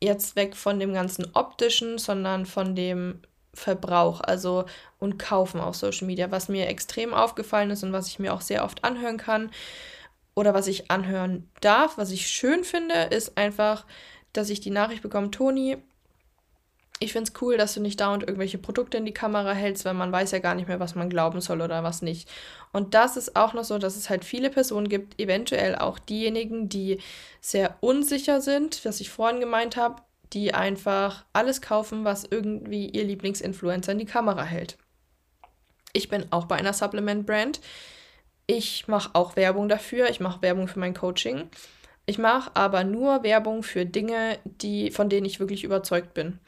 jetzt 0.00 0.36
weg 0.36 0.56
von 0.56 0.78
dem 0.78 0.92
ganzen 0.92 1.30
optischen, 1.34 1.98
sondern 1.98 2.46
von 2.46 2.74
dem 2.74 3.20
Verbrauch, 3.54 4.20
also 4.20 4.64
und 4.98 5.18
Kaufen 5.18 5.60
auf 5.60 5.76
Social 5.76 6.06
Media, 6.06 6.30
was 6.30 6.48
mir 6.48 6.66
extrem 6.68 7.14
aufgefallen 7.14 7.70
ist 7.70 7.84
und 7.84 7.92
was 7.92 8.08
ich 8.08 8.18
mir 8.18 8.34
auch 8.34 8.40
sehr 8.40 8.64
oft 8.64 8.82
anhören 8.84 9.16
kann 9.16 9.50
oder 10.34 10.54
was 10.54 10.66
ich 10.66 10.90
anhören 10.90 11.48
darf, 11.60 11.96
was 11.96 12.10
ich 12.10 12.26
schön 12.26 12.64
finde, 12.64 12.94
ist 12.94 13.38
einfach, 13.38 13.86
dass 14.32 14.50
ich 14.50 14.60
die 14.60 14.70
Nachricht 14.70 15.02
bekomme, 15.02 15.30
Toni, 15.30 15.76
ich 17.04 17.12
finde 17.12 17.30
es 17.30 17.42
cool, 17.42 17.56
dass 17.56 17.74
du 17.74 17.80
nicht 17.80 18.00
dauernd 18.00 18.22
irgendwelche 18.22 18.58
Produkte 18.58 18.96
in 18.96 19.04
die 19.04 19.12
Kamera 19.12 19.52
hältst, 19.52 19.84
weil 19.84 19.94
man 19.94 20.10
weiß 20.10 20.30
ja 20.30 20.38
gar 20.38 20.54
nicht 20.54 20.68
mehr, 20.68 20.80
was 20.80 20.94
man 20.94 21.10
glauben 21.10 21.40
soll 21.40 21.60
oder 21.60 21.84
was 21.84 22.02
nicht. 22.02 22.28
Und 22.72 22.94
das 22.94 23.16
ist 23.16 23.36
auch 23.36 23.52
noch 23.52 23.64
so, 23.64 23.78
dass 23.78 23.96
es 23.96 24.08
halt 24.08 24.24
viele 24.24 24.50
Personen 24.50 24.88
gibt, 24.88 25.20
eventuell 25.20 25.76
auch 25.76 25.98
diejenigen, 25.98 26.68
die 26.68 26.98
sehr 27.40 27.76
unsicher 27.80 28.40
sind, 28.40 28.84
was 28.84 29.00
ich 29.00 29.10
vorhin 29.10 29.40
gemeint 29.40 29.76
habe, 29.76 30.02
die 30.32 30.54
einfach 30.54 31.24
alles 31.32 31.60
kaufen, 31.60 32.04
was 32.04 32.24
irgendwie 32.24 32.88
ihr 32.88 33.04
Lieblingsinfluencer 33.04 33.92
in 33.92 33.98
die 33.98 34.06
Kamera 34.06 34.42
hält. 34.42 34.78
Ich 35.92 36.08
bin 36.08 36.26
auch 36.30 36.46
bei 36.46 36.56
einer 36.56 36.72
Supplement-Brand. 36.72 37.60
Ich 38.46 38.88
mache 38.88 39.10
auch 39.12 39.36
Werbung 39.36 39.68
dafür. 39.68 40.08
Ich 40.08 40.20
mache 40.20 40.42
Werbung 40.42 40.68
für 40.68 40.80
mein 40.80 40.94
Coaching. 40.94 41.48
Ich 42.06 42.18
mache 42.18 42.50
aber 42.54 42.84
nur 42.84 43.22
Werbung 43.22 43.62
für 43.62 43.86
Dinge, 43.86 44.38
die, 44.44 44.90
von 44.90 45.08
denen 45.08 45.24
ich 45.24 45.40
wirklich 45.40 45.64
überzeugt 45.64 46.14
bin. 46.14 46.38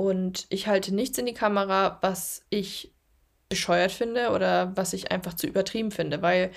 Und 0.00 0.46
ich 0.48 0.66
halte 0.66 0.94
nichts 0.94 1.18
in 1.18 1.26
die 1.26 1.34
Kamera, 1.34 1.98
was 2.00 2.42
ich 2.48 2.90
bescheuert 3.50 3.92
finde 3.92 4.30
oder 4.30 4.74
was 4.74 4.94
ich 4.94 5.12
einfach 5.12 5.34
zu 5.34 5.46
übertrieben 5.46 5.90
finde, 5.90 6.22
weil 6.22 6.52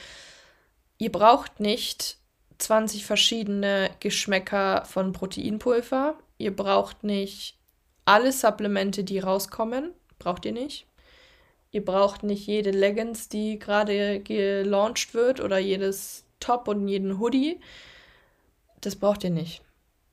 ihr 0.98 1.12
braucht 1.12 1.60
nicht 1.60 2.20
20 2.60 3.06
verschiedene 3.06 3.90
Geschmäcker 4.00 4.86
von 4.86 5.12
Proteinpulver. 5.12 6.16
Ihr 6.38 6.56
braucht 6.56 7.04
nicht 7.04 7.58
alle 8.06 8.32
Supplemente, 8.32 9.04
die 9.04 9.20
rauskommen. 9.20 9.92
Braucht 10.20 10.46
ihr 10.46 10.54
nicht. 10.54 10.88
Ihr 11.72 11.84
braucht 11.84 12.24
nicht 12.24 12.48
jede 12.48 12.72
Leggings, 12.72 13.28
die 13.28 13.60
gerade 13.60 14.22
gelauncht 14.22 15.14
wird 15.14 15.42
oder 15.42 15.58
jedes 15.58 16.24
Top 16.40 16.70
und 16.70 16.88
jeden 16.88 17.20
Hoodie. 17.20 17.60
Das 18.80 18.96
braucht 18.96 19.26
ihr 19.26 19.32
nicht. 19.32 19.62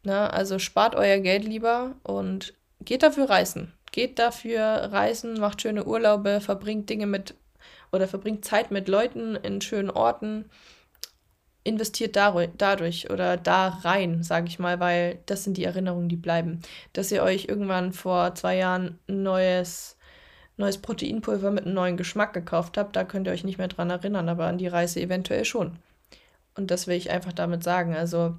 Na, 0.02 0.26
also 0.30 0.58
spart 0.58 0.96
euer 0.96 1.18
Geld 1.18 1.44
lieber 1.44 1.94
und 2.02 2.54
geht 2.84 3.02
dafür 3.02 3.28
reisen. 3.28 3.72
Geht 3.92 4.18
dafür 4.18 4.60
reisen, 4.60 5.40
macht 5.40 5.62
schöne 5.62 5.84
Urlaube, 5.84 6.40
verbringt 6.40 6.88
Dinge 6.88 7.06
mit 7.06 7.34
oder 7.92 8.06
verbringt 8.06 8.44
Zeit 8.44 8.70
mit 8.70 8.88
Leuten 8.88 9.36
in 9.36 9.60
schönen 9.60 9.90
Orten 9.90 10.44
investiert 11.62 12.16
dadurch 12.16 13.10
oder 13.10 13.36
da 13.36 13.68
rein, 13.68 14.22
sage 14.22 14.48
ich 14.48 14.58
mal, 14.58 14.80
weil 14.80 15.18
das 15.26 15.44
sind 15.44 15.56
die 15.56 15.64
Erinnerungen, 15.64 16.08
die 16.08 16.16
bleiben. 16.16 16.60
Dass 16.92 17.12
ihr 17.12 17.22
euch 17.22 17.46
irgendwann 17.48 17.92
vor 17.92 18.34
zwei 18.34 18.56
Jahren 18.56 18.98
ein 19.08 19.22
neues, 19.22 19.96
neues 20.56 20.78
Proteinpulver 20.78 21.50
mit 21.50 21.66
einem 21.66 21.74
neuen 21.74 21.96
Geschmack 21.96 22.32
gekauft 22.32 22.78
habt, 22.78 22.96
da 22.96 23.04
könnt 23.04 23.26
ihr 23.26 23.32
euch 23.32 23.44
nicht 23.44 23.58
mehr 23.58 23.68
dran 23.68 23.90
erinnern, 23.90 24.28
aber 24.28 24.46
an 24.46 24.58
die 24.58 24.68
Reise 24.68 25.00
eventuell 25.00 25.44
schon. 25.44 25.76
Und 26.56 26.70
das 26.70 26.86
will 26.86 26.96
ich 26.96 27.10
einfach 27.10 27.32
damit 27.32 27.62
sagen. 27.62 27.94
Also, 27.94 28.36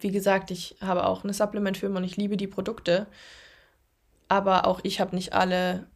wie 0.00 0.10
gesagt, 0.12 0.50
ich 0.50 0.76
habe 0.80 1.06
auch 1.06 1.24
eine 1.24 1.32
Supplementfirma 1.32 1.98
und 1.98 2.04
ich 2.04 2.16
liebe 2.16 2.36
die 2.36 2.46
Produkte, 2.46 3.06
aber 4.28 4.66
auch 4.66 4.80
ich 4.82 5.00
habe 5.00 5.14
nicht 5.14 5.32
alle 5.32 5.86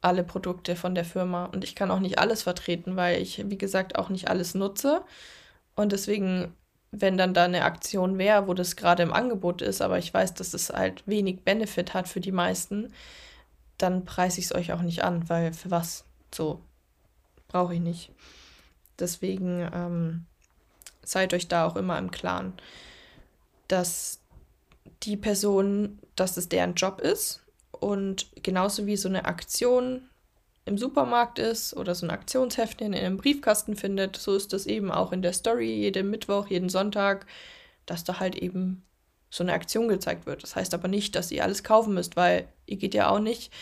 alle 0.00 0.24
Produkte 0.24 0.76
von 0.76 0.94
der 0.94 1.04
Firma 1.04 1.46
und 1.46 1.64
ich 1.64 1.74
kann 1.74 1.90
auch 1.90 2.00
nicht 2.00 2.18
alles 2.18 2.42
vertreten, 2.42 2.96
weil 2.96 3.20
ich, 3.20 3.50
wie 3.50 3.58
gesagt, 3.58 3.98
auch 3.98 4.08
nicht 4.08 4.28
alles 4.28 4.54
nutze. 4.54 5.02
Und 5.74 5.92
deswegen, 5.92 6.54
wenn 6.90 7.18
dann 7.18 7.34
da 7.34 7.44
eine 7.44 7.64
Aktion 7.64 8.18
wäre, 8.18 8.46
wo 8.46 8.54
das 8.54 8.76
gerade 8.76 9.02
im 9.02 9.12
Angebot 9.12 9.62
ist, 9.62 9.82
aber 9.82 9.98
ich 9.98 10.12
weiß, 10.12 10.34
dass 10.34 10.54
es 10.54 10.70
halt 10.70 11.06
wenig 11.06 11.42
Benefit 11.44 11.94
hat 11.94 12.08
für 12.08 12.20
die 12.20 12.32
meisten, 12.32 12.92
dann 13.78 14.04
preise 14.04 14.40
ich 14.40 14.46
es 14.46 14.54
euch 14.54 14.72
auch 14.72 14.82
nicht 14.82 15.04
an, 15.04 15.28
weil 15.28 15.52
für 15.52 15.70
was? 15.70 16.04
So, 16.34 16.62
brauche 17.48 17.74
ich 17.74 17.80
nicht. 17.80 18.10
Deswegen 18.98 19.68
ähm, 19.72 20.26
seid 21.02 21.34
euch 21.34 21.48
da 21.48 21.66
auch 21.66 21.76
immer 21.76 21.98
im 21.98 22.10
Klaren, 22.10 22.54
dass 23.72 24.20
die 25.02 25.16
Person, 25.16 25.98
dass 26.16 26.36
es 26.36 26.48
deren 26.48 26.74
Job 26.74 27.00
ist 27.00 27.42
und 27.70 28.30
genauso 28.42 28.86
wie 28.86 28.96
so 28.96 29.08
eine 29.08 29.24
Aktion 29.24 30.08
im 30.66 30.76
Supermarkt 30.78 31.38
ist 31.38 31.74
oder 31.76 31.94
so 31.94 32.06
ein 32.06 32.10
Aktionsheftchen 32.10 32.92
in 32.92 33.04
einem 33.04 33.16
Briefkasten 33.16 33.76
findet, 33.76 34.16
so 34.16 34.34
ist 34.36 34.52
das 34.52 34.66
eben 34.66 34.90
auch 34.90 35.12
in 35.12 35.22
der 35.22 35.32
Story 35.32 35.72
jeden 35.72 36.10
Mittwoch, 36.10 36.48
jeden 36.48 36.68
Sonntag, 36.68 37.26
dass 37.86 38.04
da 38.04 38.20
halt 38.20 38.36
eben 38.36 38.84
so 39.30 39.42
eine 39.42 39.52
Aktion 39.52 39.88
gezeigt 39.88 40.26
wird. 40.26 40.42
Das 40.42 40.56
heißt 40.56 40.74
aber 40.74 40.88
nicht, 40.88 41.14
dass 41.14 41.30
ihr 41.30 41.44
alles 41.44 41.64
kaufen 41.64 41.94
müsst, 41.94 42.16
weil 42.16 42.48
ihr 42.66 42.76
geht 42.76 42.94
ja 42.94 43.08
auch 43.08 43.20
nicht, 43.20 43.52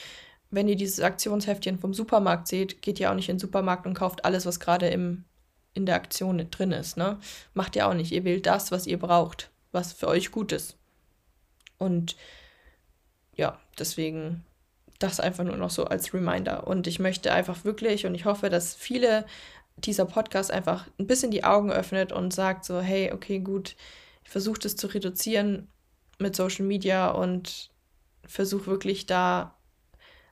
wenn 0.51 0.69
ihr 0.69 0.77
dieses 0.77 1.01
Aktionsheftchen 1.01 1.79
vom 1.79 1.93
Supermarkt 1.93 2.49
seht, 2.49 2.81
geht 2.83 2.99
ihr 3.01 3.11
auch 3.11 3.15
nicht 3.15 3.29
in 3.29 3.37
den 3.37 3.41
Supermarkt 3.41 3.87
und 3.87 3.95
kauft 3.95 4.25
alles, 4.25 4.47
was 4.47 4.61
gerade 4.61 4.89
im, 4.89 5.25
in 5.75 5.87
der 5.87 5.95
Aktion 5.95 6.51
drin 6.51 6.73
ist. 6.73 6.97
Ne? 6.97 7.19
Macht 7.55 7.77
ihr 7.77 7.87
auch 7.87 7.95
nicht. 7.95 8.13
Ihr 8.13 8.25
wählt 8.25 8.47
das, 8.47 8.73
was 8.73 8.87
ihr 8.87 8.99
braucht, 8.99 9.51
was 9.73 9.93
für 9.93 10.09
euch 10.09 10.31
gut 10.31 10.53
ist. 10.53 10.77
Und 11.79 12.17
ja, 13.35 13.59
deswegen 13.79 14.45
das 14.99 15.21
einfach 15.21 15.45
nur 15.45 15.57
noch 15.57 15.71
so 15.71 15.85
als 15.85 16.13
Reminder. 16.13 16.67
Und 16.67 16.87
ich 16.87 16.99
möchte 16.99 17.33
einfach 17.33 17.65
wirklich 17.65 18.05
und 18.07 18.15
ich 18.15 18.25
hoffe, 18.25 18.51
dass 18.51 18.75
viele 18.75 19.25
dieser 19.77 20.07
Podcast 20.07 20.51
einfach 20.51 20.89
ein 20.99 21.07
bisschen 21.07 21.31
die 21.31 21.45
Augen 21.45 21.71
öffnet 21.71 22.13
und 22.13 22.35
sagt 22.35 22.65
so, 22.65 22.81
hey, 22.81 23.13
okay, 23.13 23.39
gut, 23.39 23.77
ich 24.25 24.31
versuche 24.31 24.59
das 24.59 24.77
zu 24.77 24.89
reduzieren 24.89 25.69
mit 26.19 26.35
Social 26.35 26.67
Media 26.67 27.11
und 27.11 27.71
versuche 28.27 28.67
wirklich 28.67 29.07
da 29.07 29.58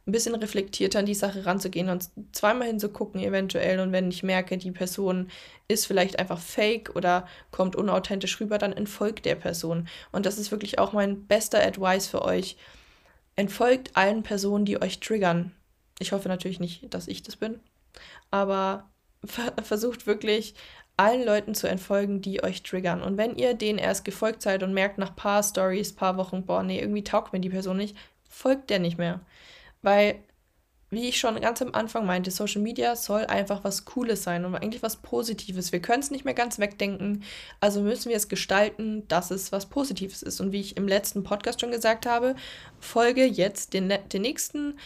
ein 0.06 0.12
bisschen 0.12 0.36
reflektierter 0.36 1.00
an 1.00 1.06
die 1.06 1.14
Sache 1.14 1.46
ranzugehen 1.46 1.88
und 1.88 2.08
zweimal 2.30 2.68
hinzugucken 2.68 3.20
eventuell 3.20 3.80
und 3.80 3.90
wenn 3.90 4.08
ich 4.08 4.22
merke, 4.22 4.56
die 4.56 4.70
Person 4.70 5.28
ist 5.66 5.86
vielleicht 5.86 6.20
einfach 6.20 6.38
fake 6.38 6.94
oder 6.94 7.26
kommt 7.50 7.74
unauthentisch 7.74 8.40
rüber, 8.40 8.58
dann 8.58 8.72
entfolgt 8.72 9.24
der 9.24 9.34
Person. 9.34 9.88
Und 10.12 10.24
das 10.24 10.38
ist 10.38 10.52
wirklich 10.52 10.78
auch 10.78 10.92
mein 10.92 11.26
bester 11.26 11.60
Advice 11.60 12.06
für 12.06 12.22
euch. 12.22 12.56
Entfolgt 13.34 13.96
allen 13.96 14.22
Personen, 14.22 14.64
die 14.64 14.80
euch 14.80 15.00
triggern. 15.00 15.52
Ich 15.98 16.12
hoffe 16.12 16.28
natürlich 16.28 16.60
nicht, 16.60 16.94
dass 16.94 17.08
ich 17.08 17.24
das 17.24 17.34
bin, 17.36 17.58
aber 18.30 18.88
versucht 19.62 20.06
wirklich 20.06 20.54
allen 20.96 21.24
Leuten 21.24 21.54
zu 21.54 21.68
entfolgen, 21.68 22.22
die 22.22 22.44
euch 22.44 22.62
triggern. 22.62 23.02
Und 23.02 23.16
wenn 23.16 23.36
ihr 23.36 23.54
denen 23.54 23.78
erst 23.78 24.04
gefolgt 24.04 24.40
seid 24.40 24.62
und 24.62 24.72
merkt 24.72 24.98
nach 24.98 25.16
paar 25.16 25.42
Stories, 25.42 25.94
paar 25.94 26.16
Wochen, 26.16 26.46
boah, 26.46 26.62
nee, 26.62 26.80
irgendwie 26.80 27.04
taugt 27.04 27.32
mir 27.32 27.40
die 27.40 27.50
Person 27.50 27.76
nicht, 27.76 27.96
folgt 28.28 28.70
der 28.70 28.78
nicht 28.78 28.98
mehr. 28.98 29.20
Weil, 29.82 30.22
wie 30.90 31.08
ich 31.08 31.18
schon 31.18 31.40
ganz 31.40 31.62
am 31.62 31.74
Anfang 31.74 32.06
meinte, 32.06 32.30
Social 32.30 32.62
Media 32.62 32.96
soll 32.96 33.24
einfach 33.26 33.64
was 33.64 33.84
Cooles 33.84 34.22
sein 34.22 34.44
und 34.44 34.54
eigentlich 34.54 34.82
was 34.82 34.96
Positives. 34.96 35.72
Wir 35.72 35.80
können 35.80 36.02
es 36.02 36.10
nicht 36.10 36.24
mehr 36.24 36.34
ganz 36.34 36.58
wegdenken, 36.58 37.24
also 37.60 37.80
müssen 37.80 38.08
wir 38.08 38.16
es 38.16 38.28
gestalten, 38.28 39.06
dass 39.08 39.30
es 39.30 39.52
was 39.52 39.66
Positives 39.66 40.22
ist. 40.22 40.40
Und 40.40 40.52
wie 40.52 40.60
ich 40.60 40.76
im 40.76 40.88
letzten 40.88 41.24
Podcast 41.24 41.60
schon 41.60 41.70
gesagt 41.70 42.06
habe, 42.06 42.34
folge 42.78 43.24
jetzt 43.24 43.74
den, 43.74 43.92
den 44.12 44.22
nächsten 44.22 44.78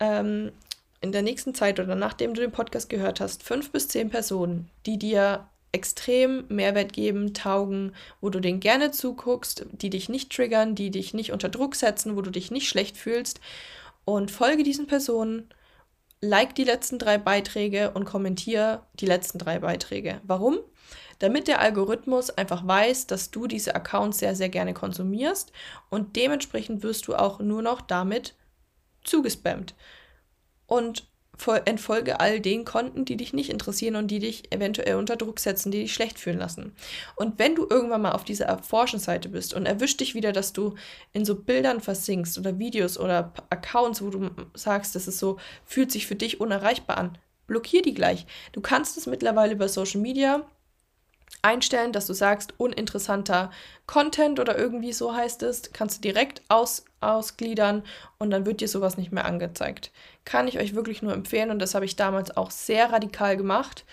ähm, 0.00 0.52
in 1.00 1.12
der 1.12 1.22
nächsten 1.22 1.54
Zeit 1.54 1.78
oder 1.78 1.94
nachdem 1.94 2.34
du 2.34 2.40
den 2.40 2.52
Podcast 2.52 2.88
gehört 2.88 3.20
hast, 3.20 3.42
fünf 3.42 3.70
bis 3.70 3.88
zehn 3.88 4.10
Personen, 4.10 4.70
die 4.86 4.98
dir 4.98 5.46
extrem 5.72 6.44
Mehrwert 6.48 6.92
geben, 6.92 7.34
taugen, 7.34 7.92
wo 8.20 8.30
du 8.30 8.40
denen 8.40 8.60
gerne 8.60 8.92
zuguckst, 8.92 9.66
die 9.72 9.90
dich 9.90 10.08
nicht 10.08 10.32
triggern, 10.32 10.74
die 10.74 10.90
dich 10.90 11.12
nicht 11.12 11.32
unter 11.32 11.48
Druck 11.48 11.74
setzen, 11.74 12.16
wo 12.16 12.22
du 12.22 12.30
dich 12.30 12.50
nicht 12.50 12.68
schlecht 12.68 12.96
fühlst. 12.96 13.40
Und 14.06 14.30
folge 14.30 14.62
diesen 14.62 14.86
Personen, 14.86 15.52
like 16.20 16.54
die 16.54 16.64
letzten 16.64 16.98
drei 16.98 17.18
Beiträge 17.18 17.90
und 17.90 18.04
kommentiere 18.04 18.86
die 18.94 19.06
letzten 19.06 19.38
drei 19.38 19.58
Beiträge. 19.58 20.20
Warum? 20.22 20.60
Damit 21.18 21.48
der 21.48 21.60
Algorithmus 21.60 22.30
einfach 22.30 22.64
weiß, 22.66 23.08
dass 23.08 23.32
du 23.32 23.48
diese 23.48 23.74
Accounts 23.74 24.20
sehr, 24.20 24.36
sehr 24.36 24.48
gerne 24.48 24.74
konsumierst 24.74 25.50
und 25.90 26.14
dementsprechend 26.14 26.84
wirst 26.84 27.08
du 27.08 27.16
auch 27.16 27.40
nur 27.40 27.62
noch 27.62 27.80
damit 27.80 28.36
zugespammt. 29.02 29.74
Und 30.66 31.08
entfolge 31.64 32.20
all 32.20 32.40
den 32.40 32.64
Konten, 32.64 33.04
die 33.04 33.16
dich 33.16 33.32
nicht 33.32 33.50
interessieren 33.50 33.96
und 33.96 34.08
die 34.08 34.18
dich 34.18 34.52
eventuell 34.52 34.96
unter 34.96 35.16
Druck 35.16 35.38
setzen, 35.38 35.70
die 35.70 35.82
dich 35.82 35.94
schlecht 35.94 36.18
fühlen 36.18 36.38
lassen. 36.38 36.74
Und 37.14 37.38
wenn 37.38 37.54
du 37.54 37.66
irgendwann 37.68 38.02
mal 38.02 38.12
auf 38.12 38.24
dieser 38.24 38.46
Erforschen-Seite 38.46 39.28
bist 39.28 39.54
und 39.54 39.66
erwischt 39.66 40.00
dich 40.00 40.14
wieder, 40.14 40.32
dass 40.32 40.52
du 40.52 40.74
in 41.12 41.24
so 41.24 41.34
Bildern 41.34 41.80
versinkst 41.80 42.38
oder 42.38 42.58
Videos 42.58 42.98
oder 42.98 43.32
Accounts, 43.50 44.02
wo 44.02 44.10
du 44.10 44.30
sagst, 44.54 44.94
das 44.94 45.08
ist 45.08 45.18
so, 45.18 45.38
fühlt 45.64 45.92
sich 45.92 46.06
für 46.06 46.16
dich 46.16 46.40
unerreichbar 46.40 46.98
an, 46.98 47.18
blockier 47.46 47.82
die 47.82 47.94
gleich. 47.94 48.26
Du 48.52 48.60
kannst 48.60 48.96
es 48.96 49.06
mittlerweile 49.06 49.52
über 49.52 49.68
Social 49.68 50.00
Media 50.00 50.46
einstellen, 51.42 51.92
dass 51.92 52.06
du 52.06 52.12
sagst, 52.12 52.54
uninteressanter 52.58 53.50
Content 53.86 54.40
oder 54.40 54.58
irgendwie 54.58 54.92
so 54.92 55.14
heißt 55.14 55.42
es, 55.44 55.72
kannst 55.72 55.98
du 55.98 56.08
direkt 56.08 56.42
aus, 56.48 56.84
ausgliedern 57.00 57.82
und 58.18 58.30
dann 58.30 58.46
wird 58.46 58.60
dir 58.60 58.68
sowas 58.68 58.96
nicht 58.96 59.12
mehr 59.12 59.24
angezeigt. 59.24 59.92
Kann 60.24 60.48
ich 60.48 60.58
euch 60.58 60.74
wirklich 60.74 61.02
nur 61.02 61.12
empfehlen 61.12 61.50
und 61.50 61.60
das 61.60 61.74
habe 61.74 61.84
ich 61.84 61.96
damals 61.96 62.36
auch 62.36 62.50
sehr 62.50 62.92
radikal 62.92 63.36
gemacht 63.36 63.84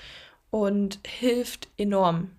und 0.50 1.00
hilft 1.08 1.68
enorm. 1.78 2.32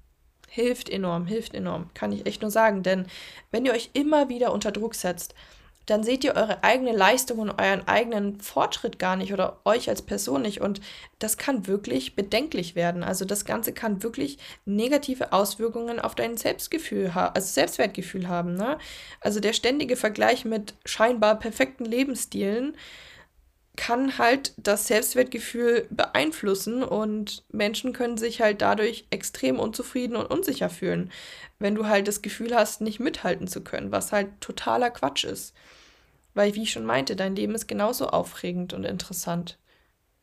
Hilft 0.48 0.88
enorm, 0.88 1.26
hilft 1.26 1.54
enorm, 1.54 1.90
kann 1.94 2.12
ich 2.12 2.26
echt 2.26 2.42
nur 2.42 2.50
sagen, 2.50 2.82
denn 2.82 3.06
wenn 3.50 3.64
ihr 3.64 3.72
euch 3.72 3.90
immer 3.92 4.28
wieder 4.28 4.52
unter 4.52 4.70
Druck 4.70 4.94
setzt, 4.94 5.34
dann 5.86 6.02
seht 6.02 6.24
ihr 6.24 6.34
eure 6.34 6.64
eigene 6.64 6.92
Leistung 6.92 7.38
und 7.38 7.50
euren 7.50 7.86
eigenen 7.86 8.40
Fortschritt 8.40 8.98
gar 8.98 9.16
nicht 9.16 9.32
oder 9.32 9.60
euch 9.64 9.88
als 9.88 10.02
Person 10.02 10.42
nicht. 10.42 10.60
Und 10.60 10.80
das 11.18 11.36
kann 11.36 11.66
wirklich 11.66 12.16
bedenklich 12.16 12.74
werden. 12.74 13.02
Also 13.02 13.24
das 13.24 13.44
Ganze 13.44 13.72
kann 13.72 14.02
wirklich 14.02 14.38
negative 14.64 15.32
Auswirkungen 15.32 16.00
auf 16.00 16.14
dein 16.14 16.36
Selbstgefühl, 16.36 17.10
also 17.14 17.46
Selbstwertgefühl 17.46 18.28
haben. 18.28 18.54
Ne? 18.54 18.78
Also 19.20 19.40
der 19.40 19.52
ständige 19.52 19.96
Vergleich 19.96 20.44
mit 20.44 20.74
scheinbar 20.84 21.38
perfekten 21.38 21.84
Lebensstilen 21.84 22.76
kann 23.76 24.18
halt 24.18 24.54
das 24.56 24.86
Selbstwertgefühl 24.86 25.86
beeinflussen 25.90 26.82
und 26.82 27.44
Menschen 27.50 27.92
können 27.92 28.16
sich 28.16 28.40
halt 28.40 28.62
dadurch 28.62 29.06
extrem 29.10 29.58
unzufrieden 29.58 30.16
und 30.16 30.26
unsicher 30.26 30.70
fühlen, 30.70 31.10
wenn 31.58 31.74
du 31.74 31.86
halt 31.86 32.06
das 32.06 32.22
Gefühl 32.22 32.54
hast, 32.54 32.80
nicht 32.80 33.00
mithalten 33.00 33.48
zu 33.48 33.62
können, 33.62 33.90
was 33.90 34.12
halt 34.12 34.40
totaler 34.40 34.90
Quatsch 34.90 35.24
ist. 35.24 35.54
Weil, 36.34 36.54
wie 36.54 36.62
ich 36.62 36.72
schon 36.72 36.84
meinte, 36.84 37.16
dein 37.16 37.36
Leben 37.36 37.54
ist 37.54 37.66
genauso 37.66 38.08
aufregend 38.08 38.72
und 38.72 38.84
interessant. 38.84 39.58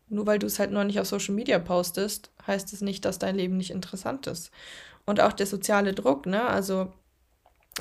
Nur 0.08 0.28
weil 0.28 0.40
du 0.40 0.48
es 0.48 0.60
halt 0.60 0.72
noch 0.72 0.84
nicht 0.84 1.00
auf 1.00 1.08
Social 1.08 1.36
Media 1.36 1.58
postest, 1.60 2.32
heißt 2.46 2.74
es 2.74 2.82
nicht, 2.82 3.06
dass 3.06 3.20
dein 3.20 3.36
Leben 3.36 3.58
nicht 3.58 3.72
interessant 3.72 4.28
ist. 4.28 4.52
Und 5.06 5.22
auch 5.22 5.34
der 5.34 5.48
soziale 5.48 5.94
Druck, 5.94 6.26
ne? 6.26 6.44
Also 6.44 6.92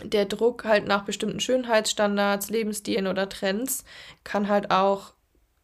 der 0.05 0.27
Druck 0.27 0.65
halt 0.65 0.87
nach 0.87 1.05
bestimmten 1.05 1.41
Schönheitsstandards, 1.41 2.51
Lebensstilen 2.51 3.09
oder 3.09 3.29
Trends 3.29 3.85
kann 4.23 4.49
halt 4.49 4.71
auch 4.71 5.13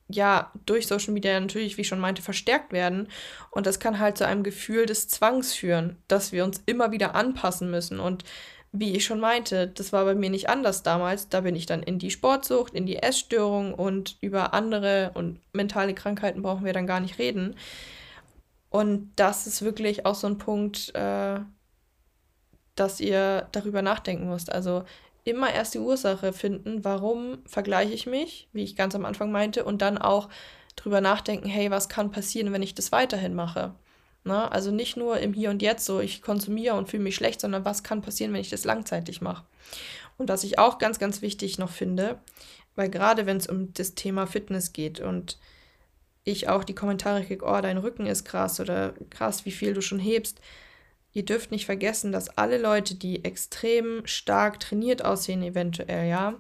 ja, 0.08 0.52
durch 0.66 0.86
Social 0.86 1.12
Media 1.12 1.38
natürlich, 1.38 1.76
wie 1.76 1.80
ich 1.82 1.88
schon 1.88 2.00
meinte, 2.00 2.22
verstärkt 2.22 2.72
werden. 2.72 3.08
Und 3.50 3.66
das 3.66 3.80
kann 3.80 3.98
halt 3.98 4.16
zu 4.16 4.26
einem 4.26 4.42
Gefühl 4.42 4.86
des 4.86 5.08
Zwangs 5.08 5.52
führen, 5.54 5.96
dass 6.08 6.32
wir 6.32 6.44
uns 6.44 6.62
immer 6.66 6.92
wieder 6.92 7.14
anpassen 7.14 7.70
müssen. 7.70 7.98
Und 7.98 8.24
wie 8.72 8.94
ich 8.94 9.04
schon 9.04 9.20
meinte, 9.20 9.68
das 9.68 9.92
war 9.92 10.04
bei 10.04 10.14
mir 10.14 10.30
nicht 10.30 10.48
anders 10.48 10.82
damals. 10.82 11.28
Da 11.28 11.40
bin 11.40 11.56
ich 11.56 11.66
dann 11.66 11.82
in 11.82 11.98
die 11.98 12.10
Sportsucht, 12.10 12.74
in 12.74 12.86
die 12.86 12.96
Essstörung 12.96 13.74
und 13.74 14.16
über 14.20 14.54
andere 14.54 15.12
und 15.14 15.40
mentale 15.52 15.94
Krankheiten 15.94 16.42
brauchen 16.42 16.64
wir 16.64 16.72
dann 16.72 16.86
gar 16.86 17.00
nicht 17.00 17.18
reden. 17.18 17.56
Und 18.70 19.12
das 19.16 19.46
ist 19.46 19.62
wirklich 19.62 20.06
auch 20.06 20.14
so 20.14 20.26
ein 20.26 20.38
Punkt, 20.38 20.94
äh, 20.94 21.40
dass 22.74 23.00
ihr 23.00 23.48
darüber 23.52 23.82
nachdenken 23.82 24.28
müsst. 24.28 24.52
Also 24.52 24.84
immer 25.26 25.52
erst 25.52 25.74
die 25.74 25.80
Ursache 25.80 26.32
finden, 26.32 26.84
warum 26.84 27.38
vergleiche 27.46 27.92
ich 27.92 28.06
mich, 28.06 28.48
wie 28.52 28.62
ich 28.62 28.76
ganz 28.76 28.94
am 28.94 29.04
Anfang 29.04 29.32
meinte, 29.32 29.64
und 29.64 29.82
dann 29.82 29.98
auch 29.98 30.28
drüber 30.76 31.00
nachdenken, 31.00 31.48
hey, 31.48 31.70
was 31.70 31.88
kann 31.88 32.12
passieren, 32.12 32.52
wenn 32.52 32.62
ich 32.62 32.74
das 32.74 32.92
weiterhin 32.92 33.34
mache? 33.34 33.74
Na, 34.22 34.48
also 34.48 34.70
nicht 34.70 34.96
nur 34.96 35.18
im 35.18 35.32
Hier 35.32 35.50
und 35.50 35.62
Jetzt 35.62 35.84
so, 35.84 36.00
ich 36.00 36.22
konsumiere 36.22 36.76
und 36.76 36.88
fühle 36.88 37.02
mich 37.02 37.16
schlecht, 37.16 37.40
sondern 37.40 37.64
was 37.64 37.82
kann 37.82 38.02
passieren, 38.02 38.32
wenn 38.32 38.40
ich 38.40 38.50
das 38.50 38.64
langzeitig 38.64 39.20
mache? 39.20 39.44
Und 40.16 40.28
was 40.28 40.44
ich 40.44 40.58
auch 40.58 40.78
ganz, 40.78 40.98
ganz 40.98 41.22
wichtig 41.22 41.58
noch 41.58 41.70
finde, 41.70 42.18
weil 42.76 42.88
gerade 42.88 43.26
wenn 43.26 43.36
es 43.36 43.48
um 43.48 43.72
das 43.74 43.94
Thema 43.94 44.26
Fitness 44.26 44.72
geht 44.72 45.00
und 45.00 45.38
ich 46.24 46.48
auch 46.48 46.64
die 46.64 46.74
Kommentare 46.74 47.24
kriege, 47.24 47.44
oh, 47.44 47.60
dein 47.60 47.78
Rücken 47.78 48.06
ist 48.06 48.24
krass 48.24 48.60
oder 48.60 48.94
krass, 49.10 49.44
wie 49.44 49.52
viel 49.52 49.74
du 49.74 49.80
schon 49.80 49.98
hebst, 49.98 50.40
ihr 51.16 51.24
dürft 51.24 51.50
nicht 51.50 51.64
vergessen, 51.64 52.12
dass 52.12 52.28
alle 52.36 52.58
Leute, 52.58 52.94
die 52.94 53.24
extrem 53.24 54.06
stark 54.06 54.60
trainiert 54.60 55.02
aussehen, 55.02 55.42
eventuell, 55.42 56.06
ja, 56.06 56.34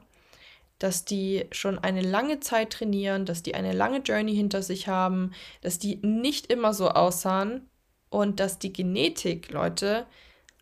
dass 0.78 1.06
die 1.06 1.46
schon 1.50 1.78
eine 1.78 2.02
lange 2.02 2.40
Zeit 2.40 2.74
trainieren, 2.74 3.24
dass 3.24 3.42
die 3.42 3.54
eine 3.54 3.72
lange 3.72 4.00
Journey 4.00 4.36
hinter 4.36 4.62
sich 4.62 4.86
haben, 4.86 5.32
dass 5.62 5.78
die 5.78 5.96
nicht 6.02 6.52
immer 6.52 6.74
so 6.74 6.90
aussahen 6.90 7.70
und 8.10 8.38
dass 8.38 8.58
die 8.58 8.74
Genetik, 8.74 9.50
Leute, 9.50 10.04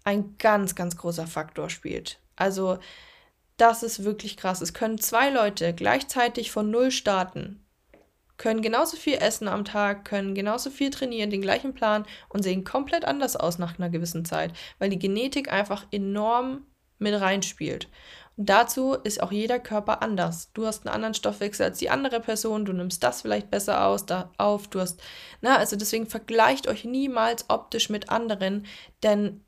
ein 0.04 0.36
ganz, 0.38 0.76
ganz 0.76 0.96
großer 0.96 1.26
Faktor 1.26 1.68
spielt. 1.68 2.20
Also 2.36 2.78
das 3.56 3.82
ist 3.82 4.04
wirklich 4.04 4.36
krass. 4.36 4.60
Es 4.60 4.74
können 4.74 4.98
zwei 4.98 5.30
Leute 5.30 5.74
gleichzeitig 5.74 6.52
von 6.52 6.70
Null 6.70 6.92
starten, 6.92 7.63
können 8.36 8.62
genauso 8.62 8.96
viel 8.96 9.14
essen 9.14 9.48
am 9.48 9.64
Tag, 9.64 10.04
können 10.04 10.34
genauso 10.34 10.70
viel 10.70 10.90
trainieren, 10.90 11.30
den 11.30 11.42
gleichen 11.42 11.74
Plan 11.74 12.04
und 12.28 12.42
sehen 12.42 12.64
komplett 12.64 13.04
anders 13.04 13.36
aus 13.36 13.58
nach 13.58 13.78
einer 13.78 13.90
gewissen 13.90 14.24
Zeit, 14.24 14.52
weil 14.78 14.90
die 14.90 14.98
Genetik 14.98 15.52
einfach 15.52 15.86
enorm 15.90 16.66
mit 16.98 17.20
reinspielt. 17.20 17.88
Und 18.36 18.48
dazu 18.50 18.94
ist 18.94 19.22
auch 19.22 19.30
jeder 19.30 19.60
Körper 19.60 20.02
anders. 20.02 20.50
Du 20.54 20.66
hast 20.66 20.84
einen 20.84 20.94
anderen 20.94 21.14
Stoffwechsel 21.14 21.66
als 21.66 21.78
die 21.78 21.90
andere 21.90 22.20
Person, 22.20 22.64
du 22.64 22.72
nimmst 22.72 23.02
das 23.02 23.22
vielleicht 23.22 23.50
besser 23.50 23.86
aus, 23.86 24.06
da 24.06 24.32
auf, 24.38 24.66
du 24.68 24.80
hast, 24.80 25.00
na, 25.40 25.56
also 25.56 25.76
deswegen 25.76 26.06
vergleicht 26.06 26.66
euch 26.66 26.84
niemals 26.84 27.48
optisch 27.48 27.90
mit 27.90 28.10
anderen, 28.10 28.66
denn 29.02 29.44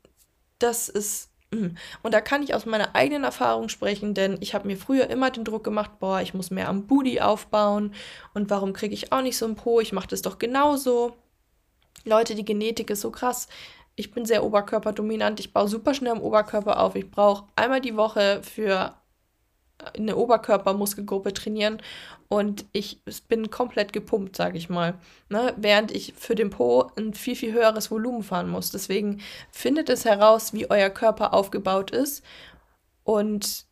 das 0.59 0.89
ist. 0.89 1.31
Und 1.51 2.13
da 2.13 2.21
kann 2.21 2.43
ich 2.43 2.53
aus 2.53 2.65
meiner 2.65 2.95
eigenen 2.95 3.23
Erfahrung 3.23 3.69
sprechen, 3.69 4.13
denn 4.13 4.37
ich 4.41 4.53
habe 4.53 4.67
mir 4.67 4.77
früher 4.77 5.09
immer 5.09 5.31
den 5.31 5.45
Druck 5.45 5.63
gemacht, 5.63 5.91
boah, 5.99 6.21
ich 6.21 6.33
muss 6.33 6.51
mehr 6.51 6.67
am 6.67 6.87
Booty 6.87 7.21
aufbauen 7.21 7.93
und 8.33 8.49
warum 8.49 8.73
kriege 8.73 8.93
ich 8.93 9.11
auch 9.11 9.21
nicht 9.21 9.37
so 9.37 9.45
ein 9.45 9.55
Po? 9.55 9.79
Ich 9.79 9.93
mache 9.93 10.07
das 10.07 10.21
doch 10.21 10.39
genauso. 10.39 11.15
Leute, 12.03 12.35
die 12.35 12.45
Genetik 12.45 12.89
ist 12.89 13.01
so 13.01 13.11
krass 13.11 13.47
ich 13.97 14.11
bin 14.11 14.25
sehr 14.25 14.43
oberkörperdominant. 14.43 15.39
Ich 15.39 15.51
baue 15.51 15.67
super 15.67 15.93
schnell 15.93 16.11
am 16.11 16.21
Oberkörper 16.21 16.79
auf. 16.79 16.95
Ich 16.95 17.09
brauche 17.09 17.45
einmal 17.55 17.81
die 17.81 17.97
Woche 17.97 18.41
für 18.43 18.93
eine 19.95 20.15
Oberkörpermuskelgruppe 20.15 21.33
trainieren 21.33 21.81
und 22.29 22.65
ich 22.73 23.01
bin 23.27 23.49
komplett 23.51 23.93
gepumpt, 23.93 24.35
sage 24.35 24.57
ich 24.57 24.69
mal. 24.69 24.95
Ne? 25.29 25.53
Während 25.57 25.91
ich 25.91 26.13
für 26.17 26.35
den 26.35 26.49
Po 26.49 26.91
ein 26.97 27.13
viel, 27.13 27.35
viel 27.35 27.53
höheres 27.53 27.91
Volumen 27.91 28.23
fahren 28.23 28.49
muss. 28.49 28.71
Deswegen 28.71 29.21
findet 29.51 29.89
es 29.89 30.03
heraus, 30.03 30.53
wie 30.53 30.69
euer 30.69 30.89
Körper 30.89 31.33
aufgebaut 31.33 31.91
ist 31.91 32.23
und 33.03 33.65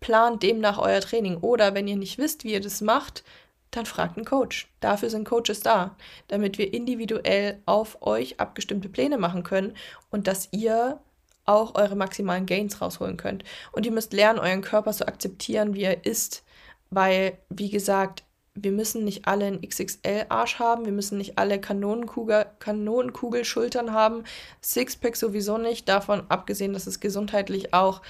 plant 0.00 0.42
demnach 0.42 0.78
euer 0.78 1.00
Training. 1.00 1.38
Oder 1.38 1.74
wenn 1.74 1.88
ihr 1.88 1.96
nicht 1.96 2.18
wisst, 2.18 2.44
wie 2.44 2.52
ihr 2.52 2.60
das 2.60 2.80
macht, 2.80 3.22
dann 3.70 3.86
fragt 3.86 4.16
einen 4.16 4.24
Coach. 4.24 4.68
Dafür 4.80 5.10
sind 5.10 5.28
Coaches 5.28 5.60
da, 5.60 5.96
damit 6.28 6.58
wir 6.58 6.72
individuell 6.72 7.60
auf 7.66 8.02
euch 8.02 8.40
abgestimmte 8.40 8.88
Pläne 8.88 9.18
machen 9.18 9.42
können 9.42 9.76
und 10.10 10.26
dass 10.26 10.48
ihr 10.52 11.00
auch 11.46 11.74
eure 11.74 11.96
maximalen 11.96 12.46
Gains 12.46 12.80
rausholen 12.80 13.16
könnt. 13.16 13.44
Und 13.72 13.86
ihr 13.86 13.92
müsst 13.92 14.12
lernen, 14.12 14.38
euren 14.38 14.62
Körper 14.62 14.92
zu 14.92 15.06
akzeptieren, 15.06 15.74
wie 15.74 15.84
er 15.84 16.04
ist, 16.04 16.44
weil, 16.90 17.38
wie 17.48 17.70
gesagt, 17.70 18.24
wir 18.54 18.72
müssen 18.72 19.04
nicht 19.04 19.28
alle 19.28 19.46
einen 19.46 19.60
XXL-Arsch 19.60 20.58
haben, 20.58 20.86
wir 20.86 20.92
müssen 20.92 21.18
nicht 21.18 21.38
alle 21.38 21.60
Kanonenkugel, 21.60 22.46
Kanonenkugelschultern 22.58 23.92
haben, 23.92 24.24
Sixpack 24.62 25.16
sowieso 25.16 25.58
nicht, 25.58 25.88
davon 25.88 26.24
abgesehen, 26.30 26.72
dass 26.72 26.86
es 26.86 27.00
gesundheitlich 27.00 27.74
auch 27.74 28.00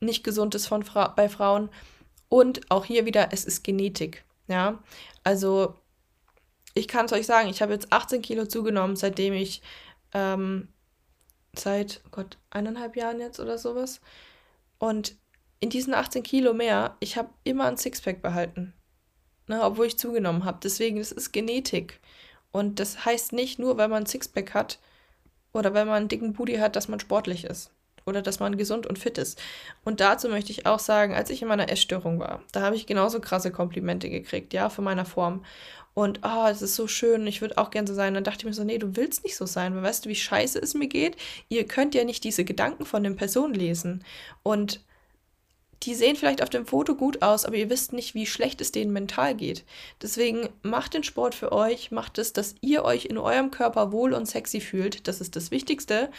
nicht 0.00 0.24
gesund 0.24 0.54
ist 0.54 0.66
von 0.66 0.82
Fra 0.82 1.08
bei 1.08 1.28
Frauen. 1.28 1.70
Und 2.28 2.70
auch 2.70 2.84
hier 2.84 3.06
wieder, 3.06 3.28
es 3.30 3.44
ist 3.44 3.62
Genetik. 3.62 4.24
Ja, 4.48 4.80
also 5.22 5.74
ich 6.74 6.88
kann 6.88 7.06
es 7.06 7.12
euch 7.12 7.26
sagen, 7.26 7.48
ich 7.48 7.62
habe 7.62 7.72
jetzt 7.72 7.92
18 7.92 8.22
Kilo 8.22 8.46
zugenommen, 8.46 8.96
seitdem 8.96 9.34
ich 9.34 9.62
ähm, 10.14 10.68
seit, 11.56 12.00
oh 12.06 12.08
Gott, 12.10 12.38
eineinhalb 12.50 12.96
Jahren 12.96 13.20
jetzt 13.20 13.40
oder 13.40 13.58
sowas. 13.58 14.00
Und 14.78 15.16
in 15.60 15.70
diesen 15.70 15.94
18 15.94 16.22
Kilo 16.22 16.54
mehr, 16.54 16.96
ich 17.00 17.16
habe 17.16 17.30
immer 17.44 17.66
ein 17.66 17.76
Sixpack 17.76 18.22
behalten. 18.22 18.72
Ne, 19.48 19.62
obwohl 19.62 19.86
ich 19.86 19.98
zugenommen 19.98 20.44
habe. 20.44 20.60
Deswegen, 20.62 20.98
das 20.98 21.12
ist 21.12 21.32
Genetik. 21.32 22.00
Und 22.52 22.78
das 22.80 23.04
heißt 23.04 23.32
nicht 23.32 23.58
nur, 23.58 23.76
weil 23.76 23.88
man 23.88 24.04
ein 24.04 24.06
Sixpack 24.06 24.54
hat 24.54 24.78
oder 25.52 25.74
weil 25.74 25.84
man 25.84 25.94
einen 25.94 26.08
dicken 26.08 26.32
Booty 26.32 26.56
hat, 26.56 26.76
dass 26.76 26.88
man 26.88 27.00
sportlich 27.00 27.44
ist 27.44 27.72
oder 28.06 28.22
dass 28.22 28.40
man 28.40 28.56
gesund 28.56 28.86
und 28.86 28.98
fit 28.98 29.18
ist. 29.18 29.40
Und 29.84 30.00
dazu 30.00 30.28
möchte 30.28 30.52
ich 30.52 30.66
auch 30.66 30.78
sagen, 30.78 31.14
als 31.14 31.30
ich 31.30 31.42
in 31.42 31.48
meiner 31.48 31.70
Essstörung 31.70 32.18
war, 32.18 32.42
da 32.52 32.62
habe 32.62 32.76
ich 32.76 32.86
genauso 32.86 33.20
krasse 33.20 33.50
Komplimente 33.50 34.10
gekriegt, 34.10 34.52
ja, 34.52 34.68
von 34.68 34.84
meiner 34.84 35.04
Form. 35.04 35.44
Und, 35.94 36.20
oh, 36.22 36.46
es 36.48 36.62
ist 36.62 36.74
so 36.74 36.86
schön, 36.86 37.26
ich 37.26 37.42
würde 37.42 37.58
auch 37.58 37.70
gerne 37.70 37.86
so 37.86 37.94
sein. 37.94 38.14
Dann 38.14 38.24
dachte 38.24 38.38
ich 38.40 38.44
mir 38.46 38.54
so, 38.54 38.64
nee, 38.64 38.78
du 38.78 38.96
willst 38.96 39.24
nicht 39.24 39.36
so 39.36 39.44
sein, 39.44 39.74
weil 39.74 39.82
weißt 39.82 40.04
du, 40.04 40.08
wie 40.08 40.14
scheiße 40.14 40.58
es 40.58 40.74
mir 40.74 40.88
geht? 40.88 41.16
Ihr 41.48 41.66
könnt 41.66 41.94
ja 41.94 42.04
nicht 42.04 42.24
diese 42.24 42.44
Gedanken 42.44 42.86
von 42.86 43.02
den 43.02 43.16
Personen 43.16 43.52
lesen. 43.52 44.02
Und 44.42 44.80
die 45.82 45.94
sehen 45.94 46.16
vielleicht 46.16 46.42
auf 46.42 46.50
dem 46.50 46.64
Foto 46.64 46.94
gut 46.94 47.22
aus, 47.22 47.44
aber 47.44 47.56
ihr 47.56 47.68
wisst 47.68 47.92
nicht, 47.92 48.14
wie 48.14 48.26
schlecht 48.26 48.60
es 48.60 48.72
denen 48.72 48.92
mental 48.92 49.34
geht. 49.34 49.64
Deswegen 50.00 50.48
macht 50.62 50.94
den 50.94 51.02
Sport 51.02 51.34
für 51.34 51.52
euch, 51.52 51.90
macht 51.90 52.18
es, 52.18 52.32
dass 52.32 52.54
ihr 52.60 52.84
euch 52.84 53.06
in 53.06 53.18
eurem 53.18 53.50
Körper 53.50 53.92
wohl 53.92 54.14
und 54.14 54.26
sexy 54.26 54.60
fühlt. 54.60 55.08
Das 55.08 55.20
ist 55.20 55.34
das 55.34 55.50
Wichtigste 55.50 56.10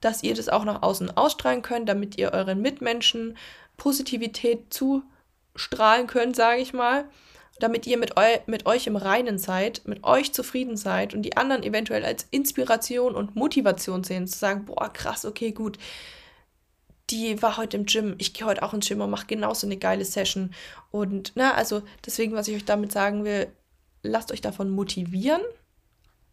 dass 0.00 0.22
ihr 0.22 0.34
das 0.34 0.48
auch 0.48 0.64
nach 0.64 0.82
außen 0.82 1.16
ausstrahlen 1.16 1.62
könnt, 1.62 1.88
damit 1.88 2.18
ihr 2.18 2.32
euren 2.32 2.60
Mitmenschen 2.60 3.36
Positivität 3.76 4.72
zustrahlen 4.72 6.06
könnt, 6.06 6.36
sage 6.36 6.60
ich 6.60 6.72
mal, 6.72 7.04
damit 7.58 7.86
ihr 7.86 7.98
mit, 7.98 8.16
eu 8.16 8.38
mit 8.46 8.66
euch 8.66 8.86
im 8.86 8.96
Reinen 8.96 9.38
seid, 9.38 9.82
mit 9.86 10.04
euch 10.04 10.32
zufrieden 10.32 10.76
seid 10.76 11.14
und 11.14 11.22
die 11.22 11.36
anderen 11.36 11.62
eventuell 11.62 12.04
als 12.04 12.26
Inspiration 12.30 13.14
und 13.14 13.36
Motivation 13.36 14.02
sehen, 14.02 14.26
zu 14.26 14.38
sagen, 14.38 14.64
boah, 14.64 14.90
krass, 14.92 15.24
okay, 15.24 15.52
gut, 15.52 15.78
die 17.10 17.42
war 17.42 17.56
heute 17.56 17.76
im 17.76 17.86
Gym, 17.86 18.14
ich 18.18 18.32
gehe 18.32 18.46
heute 18.46 18.62
auch 18.62 18.72
ins 18.72 18.88
Gym 18.88 19.00
und 19.00 19.10
mache 19.10 19.26
genauso 19.26 19.66
eine 19.66 19.76
geile 19.76 20.04
Session. 20.04 20.54
Und, 20.90 21.32
na, 21.34 21.48
ne, 21.48 21.54
also 21.54 21.82
deswegen, 22.06 22.34
was 22.34 22.48
ich 22.48 22.56
euch 22.56 22.64
damit 22.64 22.92
sagen 22.92 23.24
will, 23.24 23.48
lasst 24.02 24.32
euch 24.32 24.40
davon 24.40 24.70
motivieren 24.70 25.42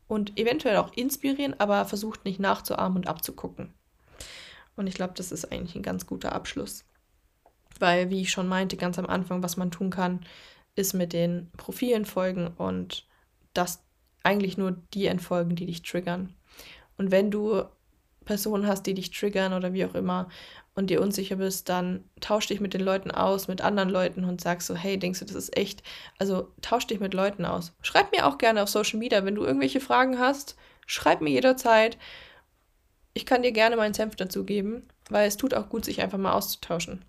und 0.07 0.37
eventuell 0.39 0.77
auch 0.77 0.93
inspirieren, 0.93 1.59
aber 1.59 1.85
versucht 1.85 2.25
nicht 2.25 2.39
nachzuahmen 2.39 2.97
und 2.97 3.07
abzugucken. 3.07 3.73
Und 4.75 4.87
ich 4.87 4.95
glaube, 4.95 5.13
das 5.15 5.31
ist 5.31 5.51
eigentlich 5.51 5.75
ein 5.75 5.83
ganz 5.83 6.05
guter 6.05 6.33
Abschluss. 6.33 6.85
Weil, 7.79 8.09
wie 8.09 8.21
ich 8.21 8.31
schon 8.31 8.47
meinte, 8.47 8.77
ganz 8.77 8.97
am 8.97 9.05
Anfang, 9.05 9.43
was 9.43 9.57
man 9.57 9.71
tun 9.71 9.89
kann, 9.89 10.25
ist 10.75 10.93
mit 10.93 11.13
den 11.13 11.51
Profilen 11.57 12.05
folgen 12.05 12.47
und 12.47 13.07
das 13.53 13.83
eigentlich 14.23 14.57
nur 14.57 14.71
die 14.93 15.07
entfolgen, 15.07 15.55
die 15.55 15.65
dich 15.65 15.81
triggern. 15.81 16.35
Und 16.97 17.11
wenn 17.11 17.31
du 17.31 17.63
Personen 18.25 18.67
hast, 18.67 18.83
die 18.83 18.93
dich 18.93 19.11
triggern 19.11 19.53
oder 19.53 19.73
wie 19.73 19.85
auch 19.85 19.95
immer 19.95 20.29
und 20.77 20.91
dir 20.91 21.01
unsicher 21.01 21.37
bist, 21.37 21.69
dann 21.69 22.03
tausch 22.21 22.47
dich 22.47 22.59
mit 22.59 22.75
den 22.75 22.81
Leuten 22.81 23.09
aus, 23.09 23.47
mit 23.47 23.61
anderen 23.61 23.89
Leuten 23.89 24.23
und 24.23 24.41
sag 24.41 24.61
so, 24.61 24.75
hey, 24.75 24.99
denkst 24.99 25.19
du, 25.19 25.25
das 25.25 25.35
ist 25.35 25.57
echt? 25.57 25.81
Also 26.19 26.53
tausch 26.61 26.85
dich 26.85 26.99
mit 26.99 27.15
Leuten 27.15 27.45
aus. 27.45 27.73
Schreib 27.81 28.11
mir 28.11 28.27
auch 28.27 28.37
gerne 28.37 28.61
auf 28.61 28.69
Social 28.69 28.99
Media, 28.99 29.25
wenn 29.25 29.35
du 29.35 29.43
irgendwelche 29.43 29.79
Fragen 29.79 30.19
hast, 30.19 30.55
schreib 30.85 31.21
mir 31.21 31.31
jederzeit. 31.31 31.97
Ich 33.15 33.25
kann 33.25 33.41
dir 33.41 33.51
gerne 33.51 33.75
meinen 33.75 33.95
Senf 33.95 34.15
dazu 34.15 34.45
geben, 34.45 34.87
weil 35.09 35.27
es 35.27 35.35
tut 35.37 35.55
auch 35.55 35.67
gut, 35.69 35.83
sich 35.83 36.01
einfach 36.01 36.19
mal 36.19 36.33
auszutauschen. 36.33 37.03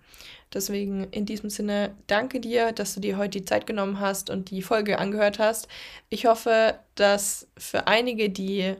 Deswegen 0.55 1.05
in 1.11 1.27
diesem 1.27 1.51
Sinne 1.51 1.95
danke 2.07 2.41
dir, 2.41 2.73
dass 2.73 2.95
du 2.95 3.01
dir 3.01 3.19
heute 3.19 3.41
die 3.41 3.45
Zeit 3.45 3.67
genommen 3.67 4.01
hast 4.01 4.31
und 4.31 4.51
die 4.51 4.63
Folge 4.63 4.99
angehört 4.99 5.39
hast. 5.39 5.69
Ich 6.09 6.25
hoffe, 6.25 6.79
dass 6.95 7.49
für 7.59 7.87
einige, 7.87 8.31
die 8.31 8.77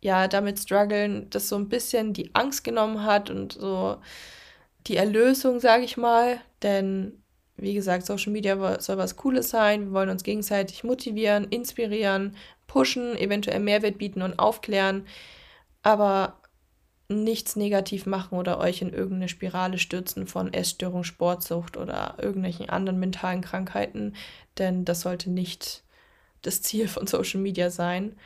ja 0.00 0.28
damit 0.28 0.58
strugglen, 0.58 1.28
das 1.30 1.48
so 1.48 1.56
ein 1.56 1.68
bisschen 1.68 2.12
die 2.12 2.34
Angst 2.34 2.64
genommen 2.64 3.04
hat 3.04 3.30
und 3.30 3.52
so 3.52 3.98
die 4.86 4.96
Erlösung, 4.96 5.60
sage 5.60 5.84
ich 5.84 5.96
mal. 5.96 6.40
Denn 6.62 7.22
wie 7.56 7.74
gesagt, 7.74 8.06
Social 8.06 8.32
Media 8.32 8.80
soll 8.80 8.96
was 8.96 9.16
Cooles 9.16 9.50
sein. 9.50 9.86
Wir 9.86 9.92
wollen 9.92 10.10
uns 10.10 10.22
gegenseitig 10.22 10.84
motivieren, 10.84 11.44
inspirieren, 11.44 12.36
pushen, 12.66 13.16
eventuell 13.16 13.60
Mehrwert 13.60 13.98
bieten 13.98 14.22
und 14.22 14.38
aufklären, 14.38 15.06
aber 15.82 16.40
nichts 17.08 17.56
negativ 17.56 18.06
machen 18.06 18.38
oder 18.38 18.58
euch 18.58 18.82
in 18.82 18.92
irgendeine 18.92 19.28
Spirale 19.28 19.78
stürzen 19.78 20.26
von 20.26 20.52
Essstörung, 20.52 21.02
Sportsucht 21.02 21.76
oder 21.76 22.14
irgendwelchen 22.18 22.70
anderen 22.70 23.00
mentalen 23.00 23.40
Krankheiten, 23.40 24.14
denn 24.58 24.84
das 24.84 25.00
sollte 25.00 25.28
nicht 25.28 25.82
das 26.42 26.62
Ziel 26.62 26.86
von 26.86 27.06
Social 27.06 27.40
Media 27.40 27.70
sein. 27.70 28.16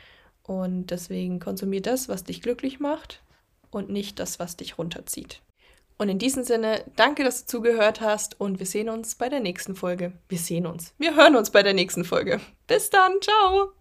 Und 0.47 0.87
deswegen 0.87 1.39
konsumier 1.39 1.81
das, 1.81 2.07
was 2.07 2.23
dich 2.23 2.41
glücklich 2.41 2.79
macht 2.79 3.21
und 3.71 3.89
nicht 3.89 4.19
das, 4.19 4.39
was 4.39 4.57
dich 4.57 4.77
runterzieht. 4.77 5.41
Und 5.97 6.09
in 6.09 6.19
diesem 6.19 6.43
Sinne, 6.43 6.83
danke, 6.95 7.23
dass 7.23 7.41
du 7.41 7.47
zugehört 7.47 8.01
hast 8.01 8.39
und 8.39 8.59
wir 8.59 8.65
sehen 8.65 8.89
uns 8.89 9.15
bei 9.15 9.29
der 9.29 9.39
nächsten 9.39 9.75
Folge. 9.75 10.11
Wir 10.27 10.37
sehen 10.37 10.65
uns. 10.65 10.93
Wir 10.97 11.15
hören 11.15 11.35
uns 11.35 11.51
bei 11.51 11.63
der 11.63 11.73
nächsten 11.73 12.03
Folge. 12.03 12.41
Bis 12.67 12.89
dann. 12.89 13.13
Ciao. 13.21 13.74